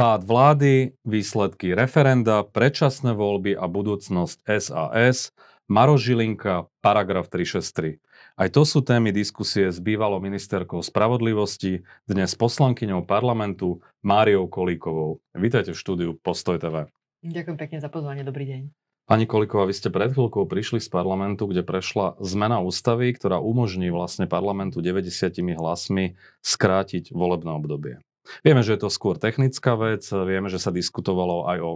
Pád 0.00 0.24
vlády, 0.24 0.96
výsledky 1.04 1.76
referenda, 1.76 2.40
predčasné 2.40 3.12
voľby 3.12 3.52
a 3.52 3.68
budúcnosť 3.68 4.48
SAS, 4.48 5.28
Maro 5.68 6.00
Žilinka, 6.00 6.72
paragraf 6.80 7.28
363. 7.28 8.00
Aj 8.32 8.48
to 8.48 8.64
sú 8.64 8.80
témy 8.80 9.12
diskusie 9.12 9.68
s 9.68 9.76
bývalou 9.76 10.16
ministerkou 10.24 10.80
spravodlivosti, 10.80 11.84
dnes 12.08 12.32
poslankyňou 12.32 13.04
parlamentu 13.04 13.84
Máriou 14.00 14.48
Kolíkovou. 14.48 15.20
Vítajte 15.36 15.76
v 15.76 15.80
štúdiu 15.84 16.10
Postoj 16.16 16.56
TV. 16.56 16.88
Ďakujem 17.20 17.60
pekne 17.60 17.84
za 17.84 17.92
pozvanie, 17.92 18.24
dobrý 18.24 18.48
deň. 18.48 18.60
Pani 19.04 19.28
Kolíková, 19.28 19.68
vy 19.68 19.76
ste 19.76 19.92
pred 19.92 20.16
chvíľkou 20.16 20.48
prišli 20.48 20.80
z 20.80 20.88
parlamentu, 20.88 21.44
kde 21.44 21.60
prešla 21.60 22.16
zmena 22.24 22.64
ústavy, 22.64 23.12
ktorá 23.12 23.36
umožní 23.36 23.92
vlastne 23.92 24.24
parlamentu 24.24 24.80
90 24.80 25.60
hlasmi 25.60 26.16
skrátiť 26.40 27.12
volebné 27.12 27.52
obdobie. 27.52 28.00
Vieme, 28.44 28.60
že 28.60 28.76
je 28.76 28.86
to 28.86 28.90
skôr 28.92 29.16
technická 29.16 29.74
vec, 29.74 30.04
vieme, 30.06 30.52
že 30.52 30.60
sa 30.60 30.70
diskutovalo 30.70 31.48
aj 31.48 31.58
o 31.60 31.72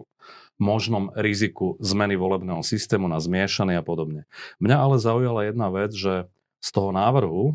možnom 0.60 1.10
riziku 1.18 1.74
zmeny 1.82 2.14
volebného 2.14 2.62
systému 2.62 3.10
na 3.10 3.18
zmiešaný 3.18 3.80
a 3.80 3.82
podobne. 3.82 4.28
Mňa 4.62 4.76
ale 4.78 4.96
zaujala 5.02 5.50
jedna 5.50 5.68
vec, 5.72 5.90
že 5.90 6.30
z 6.64 6.68
toho 6.72 6.96
návrhu, 6.96 7.44
e, 7.44 7.54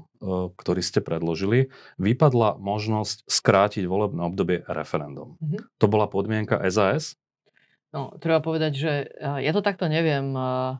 ktorý 0.53 0.81
ste 0.85 1.01
predložili, 1.01 1.73
vypadla 1.97 2.61
možnosť 2.61 3.25
skrátiť 3.25 3.89
volebné 3.89 4.21
obdobie 4.21 4.61
referendum. 4.69 5.33
Mm-hmm. 5.41 5.81
To 5.81 5.85
bola 5.89 6.05
podmienka 6.05 6.61
SAS? 6.69 7.17
No, 7.89 8.13
treba 8.21 8.37
povedať, 8.37 8.71
že 8.77 8.91
e, 9.09 9.41
ja 9.41 9.49
to 9.49 9.65
takto 9.65 9.89
neviem 9.89 10.29
e, 10.37 10.77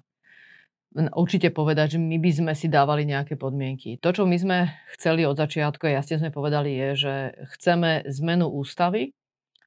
určite 0.93 1.53
povedať, 1.53 1.97
že 1.97 1.99
my 2.01 2.17
by 2.17 2.31
sme 2.33 2.53
si 2.57 2.65
dávali 2.65 3.05
nejaké 3.05 3.37
podmienky. 3.37 4.01
To, 4.01 4.09
čo 4.09 4.25
my 4.25 4.37
sme 4.37 4.57
chceli 4.97 5.25
od 5.25 5.37
začiatku, 5.37 5.85
jasne 5.85 6.17
sme 6.17 6.33
povedali, 6.33 6.73
je, 6.73 6.89
že 6.97 7.13
chceme 7.57 8.09
zmenu 8.09 8.49
ústavy, 8.49 9.13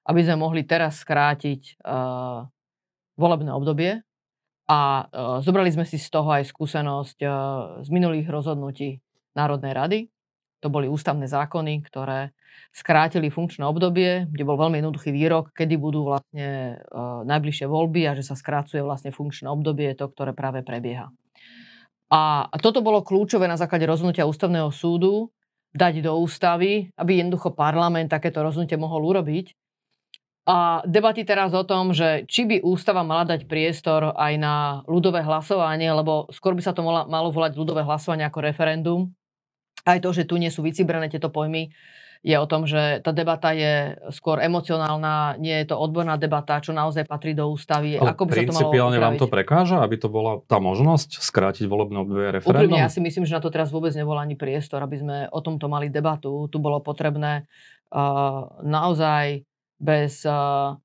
aby 0.03 0.21
sme 0.27 0.43
mohli 0.43 0.67
teraz 0.67 0.99
skrátiť 0.99 1.79
uh, 1.87 2.51
volebné 3.15 3.51
obdobie 3.55 4.03
a 4.67 4.81
uh, 5.07 5.39
zobrali 5.39 5.71
sme 5.71 5.87
si 5.87 5.99
z 5.99 6.09
toho 6.11 6.27
aj 6.27 6.51
skúsenosť 6.51 7.19
uh, 7.23 7.33
z 7.87 7.89
minulých 7.95 8.27
rozhodnutí 8.27 8.99
Národnej 9.39 9.73
rady. 9.73 9.99
To 10.63 10.71
boli 10.71 10.87
ústavné 10.87 11.27
zákony, 11.27 11.83
ktoré 11.83 12.31
skrátili 12.71 13.29
funkčné 13.29 13.67
obdobie, 13.67 14.31
kde 14.31 14.47
bol 14.47 14.57
veľmi 14.57 14.79
jednoduchý 14.81 15.11
výrok, 15.11 15.51
kedy 15.53 15.75
budú 15.77 16.07
vlastne 16.07 16.79
uh, 16.79 17.27
najbližšie 17.27 17.67
voľby 17.67 18.07
a 18.09 18.17
že 18.17 18.25
sa 18.25 18.39
skrácuje 18.39 18.81
vlastne 18.81 19.11
funkčné 19.11 19.51
obdobie, 19.51 19.93
to, 19.99 20.09
ktoré 20.09 20.33
práve 20.33 20.65
prebieha. 20.65 21.11
A 22.13 22.45
toto 22.61 22.85
bolo 22.85 23.01
kľúčové 23.01 23.49
na 23.49 23.57
základe 23.57 23.89
rozhodnutia 23.89 24.29
ústavného 24.29 24.69
súdu 24.69 25.33
dať 25.73 26.05
do 26.05 26.13
ústavy, 26.21 26.93
aby 26.95 27.25
jednoducho 27.25 27.57
parlament 27.57 28.13
takéto 28.13 28.45
rozhodnutie 28.45 28.77
mohol 28.77 29.17
urobiť. 29.17 29.57
A 30.43 30.83
debaty 30.85 31.25
teraz 31.25 31.55
o 31.55 31.65
tom, 31.65 31.95
že 31.97 32.27
či 32.27 32.45
by 32.45 32.67
ústava 32.67 33.01
mala 33.07 33.25
dať 33.25 33.47
priestor 33.49 34.13
aj 34.13 34.33
na 34.37 34.55
ľudové 34.91 35.25
hlasovanie, 35.25 35.89
lebo 35.89 36.29
skôr 36.35 36.53
by 36.53 36.63
sa 36.67 36.75
to 36.77 36.85
malo 36.85 37.29
volať 37.31 37.57
ľudové 37.57 37.87
hlasovanie 37.87 38.27
ako 38.27 38.45
referendum, 38.45 39.01
aj 39.87 39.99
to, 40.03 40.11
že 40.15 40.23
tu 40.29 40.39
nie 40.39 40.51
sú 40.51 40.63
vycibrané 40.63 41.11
tieto 41.11 41.29
pojmy, 41.29 41.75
je 42.23 42.39
o 42.39 42.47
tom, 42.47 42.71
že 42.71 43.03
tá 43.03 43.11
debata 43.11 43.51
je 43.51 43.99
skôr 44.15 44.39
emocionálna, 44.39 45.43
nie 45.43 45.59
je 45.59 45.75
to 45.75 45.77
odborná 45.77 46.15
debata, 46.15 46.63
čo 46.63 46.71
naozaj 46.71 47.03
patrí 47.11 47.35
do 47.35 47.51
ústavy. 47.51 47.99
Ale 47.99 48.15
ako 48.15 48.31
by 48.31 48.33
sa 48.47 48.47
to 48.47 48.55
malo 48.55 48.95
vám 48.95 49.19
to 49.19 49.27
prekáža, 49.27 49.83
aby 49.83 49.99
to 49.99 50.07
bola 50.07 50.39
tá 50.47 50.63
možnosť 50.63 51.19
skrátiť 51.19 51.67
volebné 51.67 51.99
obdobie 51.99 52.31
referendum? 52.31 52.71
Úprimne, 52.71 52.87
ja 52.87 52.95
si 52.95 53.03
myslím, 53.03 53.27
že 53.27 53.35
na 53.35 53.43
to 53.43 53.51
teraz 53.51 53.75
vôbec 53.75 53.91
nebol 53.99 54.15
ani 54.15 54.39
priestor, 54.39 54.87
aby 54.87 55.03
sme 55.03 55.17
o 55.35 55.43
tomto 55.43 55.67
mali 55.67 55.91
debatu. 55.91 56.47
Tu 56.47 56.63
bolo 56.63 56.79
potrebné 56.79 57.51
uh, 57.91 58.47
naozaj 58.63 59.43
bez 59.83 60.23
uh, 60.23 60.79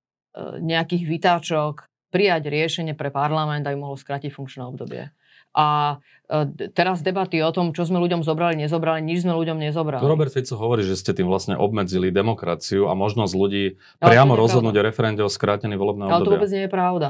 nejakých 0.58 1.06
vytáčok 1.06 1.86
prijať 2.10 2.50
riešenie 2.50 2.98
pre 2.98 3.14
parlament, 3.14 3.62
aby 3.62 3.78
mohol 3.78 3.94
skrátiť 3.94 4.34
funkčné 4.34 4.66
obdobie. 4.66 5.14
A 5.58 5.98
e, 6.30 6.70
teraz 6.70 7.02
debaty 7.02 7.42
o 7.42 7.50
tom, 7.50 7.74
čo 7.74 7.90
sme 7.90 7.98
ľuďom 7.98 8.22
zobrali, 8.22 8.54
nezobrali, 8.62 9.02
nič 9.02 9.26
sme 9.26 9.34
ľuďom 9.34 9.58
nezobrali. 9.58 10.06
Robert 10.06 10.30
Fico 10.30 10.54
hovorí, 10.54 10.86
že 10.86 10.94
ste 10.94 11.18
tým 11.18 11.26
vlastne 11.26 11.58
obmedzili 11.58 12.14
demokraciu 12.14 12.86
a 12.86 12.94
možnosť 12.94 13.34
ľudí 13.34 13.82
priamo 13.98 14.38
rozhodnúť 14.38 14.76
o 14.78 14.84
referende 14.86 15.22
o 15.26 15.32
skrátený 15.34 15.74
volebné 15.74 16.06
obdobie. 16.06 16.14
Ale 16.14 16.26
to 16.30 16.34
vôbec 16.38 16.52
nie 16.54 16.64
je 16.70 16.72
pravda. 16.72 17.10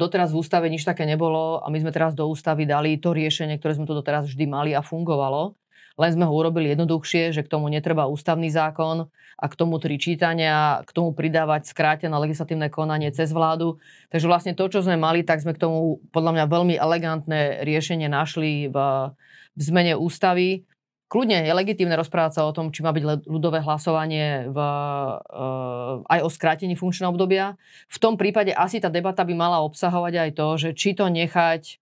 Doteraz 0.00 0.32
v 0.32 0.40
ústave 0.40 0.72
nič 0.72 0.80
také 0.80 1.04
nebolo 1.04 1.60
a 1.60 1.68
my 1.68 1.76
sme 1.76 1.92
teraz 1.92 2.16
do 2.16 2.24
ústavy 2.24 2.64
dali 2.64 2.96
to 2.96 3.12
riešenie, 3.12 3.60
ktoré 3.60 3.76
sme 3.76 3.84
tu 3.84 3.92
doteraz 3.92 4.24
vždy 4.24 4.48
mali 4.48 4.72
a 4.72 4.80
fungovalo 4.80 5.52
len 5.98 6.10
sme 6.14 6.24
ho 6.24 6.32
urobili 6.32 6.70
jednoduchšie, 6.72 7.34
že 7.34 7.42
k 7.42 7.50
tomu 7.50 7.66
netreba 7.66 8.06
ústavný 8.06 8.46
zákon 8.54 9.10
a 9.38 9.46
k 9.50 9.54
tomu 9.58 9.82
tri 9.82 9.98
čítania, 9.98 10.86
k 10.86 10.90
tomu 10.94 11.10
pridávať 11.10 11.66
skrátené 11.66 12.14
legislatívne 12.14 12.70
konanie 12.70 13.10
cez 13.10 13.34
vládu. 13.34 13.82
Takže 14.14 14.30
vlastne 14.30 14.52
to, 14.54 14.70
čo 14.70 14.86
sme 14.86 14.94
mali, 14.94 15.26
tak 15.26 15.42
sme 15.42 15.58
k 15.58 15.62
tomu 15.62 15.98
podľa 16.14 16.38
mňa 16.38 16.44
veľmi 16.46 16.74
elegantné 16.78 17.66
riešenie 17.66 18.06
našli 18.06 18.70
v, 18.70 18.76
v 19.58 19.60
zmene 19.60 19.98
ústavy. 19.98 20.62
Kľudne 21.08 21.40
je 21.40 21.56
legitívne 21.56 21.96
rozprávať 21.96 22.32
sa 22.36 22.42
o 22.44 22.52
tom, 22.52 22.68
či 22.68 22.84
má 22.84 22.92
byť 22.92 23.26
ľudové 23.26 23.64
hlasovanie 23.64 24.44
v, 24.52 24.58
uh, 24.60 26.04
aj 26.04 26.20
o 26.20 26.28
skrátení 26.28 26.76
funkčného 26.76 27.10
obdobia. 27.10 27.56
V 27.88 27.96
tom 27.96 28.20
prípade 28.20 28.52
asi 28.52 28.76
tá 28.76 28.92
debata 28.92 29.24
by 29.24 29.32
mala 29.32 29.64
obsahovať 29.64 30.14
aj 30.14 30.30
to, 30.36 30.46
že 30.60 30.70
či 30.76 30.92
to 30.92 31.08
nechať 31.08 31.80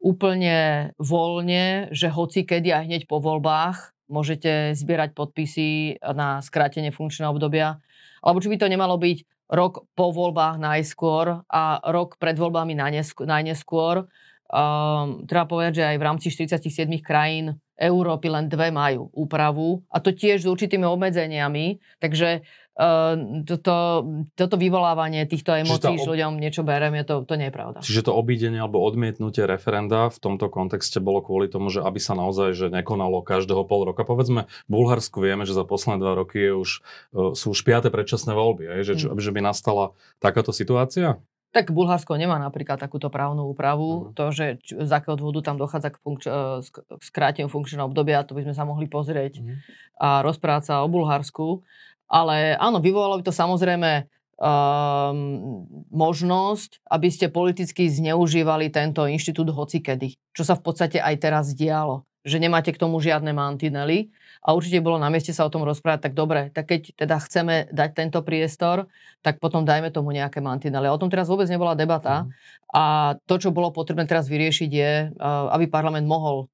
úplne 0.00 0.90
voľne, 0.96 1.92
že 1.92 2.08
hoci 2.08 2.48
kedy 2.48 2.72
aj 2.72 2.84
hneď 2.88 3.02
po 3.04 3.20
voľbách 3.20 3.92
môžete 4.10 4.74
zbierať 4.74 5.14
podpisy 5.14 6.00
na 6.02 6.42
skrátenie 6.42 6.90
funkčného 6.90 7.30
obdobia. 7.30 7.78
Alebo 8.24 8.42
či 8.42 8.50
by 8.50 8.56
to 8.58 8.72
nemalo 8.72 8.98
byť 8.98 9.22
rok 9.54 9.86
po 9.94 10.10
voľbách 10.10 10.58
najskôr 10.58 11.46
a 11.46 11.62
rok 11.90 12.18
pred 12.18 12.34
voľbami 12.34 12.74
najneskôr. 13.22 14.10
Um, 14.50 15.22
treba 15.30 15.46
povedať, 15.46 15.78
že 15.78 15.84
aj 15.94 15.96
v 15.96 16.06
rámci 16.06 16.26
47 16.34 16.90
krajín 17.06 17.54
Európy 17.80 18.28
len 18.28 18.52
dve 18.52 18.68
majú 18.68 19.08
úpravu 19.16 19.80
a 19.88 20.04
to 20.04 20.12
tiež 20.12 20.44
s 20.44 20.48
určitými 20.48 20.84
obmedzeniami. 20.84 21.80
Takže 21.96 22.44
Ehm, 22.80 23.44
toto, 23.44 24.08
toto 24.32 24.56
vyvolávanie 24.56 25.28
týchto 25.28 25.52
emócií, 25.52 26.00
že 26.00 26.08
ľuďom 26.08 26.40
niečo 26.40 26.64
berem, 26.64 26.96
je 26.96 27.04
to, 27.04 27.14
to 27.28 27.36
nie 27.36 27.52
je 27.52 27.54
pravda. 27.54 27.78
Čiže 27.84 28.08
to 28.08 28.16
obídenie 28.16 28.56
alebo 28.56 28.80
odmietnutie 28.80 29.44
referenda 29.44 30.08
v 30.08 30.16
tomto 30.16 30.48
kontexte 30.48 30.96
bolo 30.96 31.20
kvôli 31.20 31.52
tomu, 31.52 31.68
že 31.68 31.84
aby 31.84 32.00
sa 32.00 32.16
naozaj 32.16 32.56
že 32.56 32.66
nekonalo 32.72 33.20
každého 33.20 33.68
pol 33.68 33.84
roka. 33.84 34.00
Povedzme, 34.00 34.48
v 34.48 34.70
Bulharsku 34.72 35.20
vieme, 35.20 35.44
že 35.44 35.52
za 35.52 35.68
posledné 35.68 36.00
dva 36.00 36.24
roky 36.24 36.40
je 36.40 36.52
už, 36.56 36.70
e, 37.12 37.20
sú 37.36 37.52
už 37.52 37.60
piaté 37.68 37.92
predčasné 37.92 38.32
voľby, 38.32 38.72
aj, 38.72 38.80
že, 38.88 38.94
hmm. 38.96 39.20
že 39.20 39.30
by 39.34 39.40
nastala 39.44 39.92
takáto 40.16 40.56
situácia? 40.56 41.20
Tak 41.50 41.74
Bulharsko 41.74 42.14
nemá 42.14 42.38
napríklad 42.38 42.78
takúto 42.78 43.10
právnu 43.10 43.50
úpravu. 43.50 43.88
Uh-huh. 43.90 44.14
To, 44.14 44.30
že 44.30 44.62
z 44.62 44.90
akého 44.90 45.18
dôvodu 45.18 45.50
tam 45.50 45.58
dochádza 45.58 45.90
k, 45.90 45.98
funkč- 45.98 46.30
e, 46.30 46.62
k 46.62 47.02
skráteniu 47.02 47.50
funkčného 47.50 47.90
obdobia, 47.90 48.22
to 48.22 48.38
by 48.38 48.46
sme 48.46 48.54
sa 48.54 48.62
mohli 48.62 48.86
pozrieť 48.86 49.42
uh-huh. 49.42 49.58
a 49.98 50.08
rozprávať 50.22 50.62
sa 50.70 50.74
o 50.82 50.90
Bulharsku. 50.90 51.66
Ale 52.10 52.54
áno, 52.58 52.82
vyvolalo 52.82 53.22
by 53.22 53.24
to 53.26 53.34
samozrejme 53.34 54.10
um, 54.40 55.62
možnosť, 55.94 56.82
aby 56.90 57.08
ste 57.12 57.30
politicky 57.30 57.86
zneužívali 57.86 58.72
tento 58.72 59.06
inštitút 59.06 59.54
hocikedy. 59.54 60.18
Čo 60.34 60.42
sa 60.42 60.54
v 60.58 60.62
podstate 60.64 60.98
aj 60.98 61.14
teraz 61.22 61.54
dialo. 61.54 62.09
Že 62.20 62.36
nemáte 62.36 62.70
k 62.70 62.80
tomu 62.80 63.00
žiadne 63.00 63.32
mantinely. 63.32 64.12
A 64.40 64.52
určite 64.56 64.80
bolo 64.80 64.96
na 64.96 65.12
mieste 65.12 65.32
sa 65.36 65.44
o 65.44 65.52
tom 65.52 65.64
rozprávať, 65.68 66.10
tak 66.10 66.14
dobre, 66.16 66.48
tak 66.52 66.68
keď 66.68 66.96
teda 66.96 67.16
chceme 67.20 67.68
dať 67.68 67.90
tento 67.92 68.20
priestor, 68.24 68.88
tak 69.20 69.36
potom 69.36 69.68
dajme 69.68 69.92
tomu 69.92 70.16
nejaké 70.16 70.40
mantinely. 70.40 70.88
O 70.88 71.00
tom 71.00 71.12
teraz 71.12 71.28
vôbec 71.28 71.48
nebola 71.48 71.76
debata. 71.76 72.24
Mm. 72.24 72.28
A 72.72 72.84
to, 73.28 73.36
čo 73.36 73.52
bolo 73.52 73.68
potrebné 73.72 74.08
teraz 74.08 74.32
vyriešiť, 74.32 74.70
je, 74.72 74.92
uh, 75.12 75.52
aby 75.52 75.68
parlament 75.68 76.08
mohol 76.08 76.48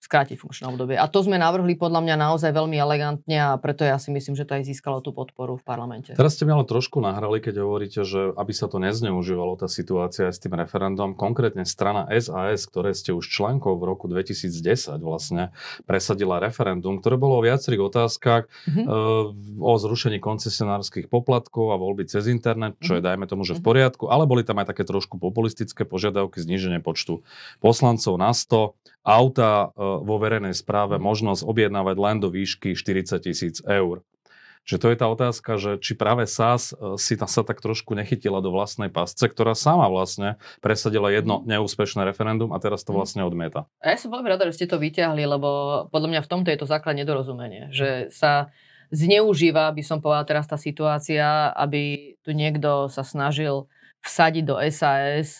skrátiť 0.00 0.40
funkčné 0.40 0.64
obdobie. 0.72 0.96
A 0.96 1.04
to 1.12 1.20
sme 1.20 1.36
navrhli 1.36 1.76
podľa 1.76 2.00
mňa 2.00 2.16
naozaj 2.16 2.56
veľmi 2.56 2.72
elegantne 2.80 3.36
a 3.36 3.52
preto 3.60 3.84
ja 3.84 4.00
si 4.00 4.08
myslím, 4.08 4.32
že 4.32 4.48
to 4.48 4.56
aj 4.56 4.64
získalo 4.64 5.04
tú 5.04 5.12
podporu 5.12 5.60
v 5.60 5.64
parlamente. 5.64 6.16
Teraz 6.16 6.40
ste 6.40 6.48
mi 6.48 6.56
ale 6.56 6.64
trošku 6.64 7.04
nahrali, 7.04 7.44
keď 7.44 7.60
hovoríte, 7.60 8.00
že 8.08 8.32
aby 8.32 8.52
sa 8.56 8.72
to 8.72 8.80
nezneužívalo, 8.80 9.60
tá 9.60 9.68
situácia 9.68 10.32
s 10.32 10.40
tým 10.40 10.56
referendum, 10.56 11.12
konkrétne 11.12 11.68
strana 11.68 12.08
SAS, 12.16 12.64
ktoré 12.64 12.96
ste 12.96 13.12
už 13.12 13.28
členkou 13.28 13.76
v 13.76 13.84
roku 13.92 14.08
2010 14.08 14.96
vlastne 15.04 15.52
presadila 15.84 16.40
referendum, 16.40 16.96
ktoré 16.96 17.20
bolo 17.20 17.36
o 17.36 17.44
viacerých 17.44 17.92
otázkach 17.92 18.48
mm-hmm. 18.48 18.84
e, 18.88 19.60
o 19.60 19.72
zrušení 19.76 20.16
koncesionárskych 20.16 21.12
poplatkov 21.12 21.70
a 21.70 21.76
voľby 21.76 22.08
cez 22.08 22.24
internet, 22.32 22.80
čo 22.80 22.96
mm-hmm. 22.96 23.04
je 23.04 23.08
dajme 23.12 23.24
tomu, 23.28 23.44
že 23.44 23.52
v 23.52 23.60
mhm. 23.60 23.68
poriadku, 23.68 24.04
ale 24.08 24.24
boli 24.24 24.48
tam 24.48 24.64
aj 24.64 24.72
také 24.72 24.88
trošku 24.88 25.20
populistické 25.20 25.84
požiadavky, 25.84 26.40
zníženie 26.40 26.80
počtu 26.80 27.20
poslancov 27.60 28.16
na 28.16 28.32
100, 28.32 28.72
auta 29.04 29.72
e, 29.72 29.80
vo 29.80 30.16
verejnej 30.20 30.52
správe 30.52 31.00
možnosť 31.00 31.44
objednávať 31.44 31.96
len 31.96 32.16
do 32.20 32.28
výšky 32.28 32.76
40 32.76 33.20
tisíc 33.24 33.56
eur. 33.64 34.04
Že 34.68 34.76
to 34.76 34.86
je 34.92 34.96
tá 35.00 35.06
otázka, 35.08 35.50
že 35.56 35.70
či 35.80 35.96
práve 35.96 36.28
SAS 36.28 36.76
e, 36.76 37.00
si 37.00 37.16
sa 37.16 37.42
tak 37.42 37.64
trošku 37.64 37.96
nechytila 37.96 38.44
do 38.44 38.52
vlastnej 38.52 38.92
pasce, 38.92 39.24
ktorá 39.24 39.56
sama 39.56 39.88
vlastne 39.88 40.36
presadila 40.60 41.08
jedno 41.08 41.40
mhm. 41.40 41.56
neúspešné 41.56 42.04
referendum 42.04 42.52
a 42.52 42.60
teraz 42.60 42.84
to 42.84 42.92
mhm. 42.92 42.96
vlastne 43.00 43.22
odmieta. 43.24 43.64
A 43.80 43.92
ja 43.92 43.96
som 43.96 44.12
veľmi 44.12 44.28
rada, 44.28 44.44
že 44.48 44.60
ste 44.60 44.66
to 44.68 44.76
vyťahli, 44.76 45.24
lebo 45.24 45.48
podľa 45.88 46.08
mňa 46.16 46.20
v 46.24 46.30
tomto 46.30 46.48
je 46.52 46.60
to 46.60 46.68
základ 46.68 46.94
nedorozumenie, 47.00 47.72
že 47.72 48.12
sa 48.12 48.52
zneužíva, 48.90 49.70
by 49.70 49.82
som 49.86 50.02
povedala 50.02 50.26
teraz 50.26 50.50
tá 50.50 50.58
situácia, 50.58 51.54
aby 51.54 52.14
tu 52.26 52.34
niekto 52.34 52.90
sa 52.90 53.06
snažil 53.06 53.70
vsadiť 54.02 54.44
do 54.44 54.58
SAS 54.68 55.38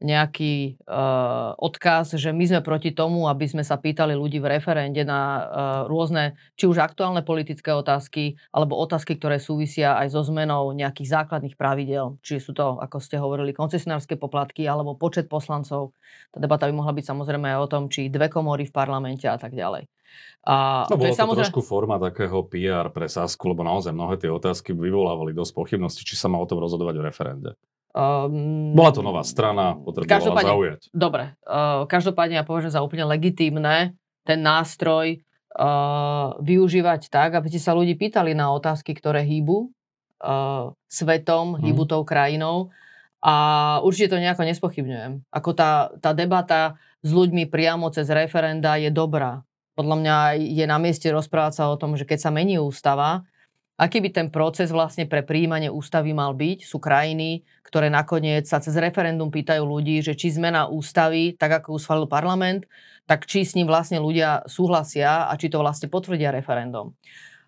nejaký 0.00 0.80
uh, 0.88 1.52
odkaz, 1.60 2.16
že 2.16 2.32
my 2.32 2.44
sme 2.48 2.60
proti 2.64 2.90
tomu, 2.90 3.28
aby 3.28 3.44
sme 3.44 3.60
sa 3.60 3.76
pýtali 3.76 4.16
ľudí 4.16 4.40
v 4.40 4.56
referende 4.56 5.04
na 5.04 5.20
uh, 5.20 5.40
rôzne, 5.84 6.40
či 6.56 6.64
už 6.64 6.80
aktuálne 6.80 7.20
politické 7.20 7.68
otázky, 7.76 8.40
alebo 8.48 8.80
otázky, 8.80 9.20
ktoré 9.20 9.36
súvisia 9.36 10.00
aj 10.00 10.16
so 10.16 10.24
zmenou 10.24 10.72
nejakých 10.72 11.20
základných 11.20 11.54
pravidel. 11.60 12.16
Či 12.24 12.40
sú 12.40 12.56
to, 12.56 12.80
ako 12.80 12.96
ste 12.96 13.20
hovorili, 13.20 13.52
koncesionárske 13.52 14.16
poplatky, 14.16 14.64
alebo 14.64 14.96
počet 14.96 15.28
poslancov. 15.28 15.92
Tá 16.32 16.40
debata 16.40 16.64
by 16.64 16.72
mohla 16.72 16.96
byť 16.96 17.04
samozrejme 17.04 17.52
aj 17.52 17.58
o 17.60 17.68
tom, 17.68 17.82
či 17.92 18.08
dve 18.08 18.32
komory 18.32 18.64
v 18.64 18.72
parlamente 18.72 19.28
a 19.28 19.36
tak 19.36 19.52
ďalej. 19.52 19.84
A 20.48 20.88
no, 20.88 20.96
je 20.96 21.12
to 21.12 21.20
samozrejme... 21.20 21.52
trošku 21.52 21.60
forma 21.60 22.00
takého 22.00 22.40
PR 22.48 22.88
pre 22.88 23.04
Sasku, 23.04 23.52
lebo 23.52 23.60
naozaj 23.60 23.92
mnohé 23.92 24.16
tie 24.16 24.32
otázky 24.32 24.72
vyvolávali 24.72 25.36
dosť 25.36 25.52
pochybnosti, 25.52 26.02
či 26.08 26.16
sa 26.16 26.32
má 26.32 26.40
o 26.40 26.48
tom 26.48 26.58
rozhodovať 26.64 26.96
v 26.96 27.04
referende. 27.04 27.50
Um, 27.90 28.70
Bola 28.70 28.94
to 28.94 29.02
nová 29.02 29.26
strana, 29.26 29.74
potrebovala 29.74 30.46
zaujať. 30.46 30.80
Dobre, 30.94 31.34
uh, 31.42 31.90
každopádne 31.90 32.38
ja 32.38 32.46
považujem 32.46 32.78
za 32.78 32.86
úplne 32.86 33.02
legitímne 33.02 33.98
ten 34.22 34.38
nástroj 34.38 35.18
uh, 35.58 36.38
využívať 36.38 37.10
tak, 37.10 37.34
aby 37.34 37.50
ste 37.50 37.58
sa 37.58 37.74
ľudí 37.74 37.98
pýtali 37.98 38.30
na 38.30 38.54
otázky, 38.54 38.94
ktoré 38.94 39.26
hýbu 39.26 39.74
uh, 40.22 40.70
svetom, 40.86 41.58
hmm. 41.58 41.66
hýbu 41.66 41.82
tou 41.90 42.06
krajinou 42.06 42.70
a 43.20 43.34
určite 43.82 44.14
to 44.14 44.22
nejako 44.22 44.46
nespochybňujem. 44.46 45.26
Ako 45.28 45.50
tá, 45.52 45.90
tá 45.98 46.14
debata 46.14 46.80
s 47.02 47.10
ľuďmi 47.10 47.50
priamo 47.50 47.90
cez 47.90 48.06
referenda 48.08 48.78
je 48.78 48.88
dobrá. 48.88 49.42
Podľa 49.74 49.96
mňa 49.98 50.16
je 50.40 50.64
na 50.68 50.78
mieste 50.78 51.10
rozprávať 51.10 51.52
sa 51.58 51.64
o 51.72 51.76
tom, 51.76 51.98
že 51.98 52.06
keď 52.06 52.18
sa 52.22 52.30
mení 52.30 52.56
ústava, 52.60 53.26
aký 53.80 54.04
by 54.04 54.10
ten 54.12 54.28
proces 54.28 54.68
vlastne 54.68 55.08
pre 55.08 55.24
príjmanie 55.24 55.72
ústavy 55.72 56.12
mal 56.12 56.36
byť. 56.36 56.68
Sú 56.68 56.76
krajiny, 56.76 57.48
ktoré 57.64 57.88
nakoniec 57.88 58.44
sa 58.44 58.60
cez 58.60 58.76
referendum 58.76 59.32
pýtajú 59.32 59.64
ľudí, 59.64 60.04
že 60.04 60.12
či 60.12 60.36
zmena 60.36 60.68
ústavy, 60.68 61.32
tak 61.32 61.64
ako 61.64 61.74
ju 61.74 61.78
schválil 61.80 62.04
parlament, 62.04 62.68
tak 63.08 63.24
či 63.24 63.48
s 63.48 63.56
ním 63.56 63.64
vlastne 63.64 63.96
ľudia 63.96 64.44
súhlasia 64.44 65.24
a 65.24 65.32
či 65.40 65.48
to 65.48 65.64
vlastne 65.64 65.88
potvrdia 65.88 66.28
referendum. 66.28 66.92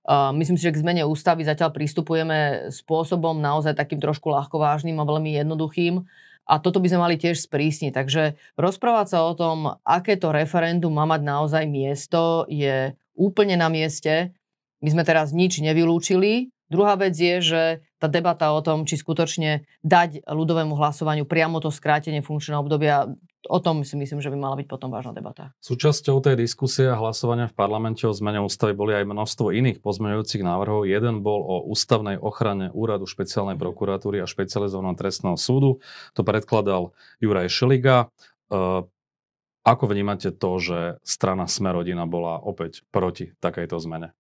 Uh, 0.03 0.35
myslím 0.35 0.59
si, 0.59 0.67
že 0.67 0.75
k 0.75 0.83
zmene 0.83 1.07
ústavy 1.07 1.47
zatiaľ 1.47 1.71
pristupujeme 1.71 2.73
spôsobom 2.75 3.39
naozaj 3.39 3.79
takým 3.79 4.03
trošku 4.03 4.33
ľahkovážnym 4.35 4.99
a 4.99 5.07
veľmi 5.07 5.39
jednoduchým. 5.39 6.03
A 6.43 6.59
toto 6.59 6.83
by 6.83 6.91
sme 6.91 7.05
mali 7.07 7.15
tiež 7.15 7.39
sprísniť. 7.39 7.95
Takže 7.95 8.35
rozprávať 8.59 9.15
sa 9.15 9.19
o 9.23 9.39
tom, 9.39 9.79
aké 9.87 10.19
to 10.19 10.35
referendum 10.35 10.91
má 10.91 11.07
mať 11.07 11.23
naozaj 11.23 11.65
miesto, 11.71 12.51
je 12.51 12.99
úplne 13.15 13.55
na 13.55 13.71
mieste. 13.71 14.35
My 14.83 14.91
sme 14.91 15.07
teraz 15.07 15.31
nič 15.31 15.63
nevylúčili. 15.63 16.51
Druhá 16.67 16.99
vec 16.99 17.15
je, 17.15 17.39
že 17.39 17.63
tá 18.03 18.11
debata 18.11 18.51
o 18.51 18.65
tom, 18.65 18.89
či 18.89 18.99
skutočne 18.99 19.69
dať 19.87 20.27
ľudovému 20.27 20.75
hlasovaniu 20.75 21.29
priamo 21.29 21.63
to 21.63 21.71
skrátenie 21.71 22.25
funkčného 22.25 22.65
obdobia, 22.65 23.13
o 23.51 23.59
tom 23.59 23.83
si 23.83 23.99
myslím, 23.99 24.23
že 24.23 24.31
by 24.31 24.39
mala 24.39 24.57
byť 24.59 24.67
potom 24.71 24.91
vážna 24.91 25.13
debata. 25.13 25.51
Súčasťou 25.63 26.23
tej 26.23 26.39
diskusie 26.39 26.87
a 26.87 26.99
hlasovania 26.99 27.51
v 27.51 27.57
parlamente 27.57 28.07
o 28.07 28.15
zmene 28.15 28.41
ústavy 28.43 28.73
boli 28.73 28.95
aj 28.95 29.05
množstvo 29.05 29.51
iných 29.51 29.83
pozmeňujúcich 29.83 30.43
návrhov. 30.47 30.87
Jeden 30.87 31.21
bol 31.27 31.43
o 31.43 31.57
ústavnej 31.67 32.19
ochrane 32.19 32.71
úradu 32.71 33.05
špeciálnej 33.05 33.59
prokuratúry 33.59 34.23
a 34.23 34.31
špecializovaného 34.31 34.95
trestného 34.95 35.37
súdu. 35.39 35.83
To 36.15 36.23
predkladal 36.23 36.95
Juraj 37.19 37.51
Šeliga. 37.51 38.07
E, 38.49 38.87
ako 39.63 39.85
vnímate 39.87 40.35
to, 40.35 40.51
že 40.59 40.79
strana 41.03 41.51
Smerodina 41.51 42.07
bola 42.07 42.39
opäť 42.39 42.87
proti 42.95 43.35
takejto 43.39 43.79
zmene? 43.79 44.15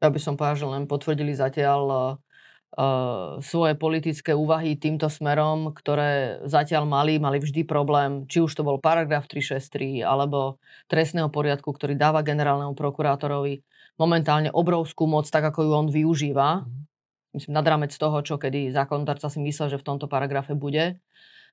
Ja 0.00 0.08
by 0.08 0.18
som 0.20 0.34
povedal, 0.36 0.56
že 0.56 0.66
len 0.66 0.84
potvrdili 0.88 1.36
zatiaľ 1.36 1.82
uh, 1.88 3.38
svoje 3.44 3.76
politické 3.76 4.32
úvahy 4.32 4.80
týmto 4.80 5.12
smerom, 5.12 5.76
ktoré 5.76 6.40
zatiaľ 6.48 6.88
mali, 6.88 7.20
mali 7.20 7.38
vždy 7.38 7.68
problém, 7.68 8.24
či 8.24 8.40
už 8.40 8.56
to 8.56 8.64
bol 8.64 8.80
paragraf 8.80 9.28
363 9.28 10.00
alebo 10.00 10.56
trestného 10.88 11.28
poriadku, 11.28 11.68
ktorý 11.70 11.94
dáva 11.94 12.24
generálnemu 12.24 12.72
prokurátorovi 12.72 13.60
momentálne 14.00 14.48
obrovskú 14.48 15.04
moc, 15.04 15.28
tak 15.28 15.44
ako 15.44 15.68
ju 15.68 15.70
on 15.76 15.88
využíva. 15.92 16.64
Mhm. 16.64 16.88
Myslím, 17.30 17.52
nad 17.54 17.68
rámec 17.68 17.94
toho, 17.94 18.24
čo 18.26 18.40
kedy 18.40 18.74
zákonodárca 18.74 19.30
si 19.30 19.38
myslel, 19.38 19.70
že 19.70 19.78
v 19.78 19.86
tomto 19.86 20.10
paragrafe 20.10 20.56
bude. 20.56 20.98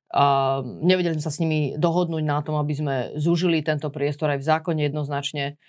A 0.08 0.58
nevedeli 0.64 1.20
sme 1.20 1.26
sa 1.28 1.30
s 1.30 1.44
nimi 1.44 1.76
dohodnúť 1.76 2.24
na 2.24 2.40
tom, 2.40 2.56
aby 2.56 2.74
sme 2.74 2.96
zúžili 3.20 3.60
tento 3.60 3.92
priestor 3.92 4.32
aj 4.34 4.40
v 4.40 4.48
zákone 4.48 4.82
jednoznačne. 4.88 5.60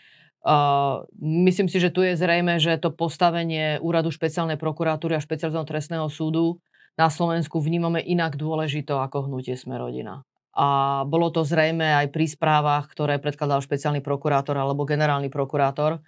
Myslím 1.19 1.67
si, 1.67 1.83
že 1.83 1.91
tu 1.91 2.07
je 2.07 2.15
zrejme, 2.15 2.63
že 2.63 2.79
to 2.79 2.95
postavenie 2.95 3.83
úradu 3.83 4.15
špeciálnej 4.15 4.57
prokuratúry 4.57 5.19
a 5.19 5.25
špeciálneho 5.25 5.67
trestného 5.67 6.07
súdu 6.07 6.63
na 6.95 7.11
Slovensku 7.11 7.59
vnímame 7.63 8.03
inak 8.03 8.39
dôležito 8.39 8.99
ako 8.99 9.31
hnutie 9.31 9.59
Smerodina. 9.59 10.27
A 10.59 11.03
bolo 11.07 11.31
to 11.31 11.47
zrejme 11.47 11.87
aj 11.87 12.11
pri 12.11 12.27
správach, 12.27 12.91
ktoré 12.91 13.23
predkladal 13.23 13.63
špeciálny 13.63 14.03
prokurátor 14.03 14.59
alebo 14.59 14.83
generálny 14.83 15.31
prokurátor, 15.31 16.03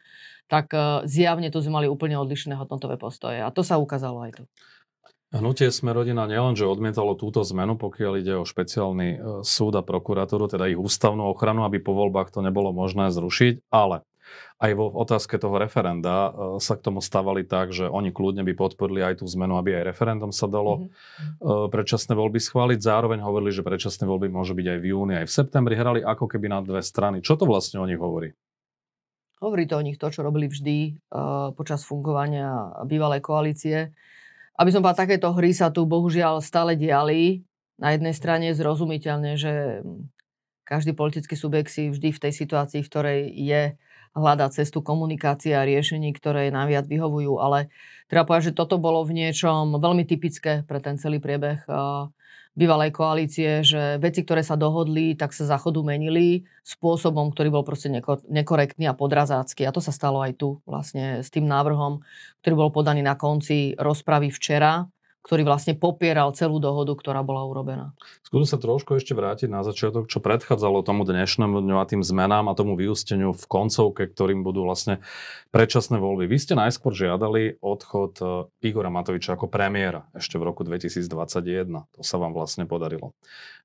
tak 0.51 0.75
zjavne 1.07 1.47
tu 1.55 1.63
sme 1.63 1.79
mali 1.79 1.87
úplne 1.87 2.19
odlišné 2.19 2.59
hodnotové 2.59 2.99
postoje. 2.99 3.39
A 3.39 3.55
to 3.55 3.63
sa 3.63 3.79
ukázalo 3.79 4.27
aj 4.27 4.43
tu. 4.43 4.45
Hnutie 5.31 5.71
Smerodina 5.71 6.27
nielenže 6.27 6.67
odmietalo 6.67 7.15
túto 7.15 7.47
zmenu, 7.47 7.79
pokiaľ 7.79 8.13
ide 8.19 8.35
o 8.35 8.43
špeciálny 8.43 9.43
súd 9.47 9.79
a 9.79 9.87
prokuratúru, 9.87 10.51
teda 10.51 10.67
ich 10.67 10.75
ústavnú 10.75 11.31
ochranu, 11.31 11.63
aby 11.63 11.79
po 11.79 11.95
voľbách 11.95 12.35
to 12.35 12.43
nebolo 12.43 12.75
možné 12.75 13.15
zrušiť, 13.15 13.71
ale 13.71 14.03
aj 14.61 14.73
vo 14.77 14.93
otázke 14.93 15.41
toho 15.41 15.57
referenda 15.57 16.29
e, 16.29 16.31
sa 16.61 16.77
k 16.77 16.85
tomu 16.85 17.01
stavali 17.01 17.49
tak, 17.49 17.73
že 17.73 17.89
oni 17.89 18.13
kľudne 18.13 18.45
by 18.45 18.53
podporili 18.53 19.01
aj 19.01 19.23
tú 19.23 19.27
zmenu, 19.31 19.57
aby 19.57 19.81
aj 19.81 19.97
referendum 19.97 20.31
sa 20.31 20.51
dalo 20.51 20.91
mm-hmm. 20.91 21.73
predčasné 21.73 22.13
voľby 22.13 22.41
schváliť. 22.41 22.79
Zároveň 22.81 23.25
hovorili, 23.25 23.51
že 23.55 23.65
predčasné 23.65 24.05
voľby 24.05 24.29
môžu 24.29 24.53
byť 24.53 24.67
aj 24.77 24.79
v 24.79 24.89
júni, 24.93 25.15
aj 25.17 25.27
v 25.27 25.33
septembri. 25.33 25.75
Hrali 25.79 26.01
ako 26.05 26.29
keby 26.29 26.53
na 26.53 26.61
dve 26.61 26.85
strany. 26.85 27.25
Čo 27.25 27.41
to 27.41 27.49
vlastne 27.49 27.81
o 27.81 27.89
nich 27.89 27.99
hovorí? 27.99 28.37
Hovorí 29.41 29.65
to 29.65 29.81
o 29.81 29.85
nich 29.85 29.97
to, 29.97 30.13
čo 30.13 30.21
robili 30.21 30.53
vždy 30.53 31.01
uh, 31.17 31.57
počas 31.57 31.81
fungovania 31.89 32.77
bývalej 32.85 33.25
koalície. 33.25 33.89
Aby 34.61 34.69
som 34.69 34.85
povedal, 34.85 35.09
takéto 35.09 35.33
hry 35.33 35.57
sa 35.57 35.73
tu 35.73 35.89
bohužiaľ 35.89 36.45
stále 36.45 36.77
diali. 36.77 37.41
Na 37.81 37.97
jednej 37.97 38.13
strane 38.13 38.53
zrozumiteľne, 38.53 39.41
že 39.41 39.81
každý 40.71 40.95
politický 40.95 41.35
subjekt 41.35 41.75
si 41.75 41.91
vždy 41.91 42.15
v 42.15 42.23
tej 42.23 42.33
situácii, 42.33 42.81
v 42.87 42.91
ktorej 42.95 43.21
je, 43.35 43.63
hľadať 44.11 44.63
cestu 44.63 44.83
komunikácie 44.83 45.55
a 45.55 45.63
riešení, 45.63 46.11
ktoré 46.15 46.51
najviac 46.51 46.91
vyhovujú. 46.91 47.39
Ale 47.39 47.71
treba 48.11 48.27
povedať, 48.27 48.51
že 48.51 48.59
toto 48.59 48.75
bolo 48.79 49.07
v 49.07 49.15
niečom 49.15 49.79
veľmi 49.79 50.03
typické 50.03 50.67
pre 50.67 50.83
ten 50.83 50.99
celý 50.99 51.23
priebeh 51.23 51.63
bývalej 52.51 52.91
koalície, 52.91 53.63
že 53.63 54.03
veci, 54.03 54.27
ktoré 54.27 54.43
sa 54.43 54.59
dohodli, 54.59 55.15
tak 55.15 55.31
sa 55.31 55.47
záchodu 55.47 55.79
menili 55.87 56.43
spôsobom, 56.67 57.31
ktorý 57.31 57.55
bol 57.55 57.63
proste 57.63 57.87
nekorektný 58.27 58.91
a 58.91 58.99
podrazácky. 58.99 59.63
A 59.63 59.71
to 59.71 59.79
sa 59.79 59.95
stalo 59.95 60.19
aj 60.19 60.35
tu 60.35 60.59
vlastne 60.67 61.23
s 61.23 61.31
tým 61.31 61.47
návrhom, 61.47 62.03
ktorý 62.43 62.55
bol 62.67 62.71
podaný 62.75 63.07
na 63.07 63.15
konci 63.15 63.79
rozpravy 63.79 64.35
včera 64.35 64.91
ktorý 65.21 65.45
vlastne 65.45 65.77
popieral 65.77 66.33
celú 66.33 66.57
dohodu, 66.57 66.97
ktorá 66.97 67.21
bola 67.21 67.45
urobená. 67.45 67.93
Skúsim 68.25 68.49
sa 68.49 68.57
trošku 68.57 68.97
ešte 68.97 69.13
vrátiť 69.13 69.53
na 69.53 69.61
začiatok, 69.61 70.09
čo 70.09 70.25
predchádzalo 70.25 70.81
tomu 70.81 71.05
dnešnému 71.05 71.61
dňu 71.61 71.77
a 71.77 71.85
tým 71.85 72.01
zmenám 72.01 72.49
a 72.49 72.57
tomu 72.57 72.73
vyústeniu 72.75 73.37
v 73.37 73.45
koncovke, 73.45 74.09
ktorým 74.09 74.41
budú 74.41 74.65
vlastne 74.65 75.05
predčasné 75.53 76.01
voľby. 76.01 76.25
Vy 76.25 76.39
ste 76.41 76.55
najskôr 76.57 76.97
žiadali 76.97 77.61
odchod 77.61 78.13
e, 78.19 78.25
Igora 78.65 78.89
Matoviča 78.89 79.37
ako 79.37 79.53
premiéra 79.53 80.09
ešte 80.17 80.41
v 80.41 80.49
roku 80.49 80.65
2021. 80.65 81.69
To 81.69 82.01
sa 82.01 82.17
vám 82.17 82.33
vlastne 82.33 82.65
podarilo. 82.65 83.13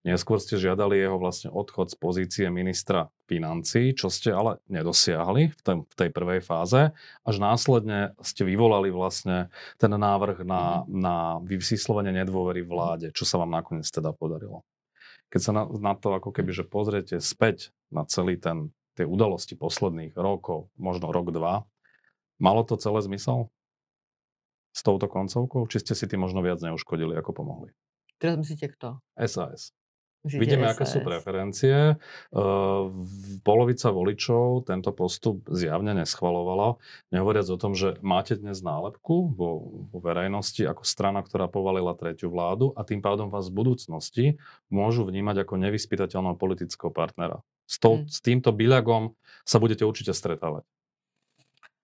Neskôr 0.06 0.38
ste 0.38 0.62
žiadali 0.62 1.02
jeho 1.02 1.18
vlastne 1.18 1.50
odchod 1.50 1.90
z 1.90 1.98
pozície 1.98 2.46
ministra 2.54 3.10
financí, 3.26 3.90
čo 3.98 4.14
ste 4.14 4.30
ale 4.30 4.62
nedosiahli 4.70 5.50
v, 5.50 5.62
tej, 5.66 5.78
v 5.82 5.96
tej 5.98 6.10
prvej 6.14 6.46
fáze. 6.46 6.94
Až 7.26 7.36
následne 7.42 8.14
ste 8.22 8.46
vyvolali 8.46 8.94
vlastne 8.94 9.50
ten 9.82 9.90
návrh 9.90 10.46
na, 10.46 10.86
mhm. 10.86 10.94
na 10.94 11.16
vyslovene 11.42 12.14
nedôvery 12.22 12.62
vláde, 12.62 13.10
čo 13.18 13.26
sa 13.26 13.42
vám 13.42 13.50
nakoniec 13.50 13.90
teda 13.90 14.14
podarilo. 14.14 14.62
Keď 15.34 15.42
sa 15.42 15.52
na, 15.58 15.66
na 15.66 15.98
to 15.98 16.14
ako 16.14 16.30
keby, 16.30 16.54
že 16.54 16.70
pozriete 16.70 17.18
späť 17.18 17.74
na 17.90 18.06
celý 18.06 18.38
ten, 18.38 18.70
tie 18.94 19.10
udalosti 19.10 19.58
posledných 19.58 20.14
rokov, 20.14 20.70
možno 20.78 21.10
rok, 21.10 21.34
dva, 21.34 21.66
malo 22.38 22.62
to 22.62 22.78
celé 22.78 23.02
zmysel? 23.02 23.50
S 24.70 24.86
touto 24.86 25.10
koncovkou? 25.10 25.66
Či 25.66 25.82
ste 25.82 25.94
si 25.98 26.06
tým 26.06 26.22
možno 26.22 26.46
viac 26.46 26.62
neuškodili, 26.62 27.18
ako 27.18 27.32
pomohli? 27.42 27.74
Teraz 28.22 28.38
myslíte 28.38 28.70
kto? 28.78 29.02
SAS. 29.18 29.74
Myslíte 30.26 30.42
Vidíme, 30.42 30.66
aké 30.66 30.90
sú 30.90 31.06
preferencie. 31.06 32.02
Uh, 32.34 32.90
polovica 33.46 33.94
voličov 33.94 34.66
tento 34.66 34.90
postup 34.90 35.46
zjavne 35.54 35.94
neschvalovala. 35.94 36.82
Nehovoriac 37.14 37.46
o 37.54 37.62
tom, 37.62 37.78
že 37.78 38.02
máte 38.02 38.34
dnes 38.34 38.66
nálepku 38.66 39.38
vo, 39.38 39.86
vo 39.94 40.00
verejnosti 40.02 40.66
ako 40.66 40.82
strana, 40.82 41.22
ktorá 41.22 41.46
povalila 41.46 41.94
tretiu 41.94 42.34
vládu 42.34 42.74
a 42.74 42.82
tým 42.82 43.06
pádom 43.06 43.30
vás 43.30 43.54
v 43.54 43.58
budúcnosti 43.62 44.26
môžu 44.74 45.06
vnímať 45.06 45.46
ako 45.46 45.62
nevyspytateľného 45.62 46.42
politického 46.42 46.90
partnera. 46.90 47.46
S, 47.70 47.78
to, 47.78 48.02
hmm. 48.02 48.10
s 48.10 48.18
týmto 48.26 48.50
byľagom 48.50 49.14
sa 49.46 49.62
budete 49.62 49.86
určite 49.86 50.18
stretávať. 50.18 50.66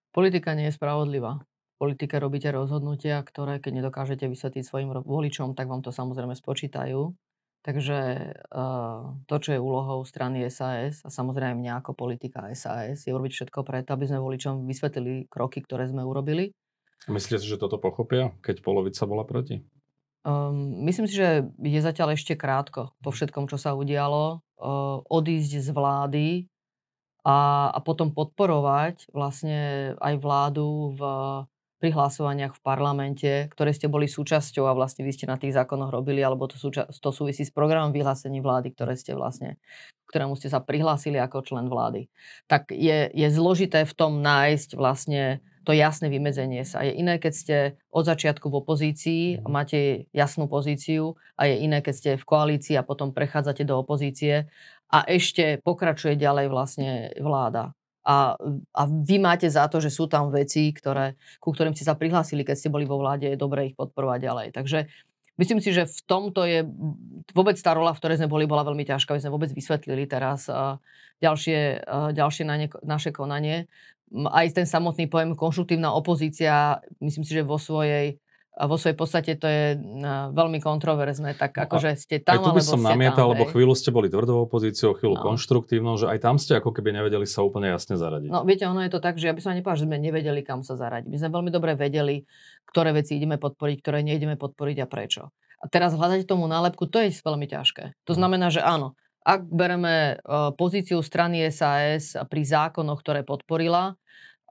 Politika 0.10 0.57
nie 0.57 0.74
je 0.74 0.75
spravodlivá. 0.81 1.45
Politike 1.77 2.17
robíte 2.17 2.50
rozhodnutia, 2.50 3.21
ktoré 3.21 3.62
keď 3.62 3.86
nedokážete 3.86 4.25
vysvetliť 4.25 4.63
svojim 4.65 4.89
voličom, 5.01 5.53
tak 5.53 5.69
vám 5.69 5.86
to 5.86 5.93
samozrejme 5.93 6.33
spočítajú. 6.33 7.13
Takže 7.61 7.97
uh, 8.49 9.13
to, 9.29 9.35
čo 9.37 9.49
je 9.53 9.61
úlohou 9.61 10.01
strany 10.01 10.41
SAS 10.49 11.05
a 11.05 11.13
samozrejme 11.13 11.61
mňa 11.61 11.85
ako 11.85 11.93
politika 11.93 12.49
SAS, 12.57 13.05
je 13.05 13.13
urobiť 13.13 13.37
všetko 13.37 13.61
preto, 13.61 13.93
aby 13.93 14.09
sme 14.09 14.17
voličom 14.17 14.65
vysvetlili 14.65 15.29
kroky, 15.29 15.61
ktoré 15.61 15.85
sme 15.85 16.01
urobili. 16.01 16.57
Myslíte 17.05 17.41
si, 17.41 17.49
že 17.49 17.61
toto 17.61 17.77
pochopia, 17.77 18.33
keď 18.41 18.65
polovica 18.65 19.05
bola 19.05 19.25
proti? 19.29 19.61
Um, 20.25 20.85
myslím 20.85 21.05
si, 21.05 21.17
že 21.17 21.49
je 21.61 21.79
zatiaľ 21.81 22.17
ešte 22.17 22.33
krátko 22.33 22.93
po 23.01 23.09
všetkom, 23.13 23.45
čo 23.45 23.61
sa 23.61 23.77
udialo. 23.77 24.41
Uh, 24.57 25.01
odísť 25.09 25.61
z 25.61 25.69
vlády 25.73 26.27
a, 27.25 27.69
a 27.73 27.79
potom 27.81 28.13
podporovať 28.13 29.09
vlastne 29.13 29.93
aj 29.97 30.13
vládu 30.21 30.97
v 30.97 31.01
pri 31.81 31.97
hlasovaniach 31.97 32.53
v 32.53 32.61
parlamente, 32.61 33.31
ktoré 33.50 33.73
ste 33.73 33.89
boli 33.89 34.05
súčasťou 34.05 34.69
a 34.69 34.77
vlastne 34.77 35.01
vy 35.01 35.17
ste 35.17 35.25
na 35.25 35.41
tých 35.41 35.57
zákonoch 35.57 35.89
robili, 35.89 36.21
alebo 36.21 36.45
to, 36.45 36.61
súča- 36.61 36.85
to 36.85 37.09
súvisí 37.09 37.41
s 37.41 37.50
programom 37.50 37.89
vyhlásení 37.89 38.38
vlády, 38.38 38.77
ktoré 38.77 38.93
ste 38.93 39.17
vlastne, 39.17 39.57
ktorému 40.13 40.38
ste 40.38 40.53
sa 40.53 40.61
prihlásili 40.61 41.17
ako 41.17 41.41
člen 41.41 41.65
vlády. 41.65 42.05
Tak 42.45 42.69
je, 42.69 43.09
je 43.09 43.27
zložité 43.33 43.81
v 43.89 43.93
tom 43.97 44.21
nájsť 44.21 44.77
vlastne 44.77 45.41
to 45.65 45.73
jasné 45.73 46.09
vymedzenie 46.09 46.65
sa. 46.65 46.85
Je 46.85 46.93
iné, 46.97 47.17
keď 47.17 47.33
ste 47.33 47.57
od 47.93 48.05
začiatku 48.05 48.50
v 48.50 48.59
opozícii 48.61 49.23
a 49.41 49.47
mhm. 49.50 49.51
máte 49.51 49.79
jasnú 50.13 50.45
pozíciu 50.45 51.17
a 51.33 51.50
je 51.50 51.65
iné, 51.65 51.81
keď 51.81 51.93
ste 51.97 52.11
v 52.21 52.25
koalícii 52.29 52.77
a 52.77 52.85
potom 52.85 53.09
prechádzate 53.09 53.65
do 53.65 53.81
opozície 53.81 54.45
a 54.93 55.01
ešte 55.09 55.57
pokračuje 55.65 56.13
ďalej 56.13 56.45
vlastne 56.53 57.09
vláda 57.17 57.73
a, 58.01 58.34
a 58.74 58.81
vy 58.89 59.22
máte 59.22 59.46
za 59.50 59.65
to, 59.70 59.77
že 59.77 59.93
sú 59.93 60.10
tam 60.10 60.34
veci, 60.34 60.74
ktoré, 60.74 61.17
ku 61.38 61.53
ktorým 61.53 61.74
ste 61.74 61.86
sa 61.86 61.98
prihlásili, 61.98 62.46
keď 62.46 62.55
ste 62.58 62.74
boli 62.74 62.86
vo 62.86 63.01
vláde, 63.01 63.29
je 63.29 63.38
dobré 63.38 63.74
ich 63.74 63.75
podporovať 63.77 64.20
ďalej. 64.22 64.48
Takže 64.53 64.79
myslím 65.41 65.60
si, 65.62 65.74
že 65.74 65.89
v 65.89 66.00
tomto 66.05 66.46
je 66.46 66.62
vôbec 67.34 67.58
tá 67.58 67.74
rola, 67.74 67.93
v 67.93 68.00
ktorej 68.01 68.22
sme 68.22 68.29
boli, 68.29 68.46
bola 68.46 68.62
veľmi 68.62 68.86
ťažká. 68.86 69.17
My 69.17 69.22
sme 69.25 69.34
vôbec 69.34 69.50
vysvetlili 69.50 70.05
teraz 70.05 70.46
ďalšie, 71.17 71.89
ďalšie 72.13 72.43
na 72.46 72.55
ne, 72.62 72.67
naše 72.86 73.10
konanie. 73.10 73.65
Aj 74.29 74.46
ten 74.53 74.70
samotný 74.70 75.10
pojem 75.10 75.34
konštruktívna 75.34 75.89
opozícia, 75.96 76.77
myslím 77.01 77.25
si, 77.25 77.34
že 77.34 77.41
vo 77.41 77.58
svojej 77.58 78.20
a 78.51 78.67
vo 78.67 78.75
svojej 78.75 79.00
podstate 79.00 79.39
to 79.39 79.48
je 79.48 79.79
veľmi 80.36 80.60
kontroverzné, 80.60 81.39
tak 81.39 81.55
no 81.55 81.63
akože 81.63 81.96
ste 81.96 82.20
tam, 82.20 82.43
aj 82.43 82.51
tu 82.51 82.51
by 82.51 82.63
som 82.63 82.84
namietal, 82.84 83.31
tam, 83.31 83.34
lebo 83.39 83.48
chvíľu 83.48 83.72
ste 83.79 83.96
boli 83.96 84.12
tvrdou 84.12 84.43
opozíciou, 84.43 84.91
chvíľu 85.00 85.15
no. 85.17 85.24
konštruktívnou, 85.24 85.96
že 85.96 86.12
aj 86.12 86.20
tam 86.20 86.36
ste 86.36 86.60
ako 86.60 86.75
keby 86.75 86.91
nevedeli 86.91 87.24
sa 87.24 87.48
úplne 87.48 87.72
jasne 87.72 87.96
zaradiť. 87.96 88.27
No 88.27 88.43
viete, 88.43 88.67
ono 88.67 88.84
je 88.84 88.91
to 88.91 89.00
tak, 89.00 89.15
že 89.15 89.31
ja 89.31 89.34
by 89.34 89.39
som 89.39 89.55
nepovedal, 89.55 89.79
že 89.79 89.88
sme 89.88 89.98
nevedeli, 90.03 90.43
kam 90.43 90.67
sa 90.67 90.75
zaradiť. 90.75 91.08
My 91.08 91.17
sme 91.17 91.29
veľmi 91.31 91.51
dobre 91.55 91.79
vedeli, 91.79 92.27
ktoré 92.67 92.91
veci 92.91 93.15
ideme 93.15 93.39
podporiť, 93.39 93.77
ktoré 93.79 94.03
neideme 94.03 94.36
podporiť 94.36 94.77
a 94.84 94.88
prečo. 94.88 95.31
A 95.63 95.65
teraz 95.72 95.96
hľadať 95.96 96.27
tomu 96.27 96.43
nálepku, 96.51 96.91
to 96.91 97.00
je 97.00 97.15
veľmi 97.24 97.48
ťažké. 97.48 97.96
To 98.03 98.12
mhm. 98.12 98.17
znamená, 98.20 98.51
že 98.51 98.60
áno, 98.60 99.00
ak 99.24 99.48
bereme 99.48 100.20
pozíciu 100.60 101.00
strany 101.05 101.46
SAS 101.53 102.20
pri 102.27 102.41
zákonoch, 102.43 103.00
ktoré 103.00 103.24
podporila, 103.24 103.96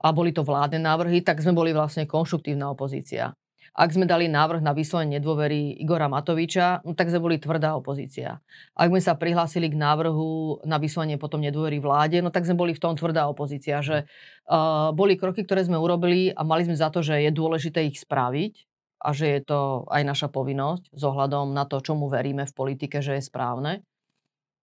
a 0.01 0.17
boli 0.17 0.33
to 0.33 0.41
vládne 0.41 0.81
návrhy, 0.81 1.21
tak 1.21 1.45
sme 1.45 1.53
boli 1.53 1.77
vlastne 1.77 2.09
konštruktívna 2.09 2.73
opozícia. 2.73 3.37
Ak 3.71 3.95
sme 3.95 4.03
dali 4.03 4.27
návrh 4.27 4.67
na 4.67 4.75
vyslovenie 4.75 5.23
nedôvery 5.23 5.79
Igora 5.79 6.11
Matoviča, 6.11 6.83
no 6.83 6.99
tak 6.99 7.07
sme 7.15 7.23
boli 7.23 7.37
tvrdá 7.39 7.79
opozícia. 7.79 8.43
Ak 8.75 8.91
sme 8.91 8.99
sa 8.99 9.15
prihlásili 9.15 9.71
k 9.71 9.79
návrhu 9.79 10.61
na 10.67 10.83
vyslovenie 10.83 11.23
potom 11.23 11.39
nedôvery 11.39 11.79
vláde, 11.79 12.19
no 12.19 12.35
tak 12.35 12.51
sme 12.51 12.59
boli 12.59 12.75
v 12.75 12.83
tom 12.83 12.99
tvrdá 12.99 13.31
opozícia, 13.31 13.79
že 13.79 14.11
uh, 14.51 14.91
boli 14.91 15.15
kroky, 15.15 15.47
ktoré 15.47 15.63
sme 15.63 15.79
urobili 15.79 16.35
a 16.35 16.43
mali 16.43 16.67
sme 16.67 16.75
za 16.75 16.91
to, 16.91 16.99
že 16.99 17.23
je 17.23 17.31
dôležité 17.31 17.87
ich 17.87 18.03
spraviť 18.03 18.67
a 19.01 19.15
že 19.15 19.39
je 19.39 19.41
to 19.47 19.89
aj 19.89 20.03
naša 20.03 20.29
povinnosť 20.29 20.91
s 20.93 21.03
ohľadom 21.07 21.55
na 21.55 21.65
to, 21.65 21.79
čomu 21.81 22.11
veríme 22.11 22.45
v 22.45 22.57
politike, 22.57 22.99
že 23.01 23.17
je 23.17 23.25
správne. 23.25 23.87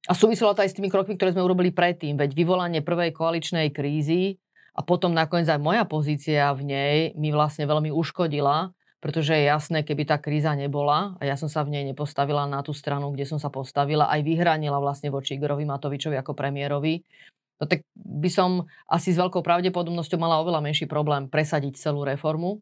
A 0.07 0.13
súviselo 0.13 0.53
to 0.53 0.61
aj 0.61 0.71
s 0.71 0.77
tými 0.77 0.93
krokmi, 0.93 1.17
ktoré 1.17 1.33
sme 1.33 1.43
urobili 1.43 1.73
predtým, 1.73 2.15
veď 2.15 2.37
vyvolanie 2.37 2.85
prvej 2.85 3.11
koaličnej 3.11 3.73
krízy 3.73 4.37
a 4.77 4.85
potom 4.85 5.09
nakoniec 5.09 5.49
aj 5.49 5.57
moja 5.57 5.83
pozícia 5.89 6.53
v 6.53 6.61
nej 6.69 6.97
mi 7.17 7.33
vlastne 7.33 7.65
veľmi 7.65 7.89
uškodila, 7.89 8.76
pretože 9.07 9.31
je 9.31 9.47
jasné, 9.47 9.87
keby 9.87 10.03
tá 10.03 10.19
kríza 10.19 10.51
nebola 10.51 11.15
a 11.15 11.23
ja 11.23 11.39
som 11.39 11.47
sa 11.47 11.63
v 11.63 11.79
nej 11.79 11.87
nepostavila 11.87 12.43
na 12.43 12.59
tú 12.59 12.75
stranu, 12.75 13.15
kde 13.15 13.23
som 13.23 13.39
sa 13.39 13.47
postavila, 13.47 14.11
aj 14.11 14.19
vyhranila 14.19 14.83
vlastne 14.83 15.07
voči 15.07 15.39
Igorovi 15.39 15.63
Matovičovi 15.63 16.19
ako 16.19 16.35
premiérovi, 16.35 17.07
no 17.55 17.63
tak 17.71 17.87
by 17.95 18.27
som 18.27 18.67
asi 18.91 19.15
s 19.15 19.17
veľkou 19.23 19.39
pravdepodobnosťou 19.39 20.19
mala 20.19 20.43
oveľa 20.43 20.59
menší 20.59 20.91
problém 20.91 21.31
presadiť 21.31 21.79
celú 21.79 22.03
reformu 22.03 22.59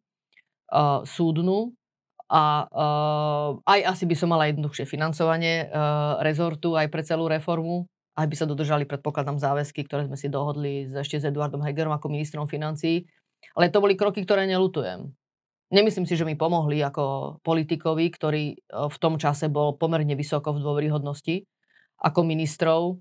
uh, 0.69 1.01
súdnu 1.01 1.73
a 2.29 2.69
uh, 2.69 3.49
aj 3.65 3.97
asi 3.97 4.05
by 4.05 4.13
som 4.13 4.29
mala 4.29 4.45
jednoduchšie 4.53 4.85
financovanie 4.85 5.65
uh, 5.65 6.21
rezortu 6.21 6.77
aj 6.77 6.93
pre 6.93 7.01
celú 7.01 7.25
reformu, 7.25 7.89
aj 8.21 8.29
by 8.29 8.35
sa 8.37 8.45
dodržali, 8.45 8.85
predpokladám, 8.85 9.41
záväzky, 9.41 9.81
ktoré 9.89 10.05
sme 10.05 10.13
si 10.13 10.29
dohodli 10.29 10.85
ešte 10.85 11.17
s 11.17 11.25
Eduardom 11.25 11.65
Hegerom 11.65 11.97
ako 11.97 12.13
ministrom 12.13 12.45
financií. 12.45 13.09
Ale 13.57 13.73
to 13.73 13.81
boli 13.81 13.97
kroky, 13.97 14.21
ktoré 14.21 14.45
nelutujem. 14.45 15.09
Nemyslím 15.73 16.05
si, 16.05 16.13
že 16.13 16.27
mi 16.27 16.37
pomohli 16.37 16.77
ako 16.85 17.37
politikovi, 17.41 18.05
ktorý 18.13 18.43
e, 18.53 18.55
v 18.69 18.97
tom 19.01 19.17
čase 19.17 19.49
bol 19.49 19.73
pomerne 19.73 20.13
vysoko 20.13 20.53
v 20.53 20.61
dôveryhodnosti 20.61 21.49
ako 21.97 22.19
ministrov. 22.21 22.81
E, 22.91 22.95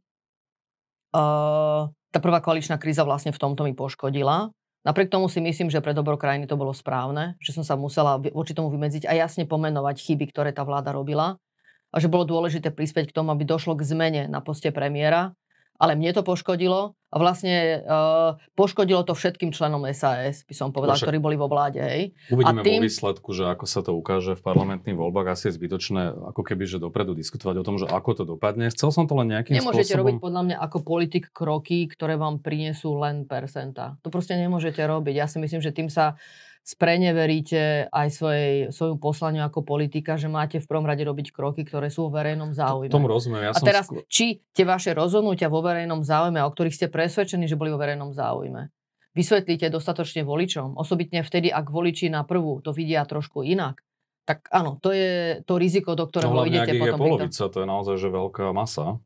tá 1.85 2.19
prvá 2.23 2.41
koaličná 2.41 2.81
kríza 2.81 3.05
vlastne 3.05 3.37
v 3.37 3.41
tomto 3.41 3.69
mi 3.69 3.77
poškodila. 3.77 4.49
Napriek 4.85 5.13
tomu 5.13 5.29
si 5.29 5.41
myslím, 5.45 5.69
že 5.73 5.81
pre 5.85 5.97
dobro 5.97 6.17
krajiny 6.17 6.45
to 6.45 6.61
bolo 6.61 6.73
správne, 6.73 7.37
že 7.41 7.57
som 7.57 7.65
sa 7.65 7.77
musela 7.77 8.21
voči 8.21 8.53
tomu 8.53 8.69
vymedziť 8.69 9.09
a 9.09 9.17
jasne 9.17 9.49
pomenovať 9.49 9.97
chyby, 10.01 10.29
ktoré 10.33 10.53
tá 10.53 10.65
vláda 10.65 10.93
robila 10.93 11.41
a 11.89 11.97
že 12.01 12.13
bolo 12.13 12.29
dôležité 12.29 12.69
prispieť 12.69 13.13
k 13.13 13.17
tomu, 13.17 13.33
aby 13.33 13.49
došlo 13.49 13.77
k 13.77 13.87
zmene 13.87 14.23
na 14.29 14.45
poste 14.45 14.73
premiéra 14.75 15.33
ale 15.79 15.99
mne 15.99 16.15
to 16.15 16.23
poškodilo 16.23 16.95
a 16.95 17.17
vlastne 17.19 17.83
uh, 17.87 18.35
poškodilo 18.59 19.07
to 19.07 19.15
všetkým 19.15 19.55
členom 19.55 19.87
SAS, 19.95 20.43
by 20.47 20.55
som 20.55 20.75
povedal, 20.75 20.99
Však 20.99 21.07
ktorí 21.07 21.19
boli 21.23 21.39
vo 21.39 21.47
vláde. 21.47 21.79
Hej. 21.79 22.03
Uvidíme 22.31 22.63
a 22.63 22.67
tým... 22.67 22.83
vo 22.83 22.87
výsledku, 22.91 23.31
že 23.31 23.47
ako 23.47 23.65
sa 23.71 23.81
to 23.87 23.95
ukáže 23.95 24.35
v 24.35 24.43
parlamentných 24.43 24.99
voľbách, 24.99 25.39
asi 25.39 25.51
je 25.51 25.59
zbytočné 25.59 26.35
ako 26.35 26.43
keby, 26.43 26.67
že 26.67 26.83
dopredu 26.83 27.15
diskutovať 27.15 27.63
o 27.63 27.65
tom, 27.67 27.79
že 27.79 27.87
ako 27.87 28.11
to 28.19 28.25
dopadne. 28.27 28.67
Chcel 28.75 28.91
som 28.91 29.07
to 29.07 29.15
len 29.15 29.31
nejakým 29.31 29.55
Nemôžete 29.55 29.95
spôsobom... 29.95 30.03
robiť 30.03 30.15
podľa 30.23 30.43
mňa 30.43 30.57
ako 30.59 30.79
politik 30.83 31.31
kroky, 31.31 31.87
ktoré 31.87 32.19
vám 32.19 32.43
prinesú 32.43 32.99
len 32.99 33.27
percenta. 33.27 33.95
To 34.03 34.11
proste 34.11 34.35
nemôžete 34.35 34.83
robiť. 34.83 35.15
Ja 35.15 35.27
si 35.31 35.39
myslím, 35.39 35.63
že 35.63 35.71
tým 35.71 35.87
sa 35.87 36.19
spreneveríte 36.65 37.93
aj 37.93 38.09
svojej, 38.09 38.53
svoju 38.73 38.97
poslaniu 38.97 39.45
ako 39.45 39.61
politika, 39.61 40.17
že 40.17 40.33
máte 40.33 40.57
v 40.57 40.67
prvom 40.67 40.89
rade 40.89 41.05
robiť 41.05 41.29
kroky, 41.29 41.61
ktoré 41.61 41.93
sú 41.93 42.09
vo 42.09 42.17
verejnom 42.17 42.57
záujme. 42.57 42.89
Tomu 42.89 43.13
rozumiem. 43.13 43.53
Ja 43.53 43.53
a 43.53 43.61
teraz, 43.61 43.93
skôr... 43.93 44.01
či 44.09 44.41
tie 44.57 44.65
vaše 44.65 44.97
rozhodnutia 44.97 45.53
vo 45.53 45.61
verejnom 45.61 46.01
záujme, 46.01 46.41
o 46.41 46.49
ktorých 46.49 46.73
ste 46.73 46.87
presvedčení, 46.89 47.45
že 47.45 47.61
boli 47.61 47.69
vo 47.69 47.77
verejnom 47.77 48.17
záujme, 48.17 48.73
vysvetlíte 49.13 49.69
dostatočne 49.69 50.25
voličom, 50.25 50.81
osobitne 50.81 51.21
vtedy, 51.21 51.53
ak 51.53 51.69
voliči 51.69 52.09
na 52.09 52.25
prvú 52.25 52.65
to 52.65 52.73
vidia 52.73 53.05
trošku 53.05 53.45
inak, 53.45 53.85
tak 54.25 54.49
áno, 54.49 54.81
to 54.81 54.89
je 54.97 55.45
to 55.45 55.61
riziko, 55.61 55.93
do 55.93 56.09
ktorého 56.09 56.33
no, 56.33 56.49
idete 56.49 56.81
potom. 56.81 56.97
je 56.97 57.01
polovica, 57.05 57.43
to 57.45 57.57
je 57.61 57.67
naozaj 57.69 57.97
že 58.01 58.09
veľká 58.09 58.57
masa 58.57 59.05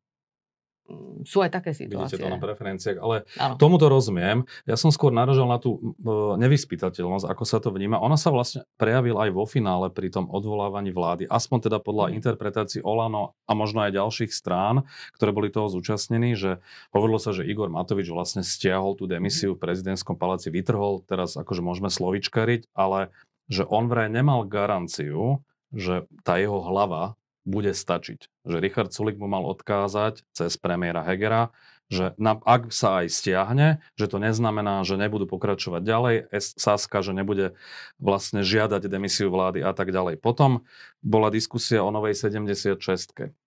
sú 1.29 1.45
aj 1.45 1.51
také 1.53 1.77
situácie. 1.77 2.17
Vidíte 2.17 2.25
to 2.25 2.33
na 2.33 2.41
preferenciách, 2.41 2.97
ale 2.97 3.29
ano. 3.37 3.61
tomuto 3.61 3.93
rozumiem. 3.93 4.49
Ja 4.65 4.81
som 4.81 4.89
skôr 4.89 5.13
naražal 5.13 5.45
na 5.45 5.61
tú 5.61 5.93
nevyspytateľnosť, 6.41 7.29
ako 7.29 7.45
sa 7.45 7.61
to 7.61 7.69
vníma. 7.69 8.01
Ona 8.01 8.17
sa 8.17 8.33
vlastne 8.33 8.65
prejavila 8.81 9.29
aj 9.29 9.31
vo 9.37 9.45
finále 9.45 9.93
pri 9.93 10.09
tom 10.09 10.33
odvolávaní 10.33 10.89
vlády, 10.89 11.29
aspoň 11.29 11.69
teda 11.69 11.79
podľa 11.85 12.09
mm. 12.09 12.13
interpretácií 12.17 12.81
Olano 12.81 13.37
a 13.45 13.53
možno 13.53 13.85
aj 13.85 14.01
ďalších 14.01 14.33
strán, 14.33 14.89
ktoré 15.13 15.31
boli 15.37 15.53
toho 15.53 15.69
zúčastnení, 15.69 16.33
že 16.33 16.65
hovorilo 16.97 17.21
sa, 17.21 17.37
že 17.37 17.45
Igor 17.45 17.69
Matovič 17.69 18.09
vlastne 18.09 18.41
stiahol 18.41 18.97
tú 18.97 19.05
demisiu 19.05 19.55
v 19.55 19.63
prezidentskom 19.63 20.17
paláci, 20.17 20.49
vytrhol, 20.49 21.05
teraz 21.05 21.37
akože 21.37 21.61
môžeme 21.61 21.93
slovičkariť, 21.93 22.73
ale 22.73 23.13
že 23.49 23.65
on 23.69 23.89
vraj 23.93 24.09
nemal 24.09 24.49
garanciu, 24.49 25.45
že 25.69 26.09
tá 26.25 26.41
jeho 26.41 26.65
hlava 26.65 27.17
bude 27.49 27.73
stačiť. 27.73 28.45
Že 28.45 28.57
Richard 28.61 28.93
Sulik 28.93 29.17
mu 29.17 29.25
mal 29.25 29.49
odkázať 29.49 30.21
cez 30.37 30.61
premiéra 30.61 31.01
Hegera, 31.01 31.49
že 31.89 32.13
na, 32.21 32.37
ak 32.37 32.69
sa 32.69 33.01
aj 33.01 33.07
stiahne, 33.09 33.81
že 33.97 34.13
to 34.13 34.21
neznamená, 34.21 34.85
že 34.85 35.01
nebudú 35.01 35.25
pokračovať 35.25 35.81
ďalej, 35.81 36.15
Saska, 36.37 37.01
že 37.01 37.17
nebude 37.17 37.57
vlastne 37.97 38.45
žiadať 38.45 38.93
demisiu 38.93 39.33
vlády 39.33 39.65
a 39.65 39.73
tak 39.73 39.89
ďalej. 39.89 40.21
Potom 40.21 40.69
bola 41.01 41.33
diskusia 41.33 41.81
o 41.81 41.89
novej 41.89 42.13
76. 42.13 42.77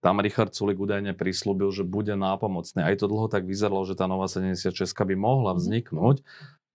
Tam 0.01 0.17
Richard 0.17 0.57
Sulik 0.57 0.81
údajne 0.81 1.13
prislúbil, 1.13 1.69
že 1.69 1.85
bude 1.85 2.17
nápomocný. 2.17 2.81
Aj 2.81 2.97
to 2.97 3.05
dlho 3.05 3.29
tak 3.29 3.45
vyzeralo, 3.45 3.85
že 3.85 3.93
tá 3.93 4.09
nová 4.09 4.25
76 4.25 4.73
by 4.89 5.15
mohla 5.15 5.53
mhm. 5.53 5.57
vzniknúť. 5.61 6.17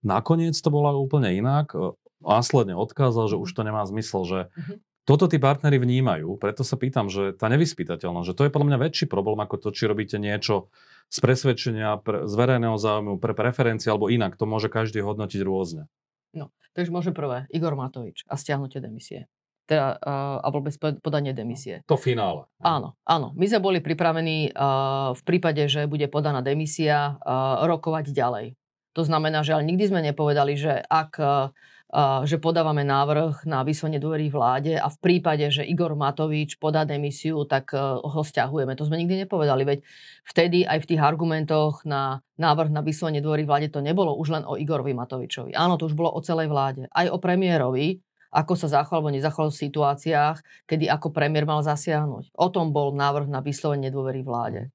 Nakoniec 0.07 0.55
to 0.55 0.71
bola 0.71 0.95
úplne 0.95 1.35
inak. 1.35 1.75
Následne 2.23 2.79
odkázal, 2.79 3.35
že 3.35 3.37
už 3.43 3.51
to 3.51 3.67
nemá 3.67 3.83
zmysel, 3.91 4.23
že 4.23 4.39
mhm. 4.55 4.79
Toto 5.07 5.31
tí 5.31 5.39
partnery 5.39 5.79
vnímajú, 5.79 6.35
preto 6.35 6.67
sa 6.67 6.75
pýtam, 6.75 7.07
že 7.07 7.31
tá 7.39 7.47
nevyspytateľnosť, 7.47 8.27
že 8.27 8.35
to 8.35 8.43
je 8.43 8.51
podľa 8.51 8.75
mňa 8.75 8.79
väčší 8.91 9.07
problém 9.07 9.39
ako 9.39 9.63
to, 9.63 9.69
či 9.71 9.87
robíte 9.87 10.19
niečo 10.19 10.67
z 11.15 11.23
presvedčenia, 11.23 12.03
pre, 12.03 12.27
z 12.27 12.35
verejného 12.35 12.75
záujmu, 12.75 13.23
pre 13.23 13.31
preferencie 13.31 13.87
alebo 13.87 14.11
inak. 14.11 14.35
To 14.35 14.51
môže 14.51 14.67
každý 14.67 15.07
hodnotiť 15.07 15.47
rôzne. 15.47 15.87
No, 16.35 16.51
takže 16.75 16.91
môže 16.91 17.15
prvé 17.15 17.47
Igor 17.55 17.79
Matovič 17.79 18.27
a 18.27 18.35
stiahnutie 18.35 18.83
demisie. 18.83 19.31
Teda, 19.67 19.99
uh, 19.99 20.43
a 20.43 20.47
vôbec 20.51 20.75
podanie 20.79 21.35
demisie. 21.35 21.87
To 21.91 21.99
finále. 21.99 22.47
Áno, 22.63 22.95
áno. 23.03 23.35
My 23.35 23.47
sme 23.51 23.63
boli 23.63 23.79
pripravení 23.83 24.55
uh, 24.55 25.11
v 25.15 25.23
prípade, 25.27 25.67
že 25.67 25.91
bude 25.91 26.07
podaná 26.07 26.43
demisia, 26.43 27.19
uh, 27.23 27.67
rokovať 27.67 28.11
ďalej. 28.11 28.55
To 28.95 29.03
znamená, 29.03 29.43
že 29.43 29.59
ale 29.59 29.67
nikdy 29.67 29.91
sme 29.91 30.07
nepovedali, 30.07 30.55
že 30.55 30.83
ak 30.87 31.11
uh, 31.19 31.51
že 32.27 32.43
podávame 32.43 32.83
návrh 32.83 33.47
na 33.47 33.63
vyslovenie 33.63 34.03
dôvery 34.03 34.27
vláde 34.27 34.75
a 34.75 34.91
v 34.91 34.99
prípade, 34.99 35.47
že 35.55 35.63
Igor 35.63 35.95
Matovič 35.95 36.59
podá 36.59 36.83
demisiu, 36.83 37.47
tak 37.47 37.71
e, 37.71 37.79
ho 37.79 38.23
stiahujeme. 38.27 38.75
To 38.75 38.91
sme 38.91 38.99
nikdy 38.99 39.23
nepovedali, 39.23 39.63
veď 39.63 39.79
vtedy 40.27 40.67
aj 40.67 40.83
v 40.83 40.89
tých 40.91 41.01
argumentoch 41.01 41.87
na 41.87 42.27
návrh 42.43 42.75
na 42.75 42.83
vyslovenie 42.83 43.23
dôvery 43.23 43.47
vláde 43.47 43.71
to 43.71 43.79
nebolo 43.79 44.19
už 44.19 44.35
len 44.35 44.43
o 44.43 44.59
Igorovi 44.59 44.99
Matovičovi. 44.99 45.55
Áno, 45.55 45.79
to 45.79 45.87
už 45.87 45.95
bolo 45.95 46.11
o 46.11 46.21
celej 46.27 46.51
vláde. 46.51 46.91
Aj 46.91 47.07
o 47.07 47.23
premiérovi, 47.23 48.03
ako 48.35 48.59
sa 48.59 48.67
zachoval 48.67 49.07
alebo 49.07 49.15
nezachoval 49.15 49.51
v 49.55 49.63
situáciách, 49.71 50.37
kedy 50.67 50.91
ako 50.91 51.15
premiér 51.15 51.47
mal 51.47 51.63
zasiahnuť. 51.63 52.35
O 52.35 52.51
tom 52.51 52.75
bol 52.75 52.91
návrh 52.99 53.31
na 53.31 53.39
vyslovenie 53.41 53.95
dôvery 53.95 54.27
vláde. 54.27 54.75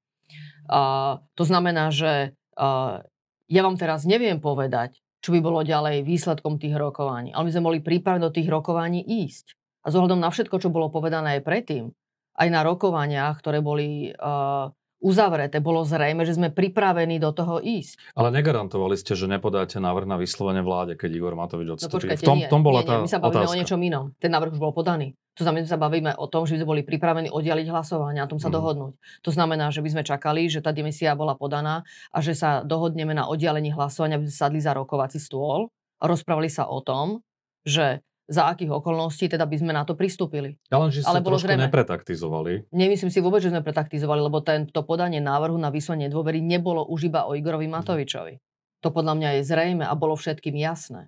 A, 0.66 1.20
to 1.36 1.44
znamená, 1.44 1.92
že 1.92 2.32
a, 2.56 3.04
ja 3.52 3.60
vám 3.60 3.76
teraz 3.76 4.08
neviem 4.08 4.40
povedať, 4.40 5.01
čo 5.22 5.30
by 5.30 5.40
bolo 5.40 5.62
ďalej 5.62 6.02
výsledkom 6.02 6.58
tých 6.58 6.74
rokovaní. 6.74 7.30
Ale 7.30 7.46
my 7.46 7.52
sme 7.54 7.66
boli 7.70 7.78
pripravení 7.78 8.26
do 8.26 8.34
tých 8.34 8.50
rokovaní 8.50 9.00
ísť. 9.00 9.54
A 9.86 9.94
zohľadom 9.94 10.18
na 10.18 10.30
všetko, 10.30 10.58
čo 10.58 10.74
bolo 10.74 10.90
povedané 10.90 11.38
aj 11.38 11.46
predtým, 11.46 11.94
aj 12.34 12.48
na 12.50 12.60
rokovaniach, 12.66 13.38
ktoré 13.38 13.62
boli 13.62 14.10
uh, 14.10 14.70
uzavreté, 15.02 15.58
bolo 15.58 15.82
zrejme, 15.82 16.22
že 16.22 16.38
sme 16.38 16.54
pripravení 16.54 17.18
do 17.18 17.34
toho 17.34 17.58
ísť. 17.58 18.14
Ale 18.14 18.30
negarantovali 18.30 18.94
ste, 18.94 19.18
že 19.18 19.26
nepodáte 19.26 19.82
návrh 19.82 20.06
na 20.06 20.16
vyslovene 20.18 20.62
vláde, 20.62 20.94
keď 20.94 21.10
Igor 21.18 21.34
Matovič 21.34 21.78
odstúpi. 21.78 22.10
No, 22.10 22.18
v 22.18 22.22
tom, 22.22 22.38
nie, 22.38 22.48
tom 22.50 22.62
bola 22.62 22.82
nie, 22.82 22.90
nie, 22.90 23.06
my 23.06 23.10
sa 23.10 23.18
bavíme 23.18 23.46
otázka. 23.46 23.54
o 23.54 23.58
niečom 23.58 23.80
inom. 23.82 24.04
Ten 24.22 24.30
návrh 24.30 24.54
už 24.54 24.62
bol 24.62 24.70
podaný. 24.74 25.18
To 25.40 25.48
znamená, 25.48 25.64
že 25.64 25.72
sa 25.72 25.80
bavíme 25.80 26.12
o 26.20 26.28
tom, 26.28 26.44
že 26.44 26.56
by 26.56 26.58
sme 26.60 26.70
boli 26.76 26.82
pripravení 26.84 27.32
oddialiť 27.32 27.66
hlasovanie 27.72 28.20
a 28.20 28.28
tom 28.28 28.36
sa 28.36 28.52
mm. 28.52 28.54
dohodnúť. 28.54 28.92
To 29.24 29.30
znamená, 29.32 29.72
že 29.72 29.80
by 29.80 29.88
sme 29.88 30.02
čakali, 30.04 30.52
že 30.52 30.60
tá 30.60 30.76
demisia 30.76 31.16
bola 31.16 31.32
podaná 31.32 31.88
a 32.12 32.18
že 32.20 32.36
sa 32.36 32.60
dohodneme 32.60 33.16
na 33.16 33.24
oddialení 33.24 33.72
hlasovania, 33.72 34.20
aby 34.20 34.28
sme 34.28 34.36
sadli 34.36 34.60
za 34.60 34.76
rokovací 34.76 35.16
stôl 35.16 35.72
a 36.00 36.04
rozprávali 36.04 36.52
sa 36.52 36.68
o 36.68 36.84
tom, 36.84 37.24
že 37.64 38.04
za 38.28 38.48
akých 38.48 38.70
okolností 38.70 39.26
teda 39.28 39.48
by 39.48 39.56
sme 39.60 39.72
na 39.74 39.82
to 39.82 39.96
pristúpili. 39.98 40.56
Ale 40.72 40.88
že 40.88 41.02
ste 41.02 41.10
Ale 41.10 41.24
bolo 41.24 41.36
trošku 41.36 41.52
zrejme, 41.52 41.68
nepretaktizovali. 41.68 42.52
Nemyslím 42.70 43.10
si 43.10 43.18
vôbec, 43.18 43.42
že 43.42 43.50
sme 43.50 43.64
pretaktizovali, 43.64 44.20
lebo 44.22 44.40
tento 44.40 44.80
podanie 44.86 45.18
návrhu 45.18 45.58
na 45.58 45.68
vyslovenie 45.68 46.08
dôvery 46.08 46.38
nebolo 46.40 46.86
už 46.86 47.12
iba 47.12 47.26
o 47.26 47.34
Igorovi 47.34 47.66
mhm. 47.66 47.74
Matovičovi. 47.76 48.34
To 48.82 48.90
podľa 48.90 49.14
mňa 49.14 49.28
je 49.38 49.42
zrejme 49.46 49.84
a 49.86 49.94
bolo 49.94 50.18
všetkým 50.18 50.58
jasné. 50.58 51.06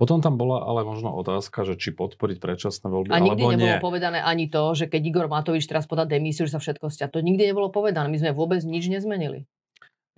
Potom 0.00 0.24
tam 0.24 0.40
bola 0.40 0.64
ale 0.64 0.80
možno 0.84 1.12
otázka, 1.12 1.68
že 1.68 1.76
či 1.76 1.92
podporiť 1.92 2.40
predčasné 2.40 2.88
voľby, 2.88 3.12
A 3.12 3.20
nikdy 3.20 3.42
alebo 3.44 3.52
nebolo 3.52 3.76
nie. 3.76 3.84
povedané 3.84 4.18
ani 4.24 4.48
to, 4.48 4.72
že 4.72 4.88
keď 4.88 5.00
Igor 5.04 5.26
Matovič 5.28 5.68
teraz 5.68 5.84
podá 5.84 6.08
demisiu, 6.08 6.48
že 6.48 6.56
sa 6.56 6.60
všetko 6.60 6.88
stia. 6.88 7.12
To 7.12 7.20
nikdy 7.20 7.52
nebolo 7.52 7.68
povedané. 7.68 8.08
My 8.08 8.18
sme 8.18 8.32
vôbec 8.32 8.64
nič 8.64 8.88
nezmenili. 8.88 9.44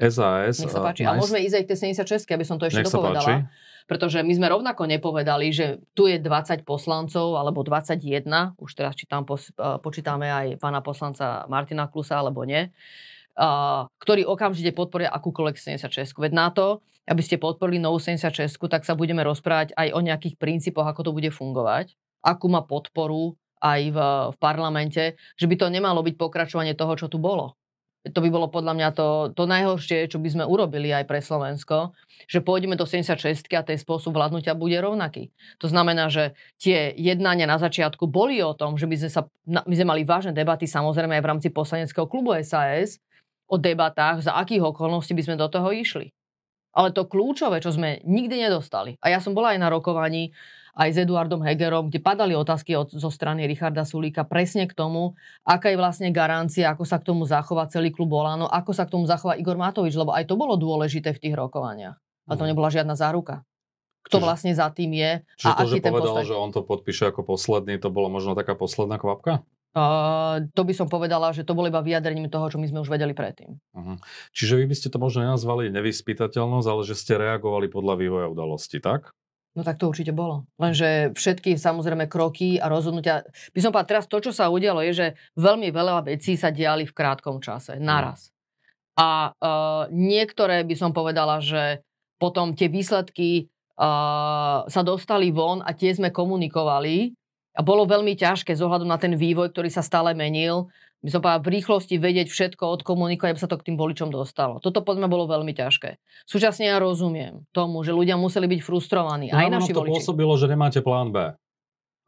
SAS. 0.01 0.65
Nech 0.65 0.73
sa 0.73 0.81
páči. 0.81 1.05
A, 1.05 1.13
a 1.13 1.19
môžeme 1.19 1.45
ísť 1.45 1.57
aj 1.61 1.63
k 1.67 1.69
tej 1.75 1.79
76, 1.93 2.25
aby 2.33 2.45
som 2.47 2.57
to 2.57 2.71
ešte 2.71 2.89
dopovedala. 2.89 3.53
Pretože 3.85 4.23
my 4.23 4.33
sme 4.33 4.47
rovnako 4.47 4.87
nepovedali, 4.87 5.51
že 5.51 5.83
tu 5.99 6.07
je 6.07 6.23
20 6.23 6.63
poslancov 6.63 7.35
alebo 7.35 7.67
21, 7.67 8.55
už 8.55 8.71
teraz 8.79 8.95
či 8.95 9.11
tam 9.11 9.27
počítame 9.83 10.31
aj 10.31 10.47
pána 10.63 10.79
poslanca 10.79 11.43
Martina 11.51 11.91
Klusa 11.91 12.23
alebo 12.23 12.47
nie, 12.47 12.71
ktorí 13.97 14.29
okamžite 14.29 14.77
podporia 14.77 15.09
akúkoľvek 15.09 15.57
76. 15.57 16.21
Veď 16.21 16.33
na 16.37 16.53
to, 16.53 16.85
aby 17.09 17.25
ste 17.25 17.41
podporili 17.41 17.81
novú 17.81 17.97
76, 17.97 18.61
tak 18.69 18.85
sa 18.85 18.93
budeme 18.93 19.25
rozprávať 19.25 19.73
aj 19.75 19.89
o 19.97 20.01
nejakých 20.05 20.37
princípoch, 20.37 20.85
ako 20.85 21.09
to 21.09 21.17
bude 21.17 21.31
fungovať, 21.33 21.97
akú 22.21 22.53
má 22.53 22.61
podporu 22.61 23.41
aj 23.65 23.81
v, 23.93 23.99
v 24.33 24.37
parlamente, 24.37 25.17
že 25.41 25.49
by 25.49 25.57
to 25.57 25.67
nemalo 25.73 26.05
byť 26.05 26.15
pokračovanie 26.17 26.77
toho, 26.77 26.97
čo 26.97 27.09
tu 27.09 27.17
bolo 27.17 27.61
to 28.01 28.25
by 28.25 28.33
bolo 28.33 28.49
podľa 28.49 28.73
mňa 28.73 28.89
to, 28.97 29.09
to 29.37 29.45
najhoršie, 29.45 30.09
čo 30.09 30.17
by 30.17 30.29
sme 30.33 30.45
urobili 30.49 30.89
aj 30.89 31.05
pre 31.05 31.21
Slovensko, 31.21 31.93
že 32.25 32.41
pôjdeme 32.41 32.73
do 32.73 32.89
76 32.89 33.45
a 33.53 33.61
ten 33.61 33.77
spôsob 33.77 34.17
vládnutia 34.17 34.57
bude 34.57 34.81
rovnaký. 34.81 35.29
To 35.61 35.69
znamená, 35.69 36.09
že 36.09 36.33
tie 36.57 36.97
jednania 36.97 37.45
na 37.45 37.61
začiatku 37.61 38.09
boli 38.09 38.41
o 38.41 38.57
tom, 38.57 38.81
že 38.81 38.89
by 38.89 38.97
sme, 39.05 39.11
sa, 39.13 39.23
my 39.45 39.75
sme 39.77 39.87
mali 39.87 40.03
vážne 40.09 40.33
debaty 40.33 40.65
samozrejme 40.65 41.21
aj 41.21 41.23
v 41.23 41.29
rámci 41.29 41.49
poslaneckého 41.53 42.09
klubu 42.09 42.33
SAS 42.41 42.97
o 43.51 43.57
debatách, 43.59 44.23
za 44.23 44.39
akých 44.39 44.71
okolností 44.71 45.13
by 45.13 45.23
sme 45.27 45.37
do 45.37 45.51
toho 45.51 45.75
išli. 45.75 46.15
Ale 46.71 46.95
to 46.95 47.03
kľúčové, 47.11 47.59
čo 47.59 47.75
sme 47.75 47.99
nikdy 48.07 48.47
nedostali, 48.47 48.95
a 49.03 49.11
ja 49.11 49.19
som 49.19 49.35
bola 49.35 49.53
aj 49.53 49.59
na 49.59 49.69
rokovaní 49.75 50.31
aj 50.79 50.89
s 50.95 51.03
Eduardom 51.03 51.43
Hegerom, 51.43 51.91
kde 51.91 51.99
padali 51.99 52.33
otázky 52.39 52.79
od, 52.79 52.95
zo 52.95 53.11
strany 53.11 53.43
Richarda 53.45 53.83
Sulíka 53.83 54.23
presne 54.23 54.71
k 54.71 54.73
tomu, 54.73 55.19
aká 55.43 55.75
je 55.75 55.79
vlastne 55.79 56.09
garancia, 56.15 56.71
ako 56.71 56.85
sa 56.87 57.03
k 57.03 57.11
tomu 57.11 57.27
zachová 57.27 57.67
celý 57.67 57.91
klub 57.91 58.15
Olano, 58.15 58.47
ako 58.47 58.71
sa 58.71 58.87
k 58.87 58.95
tomu 58.95 59.05
zachová 59.11 59.35
Igor 59.35 59.59
Matovič, 59.59 59.99
lebo 59.99 60.15
aj 60.15 60.31
to 60.31 60.39
bolo 60.39 60.55
dôležité 60.55 61.11
v 61.11 61.23
tých 61.27 61.35
rokovaniach. 61.35 61.99
A 62.31 62.33
to 62.39 62.47
mhm. 62.47 62.55
nebola 62.55 62.71
žiadna 62.71 62.95
záruka. 62.95 63.43
Kto 64.01 64.17
čiže, 64.17 64.25
vlastne 64.25 64.53
za 64.57 64.69
tým 64.73 64.97
je 64.97 65.11
čiže 65.37 65.53
a 65.53 65.53
to, 65.53 65.63
aký 65.69 65.71
že 65.77 65.85
ten 65.85 65.93
povedal, 65.93 66.15
postoj... 66.17 66.29
že 66.33 66.35
on 66.39 66.51
to 66.57 66.61
podpíše 66.65 67.05
ako 67.13 67.21
posledný, 67.27 67.77
to 67.77 67.93
bolo 67.93 68.09
možno 68.09 68.33
taká 68.33 68.57
posledná 68.57 68.97
kvapka? 68.97 69.45
Uh, 69.71 70.51
to 70.51 70.67
by 70.67 70.75
som 70.75 70.91
povedala, 70.91 71.31
že 71.31 71.47
to 71.47 71.55
bolo 71.55 71.71
iba 71.71 71.79
vyjadrením 71.79 72.27
toho, 72.27 72.51
čo 72.51 72.59
my 72.59 72.67
sme 72.67 72.83
už 72.83 72.91
vedeli 72.91 73.15
predtým. 73.15 73.55
Uh-huh. 73.71 73.97
Čiže 74.35 74.59
vy 74.59 74.65
by 74.67 74.75
ste 74.75 74.91
to 74.91 74.99
možno 74.99 75.23
nenazvali 75.23 75.71
nevyspytateľnosť, 75.71 76.67
ale 76.67 76.83
že 76.83 76.99
ste 76.99 77.15
reagovali 77.15 77.71
podľa 77.71 77.95
vývoja 77.95 78.27
udalosti, 78.27 78.83
tak? 78.83 79.15
No 79.55 79.67
tak 79.67 79.83
to 79.83 79.91
určite 79.91 80.15
bolo. 80.15 80.47
Lenže 80.63 81.15
všetky 81.15 81.59
samozrejme 81.59 82.07
kroky 82.07 82.59
a 82.59 82.71
rozhodnutia... 82.71 83.27
By 83.51 83.61
som 83.63 83.71
povedal, 83.71 83.91
teraz 83.95 84.07
to, 84.07 84.19
čo 84.23 84.31
sa 84.35 84.51
udialo, 84.51 84.83
je, 84.87 84.93
že 84.95 85.07
veľmi 85.39 85.75
veľa 85.75 86.07
vecí 86.07 86.39
sa 86.39 86.55
diali 86.55 86.87
v 86.87 86.95
krátkom 86.95 87.43
čase, 87.43 87.79
mhm. 87.79 87.83
naraz. 87.83 88.35
A 88.99 89.31
uh, 89.31 89.87
niektoré 89.91 90.67
by 90.67 90.75
som 90.75 90.91
povedala, 90.91 91.39
že 91.39 91.83
potom 92.21 92.53
tie 92.59 92.67
výsledky 92.69 93.49
uh, 93.79 94.67
sa 94.67 94.83
dostali 94.83 95.31
von 95.31 95.63
a 95.63 95.73
tie 95.73 95.95
sme 95.95 96.11
komunikovali. 96.13 97.15
A 97.61 97.67
bolo 97.67 97.85
veľmi 97.85 98.17
ťažké 98.17 98.57
z 98.57 98.65
ohľadu 98.65 98.89
na 98.89 98.97
ten 98.97 99.13
vývoj, 99.21 99.53
ktorý 99.53 99.69
sa 99.69 99.85
stále 99.85 100.17
menil, 100.17 100.73
by 101.05 101.11
som 101.13 101.21
povedal, 101.21 101.45
v 101.45 101.53
rýchlosti 101.61 102.01
vedieť 102.01 102.33
všetko, 102.33 102.65
odkomunikovať, 102.81 103.37
aby 103.37 103.41
sa 103.41 103.49
to 103.53 103.61
k 103.61 103.73
tým 103.73 103.77
voličom 103.77 104.09
dostalo. 104.09 104.65
Toto 104.65 104.81
podľa 104.81 105.13
bolo 105.13 105.29
veľmi 105.29 105.53
ťažké. 105.53 106.01
Súčasne 106.25 106.73
ja 106.73 106.81
rozumiem 106.81 107.45
tomu, 107.53 107.85
že 107.85 107.93
ľudia 107.93 108.17
museli 108.17 108.49
byť 108.49 108.61
frustrovaní, 108.65 109.29
no, 109.29 109.37
aj 109.37 109.49
naši 109.61 109.73
to 109.77 109.85
voliči. 109.85 110.01
pôsobilo, 110.01 110.33
že 110.41 110.49
nemáte 110.49 110.81
plán 110.81 111.13
B. 111.13 111.37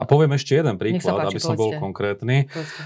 A 0.00 0.02
poviem 0.08 0.34
ešte 0.34 0.56
jeden 0.56 0.80
príklad, 0.80 1.28
páči, 1.28 1.36
aby 1.36 1.40
som 1.40 1.54
povedzte. 1.54 1.60
bol 1.60 1.70
konkrétny. 1.84 2.36
Povedzte 2.48 2.80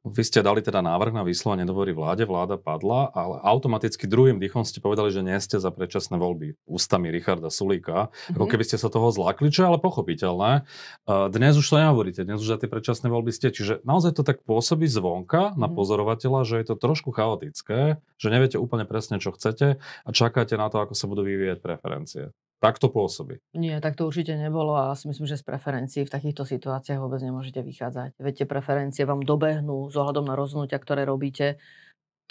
vy 0.00 0.22
ste 0.24 0.40
dali 0.40 0.64
teda 0.64 0.80
návrh 0.80 1.12
na 1.12 1.20
vyslovenie 1.20 1.68
dôvery 1.68 1.92
vláde, 1.92 2.24
vláda 2.24 2.56
padla, 2.56 3.12
ale 3.12 3.36
automaticky 3.44 4.08
druhým 4.08 4.40
dýchom 4.40 4.64
ste 4.64 4.80
povedali, 4.80 5.12
že 5.12 5.20
nie 5.20 5.36
ste 5.36 5.60
za 5.60 5.68
predčasné 5.68 6.16
voľby 6.16 6.56
ústami 6.64 7.12
Richarda 7.12 7.52
Sulíka. 7.52 8.08
Mm-hmm. 8.08 8.40
Ako 8.40 8.44
mhm. 8.48 8.52
keby 8.56 8.64
ste 8.64 8.80
sa 8.80 8.88
toho 8.88 9.12
zlákli, 9.12 9.52
čo 9.52 9.60
je 9.64 9.68
ale 9.68 9.78
pochopiteľné. 9.82 10.64
Dnes 11.04 11.52
už 11.60 11.66
to 11.68 11.76
nehovoríte, 11.76 12.24
dnes 12.24 12.40
už 12.40 12.48
za 12.48 12.58
tie 12.58 12.72
predčasné 12.72 13.12
voľby 13.12 13.28
ste. 13.28 13.52
Čiže 13.52 13.84
naozaj 13.84 14.16
to 14.16 14.24
tak 14.24 14.40
pôsobí 14.48 14.88
zvonka 14.88 15.52
na 15.52 15.68
mm-hmm. 15.68 15.76
pozorovateľa, 15.76 16.40
že 16.48 16.64
je 16.64 16.66
to 16.72 16.80
trošku 16.80 17.12
chaotické, 17.12 18.00
že 18.16 18.28
neviete 18.32 18.56
úplne 18.56 18.88
presne, 18.88 19.20
čo 19.20 19.36
chcete 19.36 19.76
a 19.76 20.10
čakáte 20.16 20.56
na 20.56 20.72
to, 20.72 20.80
ako 20.80 20.96
sa 20.96 21.04
budú 21.12 21.28
vyvíjať 21.28 21.60
preferencie. 21.60 22.32
Tak 22.60 22.76
to 22.76 22.92
pôsobí. 22.92 23.40
Nie, 23.56 23.80
tak 23.80 23.96
to 23.96 24.04
určite 24.04 24.36
nebolo 24.36 24.76
a 24.76 24.92
si 24.92 25.08
myslím, 25.08 25.24
že 25.24 25.40
z 25.40 25.48
preferencií 25.48 26.04
v 26.04 26.12
takýchto 26.12 26.44
situáciách 26.44 27.00
vôbec 27.00 27.24
nemôžete 27.24 27.64
vychádzať. 27.64 28.20
Veď 28.20 28.44
tie 28.44 28.46
preferencie 28.46 29.08
vám 29.08 29.24
dobehnú 29.24 29.88
s 29.90 29.98
ohľadom 29.98 30.24
na 30.24 30.38
rozhodnutia, 30.38 30.78
ktoré 30.78 31.02
robíte. 31.04 31.58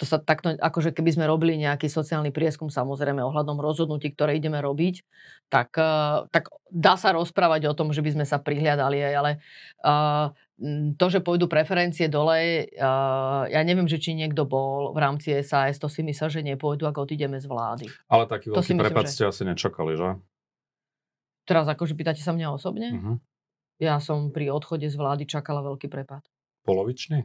To 0.00 0.08
sa 0.08 0.16
takto, 0.16 0.56
akože 0.56 0.96
keby 0.96 1.12
sme 1.12 1.28
robili 1.28 1.60
nejaký 1.60 1.92
sociálny 1.92 2.32
prieskum, 2.32 2.72
samozrejme 2.72 3.20
ohľadom 3.20 3.60
rozhodnutí, 3.60 4.16
ktoré 4.16 4.40
ideme 4.40 4.56
robiť, 4.56 5.04
tak, 5.52 5.76
uh, 5.76 6.24
tak 6.32 6.48
dá 6.72 6.96
sa 6.96 7.12
rozprávať 7.12 7.68
o 7.68 7.76
tom, 7.76 7.92
že 7.92 8.00
by 8.00 8.16
sme 8.16 8.24
sa 8.24 8.40
prihliadali 8.40 8.96
aj, 8.96 9.14
ale 9.20 9.30
uh, 9.84 10.32
to, 10.96 11.06
že 11.12 11.20
pôjdu 11.20 11.52
preferencie 11.52 12.08
dole, 12.08 12.64
uh, 12.80 13.44
ja 13.52 13.60
neviem, 13.60 13.84
že 13.84 14.00
či 14.00 14.16
niekto 14.16 14.48
bol 14.48 14.96
v 14.96 15.04
rámci 15.04 15.36
SAS, 15.44 15.76
to 15.76 15.92
si 15.92 16.00
myslel, 16.00 16.32
že 16.32 16.40
nepôjdu, 16.48 16.88
ak 16.88 16.96
odídeme 16.96 17.36
z 17.36 17.44
vlády. 17.44 17.84
Ale 18.08 18.24
taký 18.24 18.56
veľký 18.56 18.80
prepad 18.80 19.04
že... 19.04 19.12
ste 19.12 19.24
asi 19.28 19.44
nečakali, 19.44 20.00
že? 20.00 20.16
Teraz 21.44 21.68
akože 21.68 21.92
pýtate 21.92 22.24
sa 22.24 22.32
mňa 22.32 22.48
osobne? 22.56 22.88
Uh-huh. 22.96 23.16
Ja 23.80 23.96
som 24.00 24.32
pri 24.32 24.48
odchode 24.52 24.88
z 24.88 24.96
vlády 24.96 25.24
čakala 25.24 25.64
veľký 25.64 25.88
prepad. 25.92 26.24
Polovičný? 26.68 27.24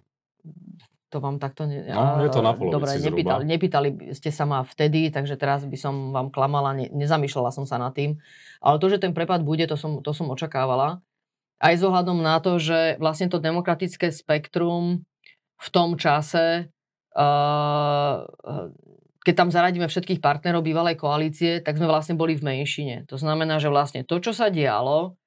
To 1.13 1.23
vám 1.23 1.39
takto... 1.39 1.69
Ne... 1.69 1.85
No, 1.87 2.19
je 2.19 2.31
to 2.33 2.43
na 2.43 2.51
polovici 2.57 2.75
Dobre, 2.75 2.91
nepýtali, 2.99 3.43
nepýtali 3.45 3.89
ste 4.11 4.33
sa 4.33 4.43
ma 4.43 4.65
vtedy, 4.65 5.13
takže 5.13 5.39
teraz 5.39 5.63
by 5.63 5.77
som 5.79 6.11
vám 6.11 6.27
klamala, 6.33 6.75
ne, 6.75 6.91
nezamýšľala 6.91 7.55
som 7.55 7.63
sa 7.63 7.79
nad 7.79 7.95
tým. 7.95 8.19
Ale 8.59 8.81
to, 8.81 8.91
že 8.91 8.99
ten 8.99 9.15
prepad 9.15 9.45
bude, 9.45 9.63
to 9.69 9.79
som, 9.79 10.03
to 10.03 10.11
som 10.11 10.27
očakávala. 10.33 10.99
Aj 11.61 11.71
s 11.71 11.85
ohľadom 11.85 12.19
na 12.19 12.41
to, 12.43 12.59
že 12.59 12.99
vlastne 12.99 13.31
to 13.31 13.39
demokratické 13.39 14.11
spektrum 14.11 15.07
v 15.55 15.67
tom 15.71 15.95
čase 15.95 16.67
uh, 17.15 18.27
keď 19.25 19.33
tam 19.33 19.49
zaradíme 19.49 19.89
všetkých 19.89 20.21
partnerov 20.21 20.61
bývalej 20.61 21.01
koalície, 21.01 21.57
tak 21.57 21.81
sme 21.81 21.89
vlastne 21.89 22.13
boli 22.13 22.37
v 22.37 22.45
menšine. 22.45 23.09
To 23.09 23.17
znamená, 23.17 23.57
že 23.57 23.73
vlastne 23.73 24.05
to, 24.05 24.21
čo 24.21 24.37
sa 24.37 24.53
dialo, 24.53 25.17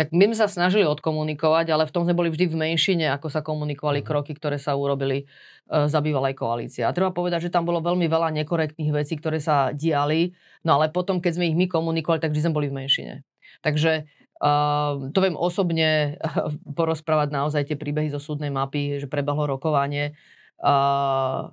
tak 0.00 0.16
my 0.16 0.32
sme 0.32 0.36
sa 0.40 0.48
snažili 0.48 0.88
odkomunikovať, 0.88 1.76
ale 1.76 1.84
v 1.84 1.92
tom 1.92 2.08
sme 2.08 2.16
boli 2.16 2.32
vždy 2.32 2.48
v 2.48 2.56
menšine, 2.56 3.12
ako 3.12 3.28
sa 3.28 3.44
komunikovali 3.44 4.00
mhm. 4.00 4.06
kroky, 4.08 4.32
ktoré 4.32 4.56
sa 4.56 4.72
urobili 4.72 5.28
uh, 5.28 5.84
za 5.92 6.00
bývalej 6.00 6.40
koalície. 6.40 6.88
A 6.88 6.96
treba 6.96 7.12
povedať, 7.12 7.44
že 7.44 7.52
tam 7.52 7.68
bolo 7.68 7.84
veľmi 7.84 8.08
veľa 8.08 8.32
nekorektných 8.40 8.96
vecí, 8.96 9.20
ktoré 9.20 9.44
sa 9.44 9.76
diali, 9.76 10.32
no 10.64 10.80
ale 10.80 10.88
potom, 10.88 11.20
keď 11.20 11.36
sme 11.36 11.52
ich 11.52 11.58
my 11.60 11.68
komunikovali, 11.68 12.16
tak 12.16 12.32
vždy 12.32 12.48
sme 12.48 12.56
boli 12.56 12.72
v 12.72 12.80
menšine. 12.80 13.14
Takže 13.60 14.08
uh, 14.40 15.12
to 15.12 15.18
viem 15.20 15.36
osobne 15.36 16.16
porozprávať 16.80 17.28
naozaj 17.36 17.68
tie 17.68 17.76
príbehy 17.76 18.08
zo 18.08 18.24
súdnej 18.24 18.48
mapy, 18.48 19.04
že 19.04 19.04
prebehlo 19.04 19.44
rokovanie. 19.44 20.16
Uh, 20.56 21.52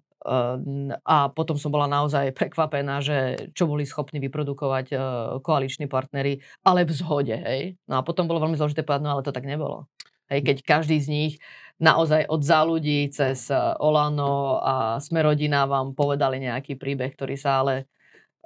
a 1.08 1.18
potom 1.32 1.56
som 1.56 1.72
bola 1.72 1.88
naozaj 1.88 2.36
prekvapená, 2.36 3.00
že 3.00 3.50
čo 3.56 3.64
boli 3.64 3.88
schopní 3.88 4.20
vyprodukovať 4.20 4.86
e, 4.92 4.96
koaliční 5.40 5.88
partnery, 5.88 6.44
ale 6.68 6.84
v 6.84 6.92
zhode. 6.92 7.36
Hej? 7.36 7.80
No 7.88 8.00
a 8.00 8.02
potom 8.04 8.28
bolo 8.28 8.44
veľmi 8.44 8.60
zložité 8.60 8.84
povedať, 8.84 9.08
no 9.08 9.12
ale 9.16 9.24
to 9.24 9.32
tak 9.32 9.48
nebolo. 9.48 9.88
Hej, 10.28 10.44
keď 10.44 10.58
každý 10.68 11.00
z 11.00 11.08
nich 11.08 11.34
naozaj 11.80 12.28
od 12.28 12.44
za 12.44 12.68
ľudí 12.68 13.08
cez 13.08 13.48
e, 13.48 13.56
Olano 13.80 14.60
a 14.60 15.00
Smerodina 15.00 15.64
vám 15.64 15.96
povedali 15.96 16.44
nejaký 16.44 16.76
príbeh, 16.76 17.16
ktorý 17.16 17.40
sa 17.40 17.64
ale 17.64 17.88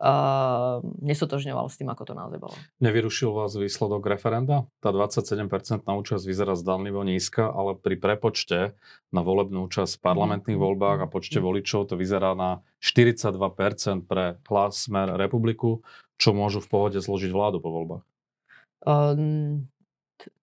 uh, 0.02 0.82
nesotožňoval 1.06 1.70
s 1.70 1.78
tým, 1.78 1.94
ako 1.94 2.04
to 2.10 2.14
naozaj 2.18 2.40
bolo. 2.42 2.56
Nevyrušil 2.82 3.30
vás 3.30 3.54
výsledok 3.54 4.02
referenda? 4.10 4.66
Tá 4.82 4.90
27% 4.90 5.86
účasť 5.86 6.24
vyzerá 6.26 6.58
zdanlivo 6.58 7.06
nízka, 7.06 7.54
ale 7.54 7.78
pri 7.78 8.02
prepočte 8.02 8.74
na 9.14 9.22
volebnú 9.22 9.70
účasť 9.70 10.02
v 10.02 10.04
parlamentných 10.04 10.58
mm. 10.58 10.66
voľbách 10.66 11.00
a 11.06 11.12
počte 11.12 11.38
mm. 11.38 11.46
voličov 11.46 11.94
to 11.94 11.96
vyzerá 11.96 12.34
na 12.34 12.66
42% 12.82 14.10
pre 14.10 14.42
hlas 14.50 14.74
Smer 14.82 15.14
republiku, 15.14 15.86
čo 16.18 16.34
môžu 16.34 16.58
v 16.66 16.68
pohode 16.74 16.98
zložiť 16.98 17.30
vládu 17.30 17.62
po 17.62 17.70
voľbách. 17.70 18.04
Um, 18.82 19.70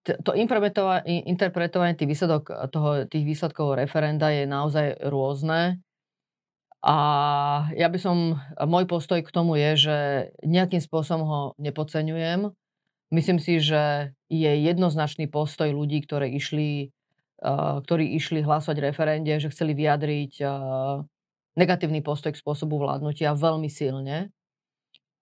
to 0.07 0.33
interpretovanie 0.35 1.95
tých, 1.99 2.09
výsledok, 2.09 2.71
toho, 2.71 3.05
tých 3.05 3.25
výsledkov 3.27 3.77
referenda 3.77 4.31
je 4.31 4.47
naozaj 4.47 4.87
rôzne. 5.11 5.83
A 6.79 6.97
ja 7.75 7.91
by 7.91 7.99
som, 7.99 8.39
môj 8.55 8.87
postoj 8.87 9.19
k 9.19 9.35
tomu 9.35 9.59
je, 9.59 9.91
že 9.91 9.97
nejakým 10.47 10.79
spôsobom 10.79 11.25
ho 11.27 11.41
nepodceňujem. 11.59 12.55
Myslím 13.11 13.43
si, 13.43 13.59
že 13.59 14.15
je 14.31 14.53
jednoznačný 14.63 15.27
postoj 15.27 15.75
ľudí, 15.75 16.07
ktorí 16.07 16.39
išli, 16.39 16.95
ktorí 17.83 18.15
išli 18.15 18.47
hlasovať 18.47 18.79
referende, 18.79 19.35
že 19.43 19.51
chceli 19.51 19.75
vyjadriť 19.75 20.39
negatívny 21.59 21.99
postoj 21.99 22.31
k 22.31 22.39
spôsobu 22.39 22.79
vládnutia 22.79 23.35
veľmi 23.35 23.67
silne. 23.67 24.31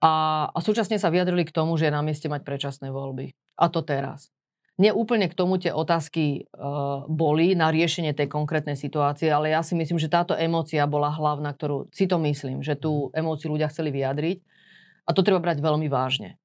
A, 0.05 0.45
a 0.53 0.59
súčasne 0.61 1.01
sa 1.01 1.09
vyjadrili 1.09 1.49
k 1.49 1.57
tomu, 1.57 1.81
že 1.81 1.88
je 1.88 1.97
na 1.97 2.05
mieste 2.05 2.29
mať 2.29 2.45
predčasné 2.45 2.92
voľby. 2.92 3.33
A 3.57 3.73
to 3.73 3.81
teraz. 3.81 4.29
Neúplne 4.77 5.25
k 5.33 5.39
tomu 5.39 5.57
tie 5.57 5.73
otázky 5.73 6.53
uh, 6.53 7.09
boli 7.09 7.57
na 7.57 7.73
riešenie 7.73 8.12
tej 8.12 8.29
konkrétnej 8.29 8.77
situácie, 8.77 9.33
ale 9.33 9.57
ja 9.57 9.65
si 9.65 9.73
myslím, 9.73 9.97
že 9.97 10.12
táto 10.12 10.37
emócia 10.37 10.85
bola 10.85 11.09
hlavná, 11.09 11.57
ktorú 11.57 11.89
si 11.97 12.05
to 12.05 12.21
myslím, 12.21 12.61
že 12.61 12.77
tú 12.77 13.09
mhm. 13.09 13.25
emóciu 13.25 13.49
ľudia 13.57 13.73
chceli 13.73 13.89
vyjadriť 13.93 14.39
a 15.09 15.11
to 15.17 15.25
treba 15.25 15.41
brať 15.41 15.65
veľmi 15.65 15.89
vážne. 15.89 16.37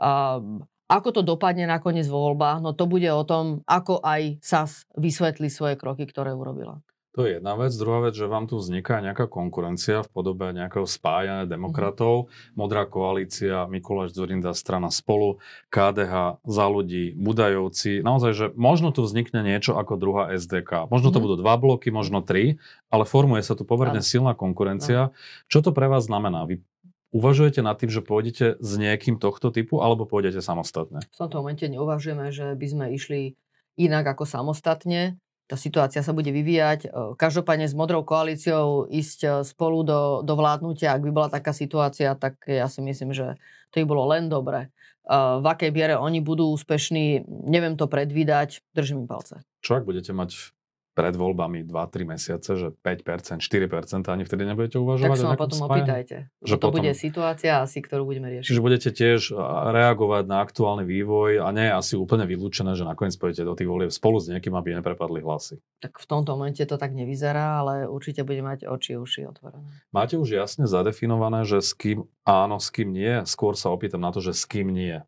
Uh, 0.00 0.64
ako 0.88 1.20
to 1.20 1.22
dopadne 1.24 1.64
nakoniec 1.68 2.08
vo 2.08 2.32
voľbách, 2.32 2.64
no 2.64 2.72
to 2.72 2.88
bude 2.88 3.08
o 3.08 3.24
tom, 3.24 3.60
ako 3.68 4.00
aj 4.04 4.40
SAS 4.44 4.88
vysvetlí 4.96 5.48
svoje 5.52 5.80
kroky, 5.80 6.08
ktoré 6.08 6.32
urobila. 6.32 6.80
To 7.14 7.22
je 7.22 7.38
jedna 7.38 7.54
vec. 7.54 7.70
Druhá 7.78 8.10
vec, 8.10 8.18
že 8.18 8.26
vám 8.26 8.50
tu 8.50 8.58
vzniká 8.58 8.98
nejaká 8.98 9.30
konkurencia 9.30 10.02
v 10.02 10.10
podobe 10.10 10.50
nejakého 10.50 10.82
spájania 10.82 11.46
demokratov. 11.46 12.26
Mm-hmm. 12.26 12.58
Modrá 12.58 12.90
koalícia, 12.90 13.70
Mikuláš 13.70 14.18
Zurinda, 14.18 14.50
strana 14.50 14.90
spolu, 14.90 15.38
KDH, 15.70 16.42
za 16.42 16.66
ľudí, 16.66 17.14
Budajovci. 17.14 18.02
Naozaj, 18.02 18.32
že 18.34 18.46
možno 18.58 18.90
tu 18.90 19.06
vznikne 19.06 19.46
niečo 19.46 19.78
ako 19.78 19.94
druhá 19.94 20.34
SDK. 20.34 20.90
Možno 20.90 21.14
to 21.14 21.22
mm-hmm. 21.22 21.22
budú 21.22 21.34
dva 21.38 21.54
bloky, 21.54 21.94
možno 21.94 22.18
tri, 22.18 22.58
ale 22.90 23.06
formuje 23.06 23.46
sa 23.46 23.54
tu 23.54 23.62
pomerne 23.62 24.02
silná 24.02 24.34
konkurencia. 24.34 25.14
Čo 25.46 25.62
to 25.62 25.70
pre 25.70 25.86
vás 25.86 26.10
znamená? 26.10 26.50
Vy 26.50 26.66
Uvažujete 27.14 27.62
nad 27.62 27.78
tým, 27.78 27.94
že 27.94 28.02
pôjdete 28.02 28.58
s 28.58 28.70
niekým 28.74 29.22
tohto 29.22 29.54
typu, 29.54 29.78
alebo 29.78 30.02
pôjdete 30.02 30.42
samostatne? 30.42 30.98
V 31.14 31.18
tomto 31.22 31.46
momente 31.46 31.62
neuvažujeme, 31.70 32.34
že 32.34 32.58
by 32.58 32.66
sme 32.66 32.84
išli 32.90 33.38
inak 33.78 34.18
ako 34.18 34.26
samostatne 34.26 35.22
tá 35.44 35.60
situácia 35.60 36.00
sa 36.00 36.16
bude 36.16 36.32
vyvíjať. 36.32 36.80
E, 36.84 36.88
každopádne 37.20 37.68
s 37.68 37.76
modrou 37.76 38.00
koalíciou 38.00 38.88
ísť 38.88 39.18
e, 39.24 39.28
spolu 39.44 39.84
do, 39.84 40.00
do 40.24 40.34
vládnutia, 40.34 40.96
ak 40.96 41.04
by 41.04 41.10
bola 41.12 41.28
taká 41.28 41.52
situácia, 41.52 42.16
tak 42.16 42.40
ja 42.48 42.64
si 42.68 42.80
myslím, 42.80 43.12
že 43.12 43.36
to 43.68 43.84
by 43.84 43.86
bolo 43.86 44.08
len 44.08 44.32
dobre. 44.32 44.68
E, 45.04 45.14
v 45.14 45.44
akej 45.44 45.70
biere 45.70 45.94
oni 46.00 46.24
budú 46.24 46.48
úspešní, 46.56 47.28
neviem 47.28 47.76
to 47.76 47.84
predvídať, 47.84 48.64
držím 48.72 49.04
im 49.04 49.08
palce. 49.08 49.44
Čo 49.60 49.80
ak 49.80 49.84
budete 49.84 50.16
mať 50.16 50.56
pred 50.94 51.14
voľbami 51.18 51.66
2-3 51.66 52.06
mesiace, 52.06 52.50
že 52.54 52.68
5%, 52.70 53.42
4%, 53.42 54.06
ani 54.06 54.22
vtedy 54.22 54.42
nebudete 54.46 54.78
uvažovať? 54.78 55.10
Tak 55.10 55.18
sa 55.18 55.28
ma 55.28 55.36
potom 55.36 55.58
spájanie? 55.58 55.74
opýtajte. 55.74 56.16
Že 56.46 56.54
to 56.54 56.66
potom... 56.70 56.74
bude 56.78 56.92
situácia 56.94 57.52
asi, 57.58 57.78
ktorú 57.82 58.02
budeme 58.06 58.30
riešiť. 58.30 58.46
Čiže 58.46 58.62
budete 58.62 58.88
tiež 58.94 59.34
reagovať 59.74 60.24
na 60.30 60.38
aktuálny 60.46 60.86
vývoj 60.86 61.42
a 61.42 61.50
nie 61.50 61.66
je 61.66 61.74
asi 61.74 61.94
úplne 61.98 62.24
vylúčené, 62.30 62.78
že 62.78 62.86
nakoniec 62.86 63.18
pôjdete 63.18 63.42
do 63.42 63.58
tých 63.58 63.68
volieb 63.68 63.90
spolu 63.90 64.22
s 64.22 64.30
niekým, 64.30 64.54
aby 64.54 64.78
neprepadli 64.78 65.18
hlasy. 65.18 65.58
Tak 65.82 65.98
v 65.98 66.06
tomto 66.06 66.38
momente 66.38 66.62
to 66.62 66.78
tak 66.78 66.94
nevyzerá, 66.94 67.66
ale 67.66 67.90
určite 67.90 68.22
bude 68.22 68.40
mať 68.46 68.70
oči 68.70 68.94
uši 68.94 69.26
otvorené. 69.26 69.66
Máte 69.90 70.14
už 70.14 70.30
jasne 70.30 70.70
zadefinované, 70.70 71.42
že 71.42 71.58
s 71.58 71.74
kým 71.74 72.06
áno, 72.22 72.62
s 72.62 72.70
kým 72.70 72.94
nie? 72.94 73.26
Skôr 73.26 73.58
sa 73.58 73.74
opýtam 73.74 73.98
na 73.98 74.14
to, 74.14 74.22
že 74.22 74.30
s 74.30 74.46
kým 74.46 74.70
nie. 74.70 75.02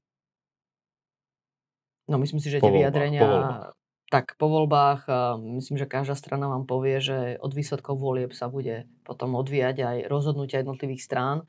No 2.06 2.18
myslím 2.22 2.38
si, 2.38 2.50
že 2.50 2.62
tie 2.62 2.70
vyjadrenia 2.70 3.22
tak 4.06 4.38
po 4.38 4.46
voľbách 4.46 5.10
myslím, 5.58 5.76
že 5.82 5.90
každá 5.90 6.14
strana 6.14 6.46
vám 6.46 6.64
povie, 6.64 7.02
že 7.02 7.18
od 7.42 7.50
výsledkov 7.50 7.98
volieb 7.98 8.30
sa 8.30 8.46
bude 8.46 8.86
potom 9.02 9.34
odvíjať 9.34 9.76
aj 9.82 9.96
rozhodnutia 10.06 10.62
jednotlivých 10.62 11.02
strán. 11.02 11.42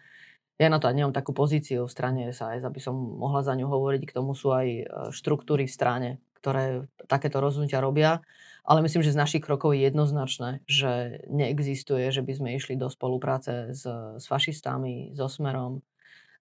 Ja 0.57 0.73
na 0.73 0.81
to 0.81 0.89
nemám 0.89 1.13
takú 1.13 1.37
pozíciu 1.37 1.85
v 1.85 1.93
strane 1.93 2.33
SAS, 2.33 2.65
aby 2.65 2.81
som 2.81 2.97
mohla 2.97 3.45
za 3.45 3.53
ňu 3.53 3.69
hovoriť. 3.69 4.09
K 4.09 4.15
tomu 4.17 4.33
sú 4.33 4.49
aj 4.49 4.67
e, 4.67 4.83
štruktúry 5.13 5.69
v 5.69 5.75
strane, 5.77 6.09
ktoré 6.41 6.89
takéto 7.05 7.37
rozhodnutia 7.37 7.77
robia. 7.77 8.25
Ale 8.65 8.81
myslím, 8.81 9.05
že 9.05 9.13
z 9.13 9.21
našich 9.21 9.45
krokov 9.45 9.77
je 9.77 9.85
jednoznačné, 9.85 10.65
že 10.65 11.21
neexistuje, 11.29 12.09
že 12.09 12.25
by 12.25 12.33
sme 12.33 12.49
išli 12.57 12.73
do 12.73 12.89
spolupráce 12.89 13.71
s, 13.71 13.85
s 14.17 14.25
fašistami, 14.25 15.13
so 15.13 15.29
Smerom, 15.29 15.85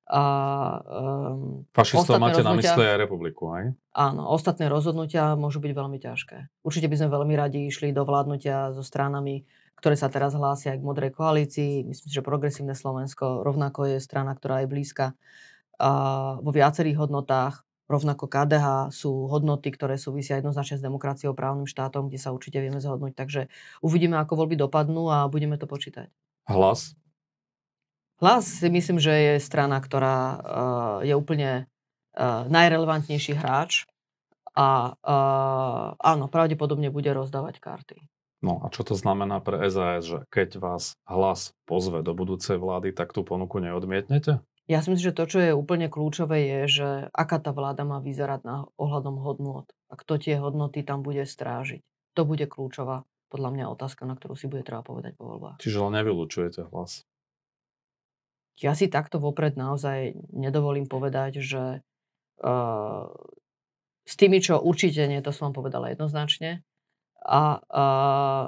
a, 0.06 0.22
um, 0.86 1.66
Fašistov 1.74 2.22
máte 2.22 2.38
na 2.46 2.54
mysle 2.54 2.94
aj 2.94 2.98
republiku, 3.02 3.50
aj? 3.50 3.74
Áno, 3.90 4.30
ostatné 4.30 4.70
rozhodnutia 4.70 5.34
môžu 5.34 5.58
byť 5.58 5.72
veľmi 5.74 5.98
ťažké. 5.98 6.62
Určite 6.62 6.86
by 6.86 6.96
sme 7.02 7.08
veľmi 7.10 7.34
radi 7.34 7.66
išli 7.66 7.90
do 7.90 8.06
vládnutia 8.06 8.70
so 8.70 8.86
stranami, 8.86 9.42
ktoré 9.82 9.98
sa 9.98 10.06
teraz 10.06 10.38
hlásia 10.38 10.72
aj 10.72 10.78
k 10.78 10.86
modrej 10.86 11.10
koalícii. 11.10 11.82
Myslím 11.82 12.06
si, 12.06 12.14
že 12.14 12.22
progresívne 12.22 12.78
Slovensko 12.78 13.42
rovnako 13.42 13.90
je 13.90 13.98
strana, 13.98 14.38
ktorá 14.38 14.62
je 14.62 14.70
blízka 14.70 15.18
a 15.76 15.90
vo 16.40 16.50
viacerých 16.54 17.02
hodnotách. 17.04 17.66
Rovnako 17.86 18.26
KDH 18.26 18.90
sú 18.90 19.30
hodnoty, 19.30 19.70
ktoré 19.70 19.94
súvisia 19.94 20.42
jednoznačne 20.42 20.78
s 20.78 20.82
demokraciou, 20.82 21.38
právnym 21.38 21.70
štátom, 21.70 22.10
kde 22.10 22.18
sa 22.18 22.34
určite 22.34 22.58
vieme 22.58 22.82
zhodnúť. 22.82 23.14
Takže 23.14 23.46
uvidíme, 23.78 24.18
ako 24.18 24.42
voľby 24.42 24.58
dopadnú 24.58 25.06
a 25.06 25.30
budeme 25.30 25.54
to 25.54 25.70
počítať. 25.70 26.10
Hlas? 26.50 26.98
Hlas 28.16 28.48
si 28.48 28.68
myslím, 28.72 28.96
že 28.96 29.12
je 29.12 29.34
strana, 29.44 29.76
ktorá 29.76 30.18
uh, 30.18 30.38
je 31.04 31.12
úplne 31.12 31.68
uh, 32.16 32.48
najrelevantnejší 32.48 33.36
hráč 33.36 33.84
a 34.56 34.96
uh, 34.96 35.92
áno, 36.00 36.32
pravdepodobne 36.32 36.88
bude 36.88 37.12
rozdávať 37.12 37.60
karty. 37.60 37.96
No 38.40 38.64
a 38.64 38.72
čo 38.72 38.88
to 38.88 38.96
znamená 38.96 39.44
pre 39.44 39.60
SAS, 39.68 40.08
že 40.08 40.18
keď 40.32 40.60
vás 40.60 40.96
hlas 41.04 41.52
pozve 41.68 42.00
do 42.00 42.16
budúcej 42.16 42.56
vlády, 42.56 42.96
tak 42.96 43.12
tú 43.12 43.20
ponuku 43.20 43.60
neodmietnete? 43.60 44.40
Ja 44.66 44.82
si 44.82 44.90
myslím, 44.90 45.12
že 45.12 45.18
to, 45.18 45.24
čo 45.30 45.38
je 45.40 45.52
úplne 45.54 45.86
kľúčové, 45.86 46.42
je, 46.42 46.60
že 46.82 46.88
aká 47.14 47.38
tá 47.38 47.54
vláda 47.54 47.86
má 47.86 48.02
vyzerať 48.02 48.40
na 48.42 48.56
ohľadom 48.80 49.22
hodnot 49.22 49.70
a 49.86 49.94
kto 49.94 50.18
tie 50.18 50.42
hodnoty 50.42 50.82
tam 50.82 51.06
bude 51.06 51.22
strážiť. 51.22 51.84
To 52.18 52.26
bude 52.26 52.48
kľúčová 52.48 53.06
podľa 53.30 53.50
mňa 53.54 53.64
otázka, 53.76 54.08
na 54.08 54.16
ktorú 54.18 54.34
si 54.34 54.50
bude 54.50 54.64
treba 54.64 54.82
povedať 54.82 55.14
po 55.14 55.28
voľbách. 55.28 55.62
Čiže 55.62 55.78
len 55.86 55.94
nevylučujete 56.02 56.72
hlas 56.72 57.06
ja 58.56 58.72
si 58.72 58.88
takto 58.88 59.20
vopred 59.20 59.54
naozaj 59.54 60.16
nedovolím 60.32 60.88
povedať, 60.88 61.44
že 61.44 61.84
uh, 62.40 63.06
s 64.06 64.14
tými, 64.16 64.40
čo 64.40 64.56
určite 64.62 65.04
nie, 65.10 65.20
to 65.20 65.34
som 65.34 65.50
vám 65.50 65.60
povedala 65.60 65.92
jednoznačne. 65.92 66.64
A 67.26 67.58
uh, 67.60 68.46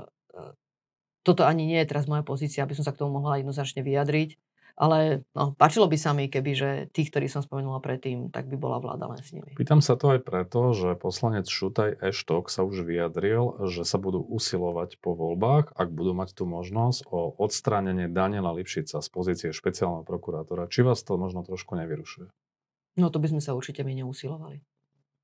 toto 1.27 1.45
ani 1.45 1.69
nie 1.69 1.79
je 1.85 1.91
teraz 1.93 2.09
moja 2.09 2.25
pozícia, 2.25 2.65
aby 2.65 2.73
som 2.73 2.89
sa 2.89 2.97
k 2.97 3.05
tomu 3.05 3.21
mohla 3.21 3.43
jednoznačne 3.43 3.85
vyjadriť. 3.85 4.41
Ale 4.79 5.27
no, 5.35 5.59
páčilo 5.59 5.91
by 5.91 5.99
sa 5.99 6.15
mi, 6.15 6.31
keby, 6.31 6.53
že 6.55 6.71
tých, 6.95 7.11
ktorí 7.11 7.27
som 7.27 7.43
spomenula 7.43 7.83
predtým, 7.83 8.31
tak 8.31 8.47
by 8.47 8.55
bola 8.55 8.79
vláda 8.79 9.11
len 9.11 9.19
s 9.19 9.35
nimi. 9.35 9.59
Pýtam 9.59 9.83
sa 9.83 9.99
to 9.99 10.15
aj 10.15 10.23
preto, 10.23 10.71
že 10.71 10.95
poslanec 10.95 11.51
Šutaj 11.51 11.99
Eštok 11.99 12.47
sa 12.47 12.63
už 12.63 12.87
vyjadril, 12.87 13.59
že 13.67 13.83
sa 13.83 13.99
budú 13.99 14.23
usilovať 14.23 15.03
po 15.03 15.19
voľbách, 15.19 15.75
ak 15.75 15.91
budú 15.91 16.15
mať 16.15 16.39
tú 16.39 16.47
možnosť 16.47 17.11
o 17.11 17.35
odstránenie 17.43 18.07
Daniela 18.07 18.55
Lipšica 18.55 19.03
z 19.03 19.09
pozície 19.11 19.51
špeciálneho 19.51 20.07
prokurátora. 20.07 20.71
Či 20.71 20.87
vás 20.87 21.03
to 21.03 21.19
možno 21.19 21.43
trošku 21.43 21.75
nevyrušuje? 21.75 22.31
No 23.03 23.11
to 23.11 23.19
by 23.19 23.35
sme 23.35 23.43
sa 23.43 23.59
určite 23.59 23.83
my 23.83 23.99
neusilovali. 23.99 24.63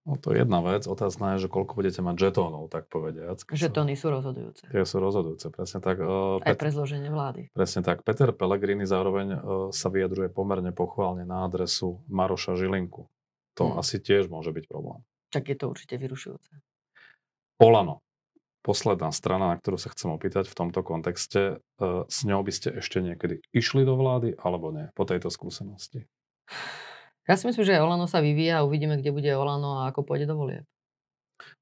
No 0.04 0.20
to 0.20 0.36
je 0.36 0.44
jedna 0.44 0.60
vec. 0.60 0.84
Otázna 0.84 1.36
je, 1.36 1.48
že 1.48 1.48
koľko 1.48 1.80
budete 1.80 2.04
mať 2.04 2.28
žetónov, 2.28 2.68
tak 2.68 2.92
povediac. 2.92 3.40
Žetóny 3.48 3.96
sú 3.96 4.12
rozhodujúce. 4.12 4.68
Tie 4.68 4.84
sú 4.84 5.00
rozhodujúce, 5.00 5.48
presne 5.48 5.80
tak. 5.80 5.96
Uh, 5.96 6.44
Aj 6.44 6.52
pre 6.52 6.68
zloženie 6.68 7.08
vlády. 7.08 7.48
Presne 7.56 7.80
tak. 7.80 8.04
Peter 8.04 8.28
Pellegrini 8.36 8.84
zároveň 8.84 9.26
uh, 9.32 9.38
sa 9.72 9.88
vyjadruje 9.88 10.28
pomerne 10.28 10.76
pochválne 10.76 11.24
na 11.24 11.48
adresu 11.48 12.04
Maroša 12.12 12.52
Žilinku. 12.52 13.08
To 13.56 13.64
hmm. 13.72 13.80
asi 13.80 13.96
tiež 13.96 14.28
môže 14.28 14.52
byť 14.52 14.68
problém. 14.68 15.00
Tak 15.32 15.48
je 15.48 15.56
to 15.56 15.72
určite 15.72 15.96
vyrušujúce. 15.96 16.52
Polano. 17.56 18.04
Posledná 18.60 19.08
strana, 19.08 19.52
na 19.52 19.56
ktorú 19.56 19.76
sa 19.80 19.92
chcem 19.92 20.12
opýtať 20.12 20.52
v 20.52 20.56
tomto 20.56 20.84
kontexte. 20.84 21.64
Uh, 21.80 22.04
s 22.12 22.28
ňou 22.28 22.44
by 22.44 22.52
ste 22.52 22.76
ešte 22.76 23.00
niekedy 23.00 23.40
išli 23.56 23.88
do 23.88 23.96
vlády, 23.96 24.36
alebo 24.36 24.68
nie, 24.68 24.92
po 24.92 25.08
tejto 25.08 25.32
skúsenosti? 25.32 26.04
Ja 27.24 27.40
si 27.40 27.48
myslím, 27.48 27.64
že 27.64 27.80
Olano 27.80 28.04
sa 28.04 28.20
vyvíja 28.20 28.60
a 28.60 28.66
uvidíme, 28.68 29.00
kde 29.00 29.08
bude 29.08 29.30
Olano 29.32 29.80
a 29.80 29.88
ako 29.88 30.04
pôjde 30.04 30.28
do 30.28 30.36
volie. 30.36 30.60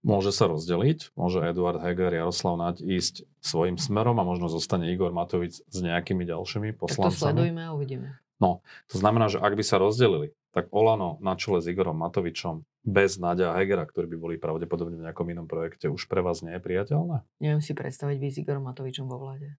Môže 0.03 0.35
sa 0.35 0.51
rozdeliť, 0.51 1.15
môže 1.15 1.39
Eduard 1.41 1.79
Heger, 1.79 2.11
Jaroslav 2.13 2.59
Naď 2.59 2.83
ísť 2.83 3.25
svojim 3.39 3.79
smerom 3.79 4.19
a 4.19 4.27
možno 4.27 4.51
zostane 4.51 4.91
Igor 4.91 5.15
Matovič 5.15 5.63
s 5.63 5.79
nejakými 5.79 6.27
ďalšími 6.27 6.75
poslancami. 6.77 7.09
Tak 7.09 7.19
to 7.19 7.25
sledujme 7.31 7.63
a 7.63 7.71
uvidíme. 7.71 8.09
No, 8.43 8.59
to 8.91 8.99
znamená, 8.99 9.31
že 9.31 9.39
ak 9.39 9.55
by 9.55 9.63
sa 9.63 9.79
rozdelili, 9.79 10.35
tak 10.51 10.69
Olano 10.75 11.23
na 11.23 11.39
čele 11.39 11.63
s 11.63 11.71
Igorom 11.71 11.95
Matovičom 11.95 12.67
bez 12.83 13.17
Nadia 13.23 13.55
a 13.55 13.57
Hegera, 13.63 13.87
ktorí 13.87 14.11
by 14.11 14.19
boli 14.19 14.35
pravdepodobne 14.43 14.99
v 14.99 15.07
nejakom 15.07 15.31
inom 15.31 15.47
projekte, 15.47 15.87
už 15.87 16.11
pre 16.11 16.21
vás 16.21 16.43
nie 16.43 16.53
je 16.59 16.61
priateľné? 16.61 17.23
Neviem 17.39 17.63
si 17.63 17.73
predstaviť 17.73 18.19
byť 18.19 18.31
s 18.35 18.41
Igorom 18.43 18.67
Matovičom 18.67 19.07
vo 19.07 19.23
vláde. 19.23 19.55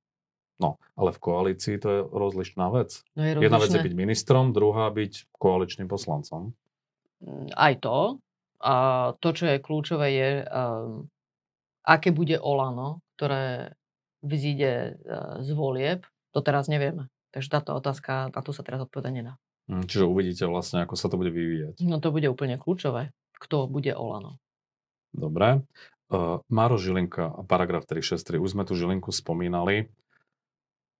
No, 0.61 0.77
ale 0.93 1.09
v 1.11 1.19
koalícii 1.19 1.75
to 1.81 1.87
je 1.89 1.99
rozlišná 2.05 2.69
vec. 2.69 3.01
No 3.17 3.25
je 3.25 3.33
Jedna 3.41 3.57
vec 3.57 3.73
je 3.73 3.81
byť 3.81 3.95
ministrom, 3.97 4.53
druhá 4.53 4.89
byť 4.93 5.33
koaličným 5.33 5.89
poslancom. 5.89 6.53
Mm, 7.25 7.49
aj 7.57 7.73
to. 7.81 7.97
A 8.63 8.73
to, 9.19 9.29
čo 9.35 9.49
je 9.49 9.57
kľúčové, 9.59 10.07
je, 10.13 10.29
um, 10.47 11.09
aké 11.83 12.15
bude 12.15 12.39
Olano, 12.39 13.03
ktoré 13.17 13.75
vzíde 14.23 14.95
uh, 15.03 15.43
z 15.43 15.49
volieb, 15.51 16.07
to 16.31 16.39
teraz 16.39 16.71
nevieme. 16.71 17.11
Takže 17.35 17.49
táto 17.49 17.75
otázka, 17.75 18.31
na 18.31 18.41
to 18.45 18.55
sa 18.55 18.63
teraz 18.63 18.79
odpovedať 18.87 19.11
nedá. 19.11 19.33
Hm, 19.67 19.89
čiže 19.89 20.07
uvidíte 20.07 20.45
vlastne, 20.47 20.85
ako 20.85 20.95
sa 20.95 21.11
to 21.11 21.19
bude 21.19 21.33
vyvíjať. 21.33 21.83
No 21.83 21.99
to 21.99 22.13
bude 22.13 22.29
úplne 22.29 22.55
kľúčové, 22.55 23.11
kto 23.35 23.67
bude 23.67 23.91
Olano. 23.91 24.39
Dobre. 25.11 25.65
Uh, 26.13 26.39
Máro 26.47 26.77
Žilinka 26.77 27.35
a 27.35 27.41
paragraf 27.43 27.89
363. 27.89 28.37
Už 28.37 28.53
sme 28.53 28.63
tu 28.63 28.77
Žilinku 28.77 29.09
spomínali. 29.09 29.89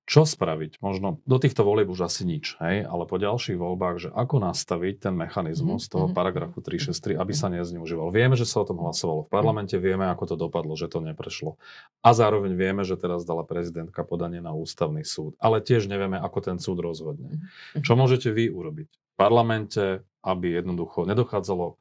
Čo 0.04 0.28
spraviť? 0.28 0.84
Možno 0.84 1.24
do 1.24 1.40
týchto 1.40 1.64
volieb 1.64 1.88
už 1.88 2.12
asi 2.12 2.28
nič, 2.28 2.60
hej? 2.60 2.84
ale 2.84 3.08
po 3.08 3.16
ďalších 3.16 3.56
voľbách, 3.56 3.96
že 4.04 4.10
ako 4.12 4.44
nastaviť 4.44 5.00
ten 5.00 5.16
mechanizmus 5.16 5.88
mm-hmm. 5.88 5.94
toho 5.96 6.08
mhm. 6.12 6.16
paragrafu 6.16 6.60
363, 6.60 7.16
aby 7.16 7.32
sa 7.32 7.48
nezneužíval. 7.48 8.12
Vieme, 8.12 8.36
že 8.36 8.44
sa 8.44 8.62
o 8.62 8.68
tom 8.68 8.84
hlasovalo 8.84 9.24
v 9.24 9.32
parlamente, 9.32 9.80
vieme, 9.80 10.12
ako 10.12 10.24
to 10.30 10.36
dopadlo, 10.36 10.76
že 10.76 10.92
to 10.92 11.00
neprešlo. 11.00 11.56
A 12.04 12.12
zároveň 12.12 12.52
vieme, 12.52 12.84
že 12.84 13.00
teraz 13.00 13.24
dala 13.24 13.48
prezidentka 13.48 14.04
podanie 14.04 14.44
na 14.44 14.52
ústavný 14.52 15.08
súd. 15.08 15.40
Ale 15.40 15.64
tiež 15.64 15.88
nevieme, 15.88 16.20
ako 16.20 16.40
ten 16.52 16.58
súd 16.60 16.84
rozhodne. 16.84 17.40
Mhm. 17.80 17.88
Čo 17.88 17.96
môžete 17.96 18.28
vy 18.36 18.52
urobiť 18.52 18.90
v 18.92 19.16
parlamente, 19.16 20.04
aby 20.20 20.60
jednoducho 20.60 21.08
nedochádzalo 21.08 21.80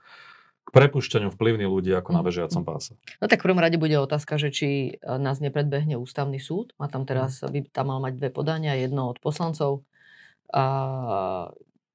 k 0.63 0.71
prepušťaniu 0.71 1.35
vplyvní 1.35 1.67
ľudí 1.67 1.91
ako 1.91 2.15
na 2.15 2.23
mhm. 2.23 2.27
bežiacom 2.31 2.63
páse. 2.63 2.93
No 3.19 3.27
tak 3.27 3.43
v 3.43 3.51
prvom 3.51 3.63
rade 3.63 3.77
bude 3.79 3.95
otázka, 3.99 4.39
že 4.39 4.55
či 4.55 4.69
e, 4.69 4.91
nás 5.19 5.43
nepredbehne 5.43 5.99
ústavný 5.99 6.39
súd. 6.39 6.73
Má 6.79 6.87
tam 6.87 7.03
teraz, 7.03 7.43
by 7.43 7.67
tam 7.71 7.91
mal 7.91 7.99
mať 7.99 8.19
dve 8.19 8.31
podania, 8.31 8.79
jedno 8.79 9.11
od 9.11 9.19
poslancov, 9.19 9.83
a, 10.55 11.51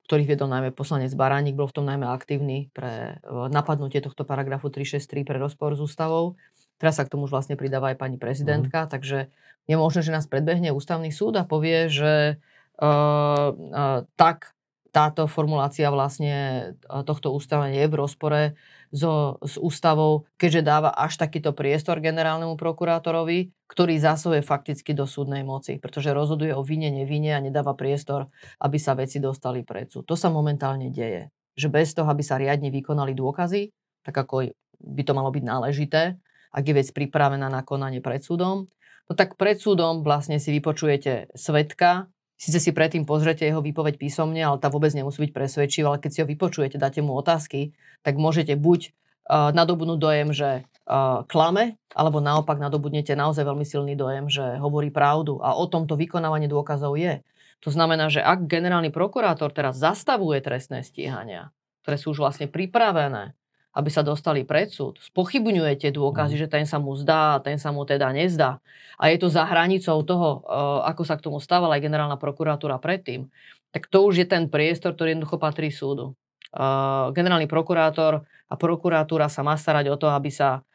ktorých 0.08 0.30
viedol 0.36 0.52
najmä 0.52 0.72
poslanec 0.72 1.12
Baránik, 1.16 1.60
bol 1.60 1.68
v 1.68 1.76
tom 1.80 1.86
najmä 1.88 2.08
aktívny 2.12 2.72
pre 2.76 3.20
e, 3.24 3.32
napadnutie 3.52 4.04
tohto 4.04 4.28
paragrafu 4.28 4.68
363 4.68 5.24
pre 5.24 5.38
rozpor 5.40 5.76
s 5.76 5.84
ústavou. 5.84 6.36
Teraz 6.78 7.00
sa 7.00 7.08
k 7.08 7.12
tomu 7.12 7.26
už 7.26 7.34
vlastne 7.34 7.58
pridáva 7.58 7.96
aj 7.96 7.98
pani 7.98 8.20
prezidentka, 8.20 8.86
mm. 8.86 8.90
takže 8.92 9.32
je 9.68 9.76
možné, 9.76 10.00
že 10.06 10.16
nás 10.16 10.30
predbehne 10.30 10.72
ústavný 10.72 11.10
súd 11.12 11.36
a 11.36 11.44
povie, 11.44 11.90
že 11.92 12.40
uh, 12.80 13.50
uh, 13.52 14.00
tak 14.16 14.57
táto 14.91 15.28
formulácia 15.28 15.91
vlastne 15.91 16.71
tohto 17.04 17.36
ústavenia 17.36 17.86
je 17.86 17.91
v 17.91 18.00
rozpore 18.00 18.41
so, 18.89 19.38
s 19.43 19.60
ústavou, 19.60 20.26
keďže 20.39 20.62
dáva 20.63 20.89
až 20.95 21.19
takýto 21.19 21.52
priestor 21.52 22.00
generálnemu 22.00 22.56
prokurátorovi, 22.56 23.52
ktorý 23.67 24.00
zasahuje 24.00 24.41
fakticky 24.41 24.95
do 24.95 25.04
súdnej 25.04 25.43
moci, 25.43 25.78
pretože 25.78 26.15
rozhoduje 26.15 26.56
o 26.56 26.63
vine, 26.63 26.88
nevine 26.89 27.36
a 27.36 27.43
nedáva 27.43 27.76
priestor, 27.76 28.32
aby 28.63 28.78
sa 28.80 28.95
veci 28.95 29.19
dostali 29.19 29.62
pred 29.67 29.91
súd. 29.91 30.08
To 30.08 30.15
sa 30.15 30.32
momentálne 30.32 30.88
deje. 30.89 31.30
Že 31.58 31.67
bez 31.73 31.88
toho, 31.91 32.08
aby 32.08 32.23
sa 32.23 32.39
riadne 32.39 32.71
vykonali 32.71 33.12
dôkazy, 33.17 33.73
tak 34.08 34.15
ako 34.15 34.56
by 34.78 35.02
to 35.04 35.12
malo 35.17 35.34
byť 35.34 35.43
náležité, 35.43 36.15
ak 36.54 36.63
je 36.63 36.73
vec 36.73 36.88
pripravená 36.95 37.52
na 37.52 37.62
konanie 37.65 38.00
pred 38.00 38.23
súdom, 38.23 38.71
no 39.10 39.13
tak 39.13 39.36
pred 39.36 39.60
súdom 39.60 40.06
vlastne 40.06 40.39
si 40.39 40.54
vypočujete 40.54 41.34
svetka, 41.36 42.08
Sice 42.38 42.62
si 42.62 42.69
predtým 42.69 43.02
pozrete 43.02 43.50
jeho 43.50 43.65
výpoveď 43.65 43.97
písomne, 43.97 44.38
ale 44.38 44.62
tá 44.62 44.69
vôbec 44.69 44.93
nemusí 44.93 45.26
byť 45.26 45.32
presvedčivá, 45.34 45.97
ale 45.97 46.02
keď 46.02 46.12
si 46.13 46.19
ho 46.21 46.28
vypočujete, 46.30 46.78
dáte 46.78 47.02
mu 47.02 47.17
otázky, 47.17 47.73
tak 48.06 48.21
môžete 48.21 48.54
buď 48.54 48.93
uh, 48.93 49.50
nadobudnúť 49.58 49.97
dojem, 49.97 50.30
že 50.38 50.50
uh, 50.62 51.26
klame, 51.26 51.82
alebo 51.97 52.21
naopak 52.21 52.62
nadobudnete 52.62 53.17
naozaj 53.17 53.41
veľmi 53.41 53.65
silný 53.65 53.97
dojem, 53.97 54.30
že 54.30 54.62
hovorí 54.62 54.93
pravdu. 54.93 55.41
A 55.41 55.58
o 55.58 55.65
tomto 55.65 55.97
vykonávanie 55.97 56.45
dôkazov 56.45 56.93
je. 56.93 57.26
To 57.65 57.73
znamená, 57.73 58.13
že 58.13 58.21
ak 58.21 58.45
generálny 58.45 58.93
prokurátor 58.93 59.50
teraz 59.50 59.82
zastavuje 59.82 60.38
trestné 60.38 60.86
stíhania, 60.86 61.50
ktoré 61.82 61.97
sú 61.97 62.13
už 62.13 62.21
vlastne 62.21 62.45
pripravené, 62.45 63.34
aby 63.78 63.90
sa 63.94 64.02
dostali 64.02 64.42
pred 64.42 64.74
súd, 64.74 64.98
spochybňujete 64.98 65.94
dôkazy, 65.94 66.34
mm. 66.34 66.42
že 66.42 66.48
ten 66.50 66.66
sa 66.66 66.82
mu 66.82 66.98
zdá, 66.98 67.38
ten 67.46 67.62
sa 67.62 67.70
mu 67.70 67.86
teda 67.86 68.10
nezdá. 68.10 68.58
A 68.98 69.13
je 69.13 69.22
to 69.22 69.30
za 69.30 69.46
hranicou 69.46 70.02
toho, 70.02 70.42
eh, 70.42 70.80
ako 70.90 71.06
sa 71.06 71.13
k 71.13 71.30
tomu 71.30 71.38
stávala 71.38 71.78
aj 71.78 71.86
generálna 71.86 72.18
prokuratúra 72.18 72.82
predtým, 72.82 73.30
tak 73.70 73.86
to 73.94 74.10
už 74.10 74.26
je 74.26 74.28
ten 74.28 74.50
priestor, 74.50 74.98
ktorý 74.98 75.13
jednoducho 75.13 75.38
patrí 75.38 75.70
súdu. 75.70 76.18
Eh, 76.58 77.06
generálny 77.13 77.46
prokurátor 77.46 78.26
a 78.26 78.54
prokuratúra 78.58 79.30
sa 79.30 79.46
má 79.46 79.54
starať 79.54 79.94
o 79.94 79.96
to, 80.02 80.10
aby 80.10 80.34
sa 80.34 80.66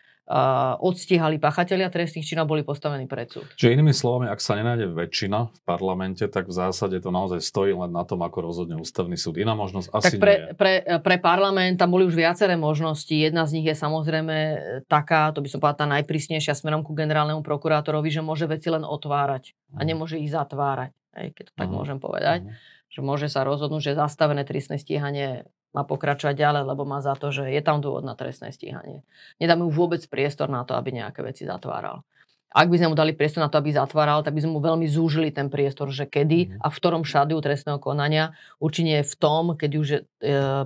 odstíhali 0.81 1.37
pachatelia 1.37 1.92
trestných 1.92 2.25
činov, 2.25 2.49
boli 2.49 2.64
postavení 2.64 3.05
pred 3.05 3.29
súd. 3.29 3.47
Čiže 3.55 3.77
inými 3.77 3.92
slovami, 3.92 4.33
ak 4.33 4.40
sa 4.40 4.57
nenájde 4.57 4.88
väčšina 4.97 5.38
v 5.53 5.61
parlamente, 5.68 6.25
tak 6.25 6.49
v 6.49 6.55
zásade 6.57 6.97
to 7.05 7.12
naozaj 7.12 7.45
stojí 7.45 7.77
len 7.77 7.92
na 7.92 8.03
tom, 8.09 8.25
ako 8.25 8.38
rozhodne 8.40 8.81
ústavný 8.81 9.21
súd. 9.21 9.37
Iná 9.37 9.53
možnosť 9.53 9.88
asi 9.92 10.16
tak 10.16 10.23
pre, 10.25 10.33
nie 10.33 10.40
je. 10.40 10.55
Pre, 10.57 10.73
pre 11.05 11.16
parlament 11.21 11.77
tam 11.77 11.92
boli 11.92 12.09
už 12.09 12.16
viaceré 12.16 12.57
možnosti. 12.57 13.12
Jedna 13.12 13.45
z 13.45 13.61
nich 13.61 13.66
je 13.68 13.77
samozrejme 13.77 14.37
taká, 14.88 15.31
to 15.37 15.45
by 15.45 15.49
som 15.53 15.61
povedala 15.61 15.81
tá 15.85 15.87
najprísnejšia 16.01 16.57
smerom 16.57 16.81
ku 16.81 16.97
generálnemu 16.97 17.45
prokurátorovi, 17.45 18.09
že 18.09 18.25
môže 18.25 18.49
veci 18.49 18.73
len 18.73 18.83
otvárať 18.88 19.53
a 19.77 19.85
mhm. 19.85 19.87
nemôže 19.87 20.16
ich 20.16 20.33
zatvárať. 20.33 20.97
Hej, 21.12 21.37
keď 21.37 21.45
to 21.45 21.55
tak 21.61 21.68
uh-huh. 21.68 21.77
môžem 21.77 21.99
povedať. 22.01 22.40
Uh-huh. 22.49 22.57
Že 22.88 23.01
môže 23.05 23.27
sa 23.29 23.45
rozhodnúť, 23.45 23.92
že 23.92 24.01
zastavené 24.01 24.49
trestné 24.49 24.81
stíhanie 24.81 25.45
má 25.73 25.83
pokračovať 25.89 26.37
ďalej, 26.37 26.63
lebo 26.69 26.85
má 26.85 27.01
za 27.01 27.17
to, 27.17 27.33
že 27.33 27.49
je 27.49 27.61
tam 27.65 27.81
dôvod 27.81 28.05
na 28.05 28.13
trestné 28.13 28.53
stíhanie. 28.53 29.05
Nedá 29.41 29.57
mu 29.57 29.73
vôbec 29.73 30.05
priestor 30.07 30.53
na 30.53 30.63
to, 30.69 30.77
aby 30.77 30.93
nejaké 30.93 31.25
veci 31.25 31.49
zatváral. 31.49 32.05
Ak 32.53 32.69
by 32.69 32.77
sme 32.77 32.93
mu 32.93 32.97
dali 32.97 33.17
priestor 33.17 33.41
na 33.41 33.49
to, 33.49 33.57
aby 33.57 33.73
zatváral, 33.73 34.21
tak 34.21 34.37
by 34.37 34.45
sme 34.45 34.53
mu 34.53 34.61
veľmi 34.61 34.85
zúžili 34.85 35.33
ten 35.33 35.49
priestor, 35.49 35.89
že 35.89 36.05
kedy 36.05 36.53
mhm. 36.53 36.61
a 36.61 36.69
v 36.69 36.77
ktorom 36.77 37.03
šádiu 37.03 37.41
trestného 37.41 37.81
konania. 37.81 38.37
Určite 38.61 39.01
je 39.01 39.05
v 39.09 39.15
tom, 39.17 39.57
keď 39.57 39.71
už 39.73 39.87
je 39.89 39.99
e, 40.05 40.05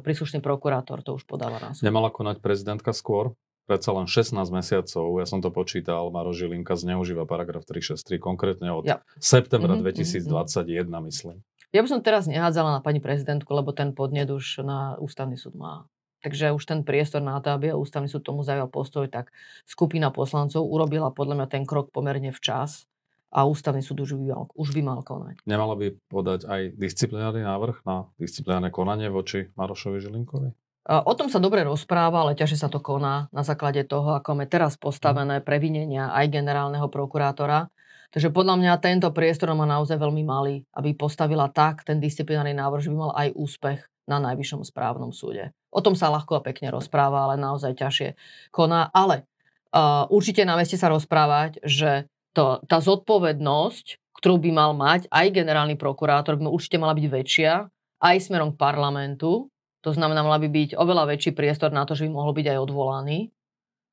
príslušný 0.03 0.43
prokurátor 0.43 1.07
to 1.07 1.15
už 1.15 1.23
podáva 1.25 1.63
na 1.63 1.71
súd. 1.73 1.87
Nemala 1.87 2.11
konať 2.11 2.43
prezidentka 2.43 2.91
skôr? 2.91 3.39
Predsa 3.67 3.91
len 3.91 4.07
16 4.07 4.47
mesiacov, 4.55 5.19
ja 5.19 5.27
som 5.27 5.43
to 5.43 5.51
počítal, 5.51 6.07
Maro 6.15 6.31
Žilinka 6.31 6.79
zneužíva 6.79 7.27
paragraf 7.27 7.67
363, 7.67 8.23
konkrétne 8.23 8.71
od 8.71 8.87
ja. 8.87 9.03
septembra 9.19 9.75
mm-hmm, 9.75 10.23
2021, 10.23 10.87
mm-hmm. 10.87 11.03
myslím. 11.11 11.37
Ja 11.77 11.85
by 11.85 11.93
som 11.93 12.01
teraz 12.01 12.25
nehádzala 12.25 12.73
na 12.73 12.81
pani 12.81 13.05
prezidentku, 13.05 13.53
lebo 13.53 13.69
ten 13.77 13.93
podnet 13.93 14.33
už 14.33 14.65
na 14.65 14.97
ústavný 14.97 15.37
súd 15.37 15.61
má. 15.61 15.85
Takže 16.25 16.57
už 16.57 16.65
ten 16.65 16.81
priestor 16.81 17.21
na 17.21 17.37
to, 17.45 17.53
aby 17.53 17.77
ústavný 17.77 18.09
súd 18.09 18.25
tomu 18.25 18.41
zajal 18.41 18.65
postoj, 18.65 19.05
tak 19.13 19.29
skupina 19.69 20.09
poslancov 20.09 20.65
urobila 20.65 21.13
podľa 21.13 21.45
mňa 21.45 21.49
ten 21.53 21.69
krok 21.69 21.93
pomerne 21.93 22.33
včas 22.33 22.89
a 23.29 23.45
ústavný 23.45 23.85
súd 23.85 24.09
už 24.09 24.17
by 24.17 24.25
mal, 24.25 24.49
už 24.57 24.73
by 24.73 24.81
mal 24.81 25.05
konať. 25.05 25.45
Nemala 25.45 25.77
by 25.77 25.93
podať 26.09 26.49
aj 26.49 26.81
disciplinárny 26.81 27.45
návrh 27.45 27.85
na 27.85 28.09
disciplinárne 28.17 28.73
konanie 28.73 29.13
voči 29.13 29.53
Marošovi 29.53 30.01
Žilinkovi? 30.01 30.49
O 30.89 31.13
tom 31.13 31.29
sa 31.29 31.43
dobre 31.43 31.61
rozpráva, 31.61 32.25
ale 32.25 32.39
ťažšie 32.39 32.59
sa 32.65 32.73
to 32.73 32.81
koná 32.81 33.29
na 33.37 33.45
základe 33.45 33.85
toho, 33.85 34.17
ako 34.17 34.33
máme 34.33 34.49
teraz 34.49 34.81
postavené 34.81 35.45
previnenia 35.45 36.09
aj 36.17 36.33
generálneho 36.33 36.89
prokurátora. 36.89 37.69
Takže 38.17 38.33
podľa 38.33 38.57
mňa 38.57 38.81
tento 38.81 39.13
priestor 39.13 39.53
má 39.53 39.69
naozaj 39.69 40.01
veľmi 40.01 40.25
malý, 40.25 40.65
aby 40.73 40.97
postavila 40.97 41.53
tak 41.53 41.85
ten 41.85 42.01
disciplinárny 42.01 42.57
návrh, 42.57 42.89
že 42.89 42.89
by 42.89 42.97
mal 42.97 43.13
aj 43.13 43.37
úspech 43.37 43.85
na 44.09 44.17
najvyššom 44.25 44.65
správnom 44.65 45.13
súde. 45.13 45.53
O 45.69 45.85
tom 45.85 45.93
sa 45.93 46.09
ľahko 46.09 46.41
a 46.41 46.47
pekne 46.49 46.73
rozpráva, 46.73 47.29
ale 47.29 47.37
naozaj 47.37 47.77
ťažšie 47.77 48.17
koná. 48.57 48.89
Ale 48.97 49.29
uh, 49.77 50.09
určite 50.09 50.49
na 50.49 50.57
meste 50.57 50.81
sa 50.81 50.89
rozprávať, 50.89 51.61
že 51.61 52.09
to, 52.33 52.65
tá 52.65 52.81
zodpovednosť, 52.81 54.17
ktorú 54.17 54.41
by 54.49 54.51
mal 54.65 54.73
mať 54.73 55.13
aj 55.13 55.37
generálny 55.37 55.77
prokurátor, 55.77 56.41
by 56.41 56.49
určite 56.49 56.81
mala 56.81 56.97
byť 56.97 57.07
väčšia, 57.13 57.69
aj 58.01 58.17
smerom 58.17 58.57
k 58.57 58.61
parlamentu. 58.65 59.53
To 59.85 59.91
znamená, 59.93 60.25
mala 60.25 60.41
by 60.41 60.49
byť 60.49 60.71
oveľa 60.73 61.13
väčší 61.13 61.37
priestor 61.37 61.69
na 61.69 61.85
to, 61.85 61.93
že 61.93 62.09
by 62.09 62.17
mohol 62.17 62.33
byť 62.33 62.49
aj 62.49 62.59
odvolaný. 62.65 63.29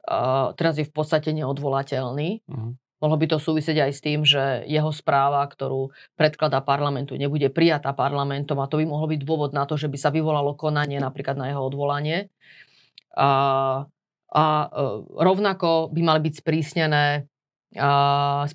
Uh, 0.07 0.55
teraz 0.55 0.79
je 0.79 0.87
v 0.87 0.95
podstate 0.95 1.35
neodvolateľný. 1.35 2.47
Uh-huh. 2.47 2.79
Mohlo 3.03 3.19
by 3.19 3.27
to 3.35 3.37
súvisieť 3.43 3.83
aj 3.83 3.91
s 3.91 3.99
tým, 3.99 4.23
že 4.23 4.63
jeho 4.63 4.87
správa, 4.95 5.43
ktorú 5.43 5.91
predkladá 6.15 6.63
parlamentu, 6.63 7.19
nebude 7.19 7.51
prijatá 7.51 7.91
parlamentom 7.91 8.63
a 8.63 8.71
to 8.71 8.79
by 8.79 8.87
mohlo 8.87 9.11
byť 9.11 9.21
dôvod 9.27 9.51
na 9.51 9.67
to, 9.67 9.75
že 9.75 9.91
by 9.91 9.99
sa 9.99 10.07
vyvolalo 10.07 10.55
konanie 10.55 11.03
napríklad 11.03 11.35
na 11.35 11.51
jeho 11.51 11.67
odvolanie. 11.67 12.31
A, 13.19 13.29
a 14.31 14.43
e, 14.47 14.67
rovnako 15.19 15.91
by 15.91 15.99
mali 15.99 16.19
byť 16.31 16.33
sprísnené, 16.39 17.27
a, 17.75 18.47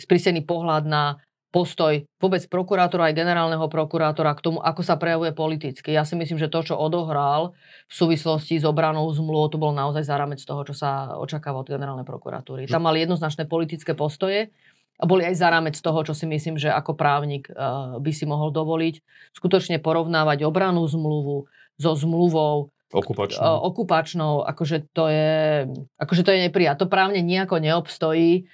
sprísnený 0.00 0.48
pohľad 0.48 0.88
na 0.88 1.20
postoj 1.50 2.06
vôbec 2.22 2.46
prokurátora 2.46 3.10
aj 3.10 3.18
generálneho 3.18 3.66
prokurátora 3.66 4.38
k 4.38 4.44
tomu, 4.46 4.58
ako 4.62 4.80
sa 4.86 4.94
prejavuje 4.94 5.34
politicky. 5.34 5.90
Ja 5.90 6.06
si 6.06 6.14
myslím, 6.14 6.38
že 6.38 6.46
to, 6.46 6.62
čo 6.62 6.78
odohral 6.78 7.58
v 7.90 7.94
súvislosti 7.94 8.62
s 8.62 8.64
obranou 8.64 9.10
zmluvou, 9.10 9.50
to 9.50 9.58
bol 9.58 9.74
naozaj 9.74 10.06
záramec 10.06 10.38
toho, 10.38 10.62
čo 10.62 10.74
sa 10.74 11.18
očakáva 11.18 11.66
od 11.66 11.68
generálnej 11.68 12.06
prokuratúry. 12.06 12.70
Tam 12.70 12.86
mali 12.86 13.02
jednoznačné 13.02 13.50
politické 13.50 13.98
postoje 13.98 14.54
a 15.00 15.04
boli 15.08 15.26
aj 15.26 15.42
záramec 15.42 15.74
toho, 15.74 16.00
čo 16.06 16.14
si 16.14 16.30
myslím, 16.30 16.54
že 16.54 16.70
ako 16.70 16.94
právnik 16.94 17.50
uh, 17.50 17.98
by 17.98 18.12
si 18.14 18.28
mohol 18.30 18.54
dovoliť. 18.54 19.02
Skutočne 19.34 19.82
porovnávať 19.82 20.46
obranú 20.46 20.86
zmluvu 20.86 21.50
so 21.80 21.92
zmluvou 21.98 22.70
Okupačnou. 22.90 23.38
Uh, 23.38 23.58
okupačnou, 23.70 24.42
akože 24.42 24.90
to 24.90 25.06
je, 25.06 25.62
akože 25.94 26.26
to 26.26 26.34
je 26.34 26.50
neprijat. 26.50 26.74
To 26.82 26.90
právne 26.90 27.22
nejako 27.22 27.62
neobstojí 27.62 28.50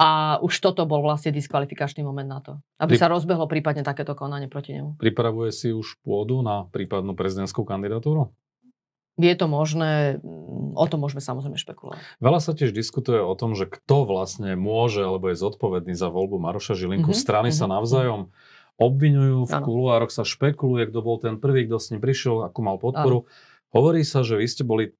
a 0.00 0.40
už 0.40 0.64
toto 0.64 0.88
bol 0.88 1.04
vlastne 1.04 1.28
diskvalifikačný 1.28 2.00
moment 2.00 2.24
na 2.24 2.40
to, 2.40 2.52
aby 2.80 2.96
Pri... 2.96 3.00
sa 3.04 3.12
rozbehlo 3.12 3.44
prípadne 3.44 3.84
takéto 3.84 4.16
konanie 4.16 4.48
proti 4.48 4.72
nemu. 4.72 4.96
Pripravuje 4.96 5.52
si 5.52 5.76
už 5.76 6.00
pôdu 6.00 6.40
na 6.40 6.64
prípadnú 6.72 7.12
prezidentskú 7.12 7.68
kandidatúru? 7.68 8.32
Je 9.20 9.36
to 9.36 9.52
možné, 9.52 10.16
o 10.72 10.86
tom 10.88 11.04
môžeme 11.04 11.20
samozrejme 11.20 11.60
špekulovať. 11.60 12.00
Veľa 12.24 12.40
sa 12.40 12.56
tiež 12.56 12.72
diskutuje 12.72 13.20
o 13.20 13.36
tom, 13.36 13.52
že 13.52 13.68
kto 13.68 14.08
vlastne 14.08 14.56
môže 14.56 15.04
alebo 15.04 15.28
je 15.28 15.36
zodpovedný 15.36 15.92
za 15.92 16.08
voľbu 16.08 16.40
Maroša 16.40 16.72
Žilinku. 16.72 17.12
Mm-hmm. 17.12 17.20
Strany 17.28 17.52
mm-hmm. 17.52 17.68
sa 17.68 17.74
navzájom 17.76 18.32
obvinujú, 18.80 19.44
v 19.44 19.52
ano. 19.52 19.64
kuluároch 19.68 20.08
sa 20.08 20.24
špekuluje, 20.24 20.88
kto 20.88 21.04
bol 21.04 21.20
ten 21.20 21.36
prvý, 21.36 21.68
kto 21.68 21.76
s 21.76 21.92
ním 21.92 22.00
prišiel, 22.00 22.48
akú 22.48 22.64
mal 22.64 22.80
podporu. 22.80 23.28
Ano. 23.28 23.76
Hovorí 23.76 24.08
sa, 24.08 24.24
že 24.24 24.40
vy 24.40 24.46
ste 24.48 24.64
boli 24.64 24.96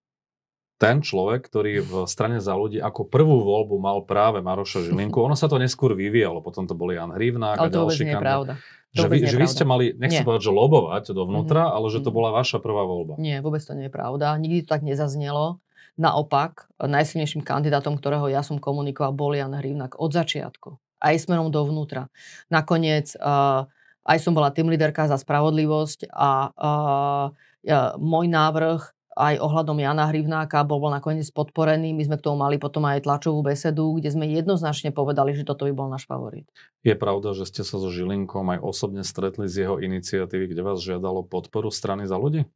ten 0.80 1.04
človek, 1.04 1.44
ktorý 1.44 1.84
v 1.84 1.92
strane 2.08 2.40
za 2.40 2.56
ľudí 2.56 2.80
ako 2.80 3.04
prvú 3.04 3.44
voľbu 3.44 3.76
mal 3.76 4.00
práve 4.08 4.40
Maroša 4.40 4.80
Žilinku. 4.88 5.20
Ono 5.20 5.36
sa 5.36 5.44
to 5.44 5.60
neskôr 5.60 5.92
vyvíjalo, 5.92 6.40
potom 6.40 6.64
to 6.64 6.72
boli 6.72 6.96
Jan 6.96 7.12
Hrivnák 7.12 7.60
ale 7.60 7.68
a 7.68 7.70
ďalší 7.70 8.08
nie 8.08 8.16
pravda. 8.16 8.56
Že 8.90 9.06
vy, 9.06 9.18
že 9.22 9.36
vy 9.38 9.46
ste 9.46 9.62
mali, 9.62 9.94
nechcem 9.94 10.26
povedať, 10.26 10.50
že 10.50 10.52
lobovať 10.56 11.14
dovnútra, 11.14 11.62
mm-hmm. 11.62 11.76
ale 11.78 11.86
že 11.94 12.02
to 12.02 12.10
bola 12.10 12.34
vaša 12.34 12.58
prvá 12.58 12.82
voľba. 12.82 13.22
Nie, 13.22 13.38
vôbec 13.38 13.62
to 13.62 13.78
nie 13.78 13.86
je 13.86 13.92
pravda. 13.94 14.34
Nikdy 14.34 14.66
to 14.66 14.72
tak 14.74 14.82
nezaznelo. 14.82 15.62
Naopak, 15.94 16.66
najsilnejším 16.82 17.46
kandidátom, 17.46 17.94
ktorého 17.94 18.26
ja 18.26 18.42
som 18.42 18.58
komunikoval, 18.58 19.14
bol 19.14 19.30
Jan 19.30 19.54
Hrivnák 19.54 19.94
od 19.94 20.10
začiatku. 20.10 20.74
Aj 20.98 21.14
smerom 21.14 21.54
dovnútra. 21.54 22.10
Nakoniec 22.50 23.14
uh, 23.14 23.70
aj 24.02 24.18
som 24.18 24.34
bola 24.34 24.50
tým 24.50 24.66
líderka 24.66 25.06
za 25.06 25.14
spravodlivosť 25.22 26.10
a 26.10 26.50
uh, 26.50 27.26
uh, 27.30 27.94
môj 27.94 28.26
návrh 28.26 28.80
aj 29.20 29.36
ohľadom 29.44 29.76
Jana 29.76 30.08
Hrivnáka 30.08 30.64
bol, 30.64 30.80
bol 30.80 30.88
nakoniec 30.88 31.28
podporený. 31.28 31.92
My 31.92 32.08
sme 32.08 32.16
k 32.16 32.24
tomu 32.24 32.40
mali 32.40 32.56
potom 32.56 32.88
aj 32.88 33.04
tlačovú 33.04 33.44
besedu, 33.44 34.00
kde 34.00 34.08
sme 34.08 34.24
jednoznačne 34.24 34.96
povedali, 34.96 35.36
že 35.36 35.44
toto 35.44 35.68
by 35.68 35.72
bol 35.76 35.92
náš 35.92 36.08
favorit. 36.08 36.48
Je 36.80 36.96
pravda, 36.96 37.36
že 37.36 37.44
ste 37.44 37.60
sa 37.60 37.76
so 37.76 37.92
Žilinkom 37.92 38.48
aj 38.56 38.64
osobne 38.64 39.04
stretli 39.04 39.44
z 39.44 39.68
jeho 39.68 39.76
iniciatívy, 39.76 40.56
kde 40.56 40.64
vás 40.64 40.80
žiadalo 40.80 41.28
podporu 41.28 41.68
strany 41.68 42.08
za 42.08 42.16
ľudí? 42.16 42.48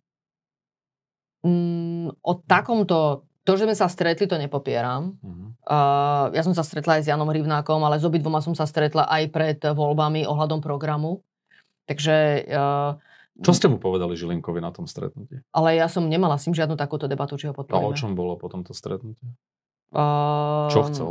Mm, 1.44 2.16
o 2.24 2.32
takomto 2.48 3.28
to, 3.44 3.60
že 3.60 3.68
sme 3.68 3.76
sa 3.76 3.92
stretli, 3.92 4.24
to 4.24 4.40
nepopieram. 4.40 5.20
Uh-huh. 5.20 5.52
Uh, 5.68 6.32
ja 6.32 6.40
som 6.40 6.56
sa 6.56 6.64
stretla 6.64 6.96
aj 6.96 7.02
s 7.04 7.10
Janom 7.12 7.28
Hrivnákom, 7.28 7.76
ale 7.84 8.00
s 8.00 8.08
obidvoma 8.08 8.40
som 8.40 8.56
sa 8.56 8.64
stretla 8.64 9.04
aj 9.04 9.22
pred 9.28 9.60
voľbami 9.60 10.24
ohľadom 10.24 10.64
programu. 10.64 11.20
Takže 11.84 12.48
uh, 12.48 12.96
čo 13.42 13.50
ste 13.50 13.66
mu 13.66 13.82
povedali 13.82 14.14
Žilinkovi 14.14 14.62
na 14.62 14.70
tom 14.70 14.86
stretnutí? 14.86 15.42
Ale 15.50 15.74
ja 15.74 15.90
som 15.90 16.06
nemala 16.06 16.38
s 16.38 16.46
ním 16.46 16.54
žiadnu 16.54 16.78
takúto 16.78 17.10
debatu, 17.10 17.34
či 17.34 17.50
ho 17.50 17.54
podporíme. 17.56 17.82
A 17.82 17.90
o 17.90 17.98
čom 17.98 18.14
bolo 18.14 18.38
po 18.38 18.46
tomto 18.46 18.70
stretnutí? 18.70 19.26
Uh, 19.90 20.70
Čo 20.70 20.86
chcel? 20.90 21.10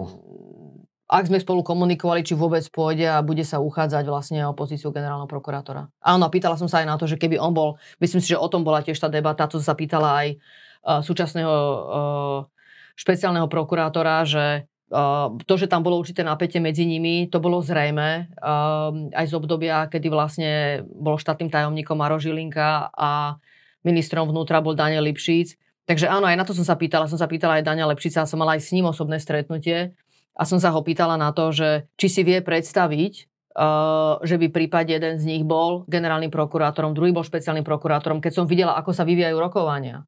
Ak 1.08 1.28
sme 1.28 1.38
spolu 1.38 1.68
komunikovali, 1.68 2.24
či 2.24 2.34
vôbec 2.34 2.64
pôjde 2.72 3.12
a 3.12 3.20
bude 3.20 3.44
sa 3.44 3.60
uchádzať 3.60 4.08
vlastne 4.08 4.40
o 4.48 4.56
pozíciu 4.56 4.96
generálneho 4.96 5.28
prokurátora. 5.28 5.92
Áno, 6.00 6.26
pýtala 6.32 6.56
som 6.56 6.72
sa 6.72 6.80
aj 6.80 6.88
na 6.88 6.96
to, 6.96 7.06
že 7.06 7.20
keby 7.20 7.36
on 7.38 7.52
bol, 7.52 7.76
myslím 8.00 8.24
si, 8.24 8.32
že 8.32 8.40
o 8.40 8.48
tom 8.48 8.64
bola 8.64 8.80
tiež 8.80 8.98
tá 8.98 9.12
debata, 9.12 9.46
to 9.52 9.60
sa 9.60 9.76
pýtala 9.76 10.24
aj 10.24 10.28
uh, 10.36 11.00
súčasného 11.04 11.54
uh, 11.54 12.40
špeciálneho 12.96 13.52
prokurátora, 13.52 14.24
že 14.24 14.66
to, 15.50 15.54
že 15.58 15.66
tam 15.66 15.82
bolo 15.82 15.98
určité 15.98 16.22
napätie 16.22 16.62
medzi 16.62 16.86
nimi, 16.86 17.26
to 17.26 17.42
bolo 17.42 17.66
zrejme 17.66 18.30
aj 19.10 19.26
z 19.26 19.34
obdobia, 19.34 19.90
kedy 19.90 20.08
vlastne 20.14 20.52
bol 20.86 21.18
štátnym 21.18 21.50
tajomníkom 21.50 21.98
Maro 21.98 22.22
Žilinka 22.22 22.94
a 22.94 23.42
ministrom 23.82 24.30
vnútra 24.30 24.62
bol 24.62 24.78
Daniel 24.78 25.10
Lipšic. 25.10 25.58
Takže 25.90 26.08
áno, 26.08 26.30
aj 26.30 26.38
na 26.38 26.46
to 26.46 26.54
som 26.56 26.64
sa 26.64 26.78
pýtala. 26.78 27.10
Som 27.10 27.18
sa 27.18 27.28
pýtala 27.28 27.60
aj 27.60 27.68
Daniela 27.68 27.92
Lipšica 27.92 28.24
a 28.24 28.30
som 28.30 28.38
mala 28.40 28.56
aj 28.56 28.64
s 28.64 28.72
ním 28.72 28.88
osobné 28.88 29.20
stretnutie. 29.20 29.98
A 30.38 30.48
som 30.48 30.62
sa 30.62 30.72
ho 30.72 30.80
pýtala 30.80 31.20
na 31.20 31.34
to, 31.36 31.52
že 31.52 31.90
či 32.00 32.08
si 32.08 32.22
vie 32.24 32.40
predstaviť, 32.40 33.14
že 34.24 34.36
by 34.40 34.48
prípad 34.50 34.90
jeden 34.90 35.20
z 35.20 35.24
nich 35.26 35.44
bol 35.46 35.86
generálnym 35.90 36.32
prokurátorom, 36.34 36.96
druhý 36.96 37.14
bol 37.14 37.26
špeciálnym 37.26 37.66
prokurátorom, 37.66 38.22
keď 38.22 38.32
som 38.34 38.46
videla, 38.50 38.74
ako 38.78 38.94
sa 38.94 39.06
vyvíjajú 39.06 39.38
rokovania 39.38 40.06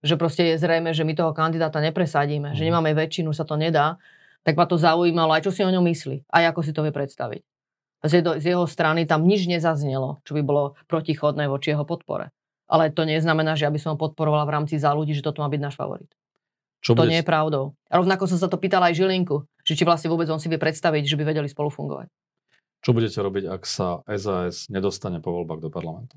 že 0.00 0.16
proste 0.16 0.52
je 0.52 0.60
zrejme, 0.60 0.92
že 0.96 1.04
my 1.04 1.12
toho 1.12 1.32
kandidáta 1.36 1.80
nepresadíme, 1.84 2.56
že 2.56 2.64
mhm. 2.64 2.68
nemáme 2.72 2.90
väčšinu, 2.96 3.32
sa 3.36 3.44
to 3.44 3.56
nedá, 3.56 4.00
tak 4.40 4.56
ma 4.56 4.64
to 4.64 4.80
zaujímalo 4.80 5.36
aj 5.36 5.44
čo 5.44 5.52
si 5.52 5.60
o 5.60 5.70
ňom 5.70 5.84
myslí, 5.84 6.24
aj 6.32 6.44
ako 6.52 6.60
si 6.64 6.72
to 6.72 6.80
vie 6.80 6.92
predstaviť. 6.92 7.42
Z, 8.00 8.24
z 8.40 8.44
jeho 8.56 8.64
strany 8.64 9.04
tam 9.04 9.28
nič 9.28 9.44
nezaznelo, 9.44 10.24
čo 10.24 10.32
by 10.32 10.40
bolo 10.40 10.72
protichodné 10.88 11.52
voči 11.52 11.76
jeho 11.76 11.84
podpore. 11.84 12.32
Ale 12.64 12.88
to 12.88 13.04
neznamená, 13.04 13.60
že 13.60 13.68
aby 13.68 13.76
som 13.76 13.92
ho 13.92 13.98
podporovala 14.00 14.48
v 14.48 14.54
rámci 14.56 14.80
za 14.80 14.96
ľudí, 14.96 15.12
že 15.12 15.20
toto 15.20 15.44
má 15.44 15.52
byť 15.52 15.60
náš 15.60 15.76
favorit. 15.76 16.08
Čo 16.80 16.96
to 16.96 17.04
bude... 17.04 17.12
nie 17.12 17.20
je 17.20 17.28
pravdou. 17.28 17.76
A 17.92 18.00
rovnako 18.00 18.24
som 18.24 18.40
sa 18.40 18.48
to 18.48 18.56
pýtala 18.56 18.88
aj 18.88 18.96
Žilinku, 18.96 19.44
že 19.68 19.76
či 19.76 19.84
vlastne 19.84 20.08
vôbec 20.08 20.24
on 20.32 20.40
si 20.40 20.48
vie 20.48 20.56
predstaviť, 20.56 21.04
že 21.04 21.18
by 21.20 21.28
vedeli 21.28 21.48
spolu 21.52 21.68
fungovať. 21.68 22.08
Čo 22.80 22.96
budete 22.96 23.20
robiť, 23.20 23.44
ak 23.52 23.62
sa 23.68 24.00
SAS 24.08 24.72
nedostane 24.72 25.20
po 25.20 25.36
voľbách 25.36 25.60
do 25.60 25.68
parlamentu? 25.68 26.16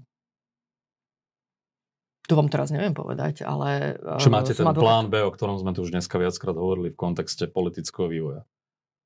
To 2.31 2.39
vám 2.39 2.47
teraz 2.47 2.71
neviem 2.71 2.95
povedať, 2.95 3.43
ale... 3.43 3.99
Či 4.15 4.31
máte 4.31 4.55
ten 4.55 4.63
advokát. 4.63 4.79
plán 4.79 5.05
B, 5.11 5.27
o 5.27 5.31
ktorom 5.31 5.59
sme 5.59 5.75
tu 5.75 5.83
už 5.83 5.91
dneska 5.91 6.15
viackrát 6.15 6.55
hovorili 6.55 6.95
v 6.95 6.97
kontexte 6.97 7.51
politického 7.51 8.07
vývoja? 8.07 8.47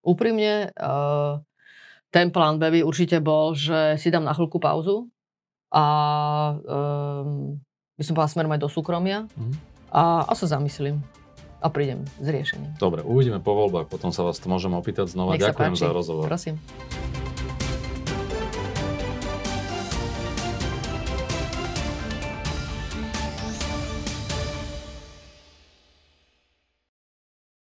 Úprimne, 0.05 0.69
uh, 0.77 1.41
ten 2.13 2.29
plán 2.29 2.61
B 2.61 2.69
by 2.69 2.79
určite 2.85 3.17
bol, 3.17 3.57
že 3.57 3.97
si 3.97 4.13
dám 4.13 4.21
na 4.21 4.37
chvíľku 4.37 4.61
pauzu 4.61 5.09
a 5.73 5.85
um, 6.61 7.57
by 7.97 8.03
som 8.05 8.13
povedala 8.13 8.33
smerom 8.37 8.53
aj 8.53 8.61
do 8.61 8.69
súkromia 8.69 9.25
mm. 9.25 9.53
a, 9.91 10.23
a 10.29 10.33
sa 10.37 10.45
zamyslím 10.47 11.01
a 11.57 11.67
prídem 11.73 12.05
s 12.21 12.27
riešením. 12.29 12.77
Dobre, 12.77 13.01
uvidíme 13.01 13.41
po 13.41 13.57
voľbách, 13.57 13.89
potom 13.89 14.13
sa 14.13 14.21
vás 14.21 14.37
to 14.37 14.47
môžeme 14.47 14.77
opýtať 14.77 15.09
znova. 15.09 15.41
Ďakujem 15.41 15.73
za 15.73 15.89
rozhovor. 15.89 16.29
Prosím. 16.29 16.61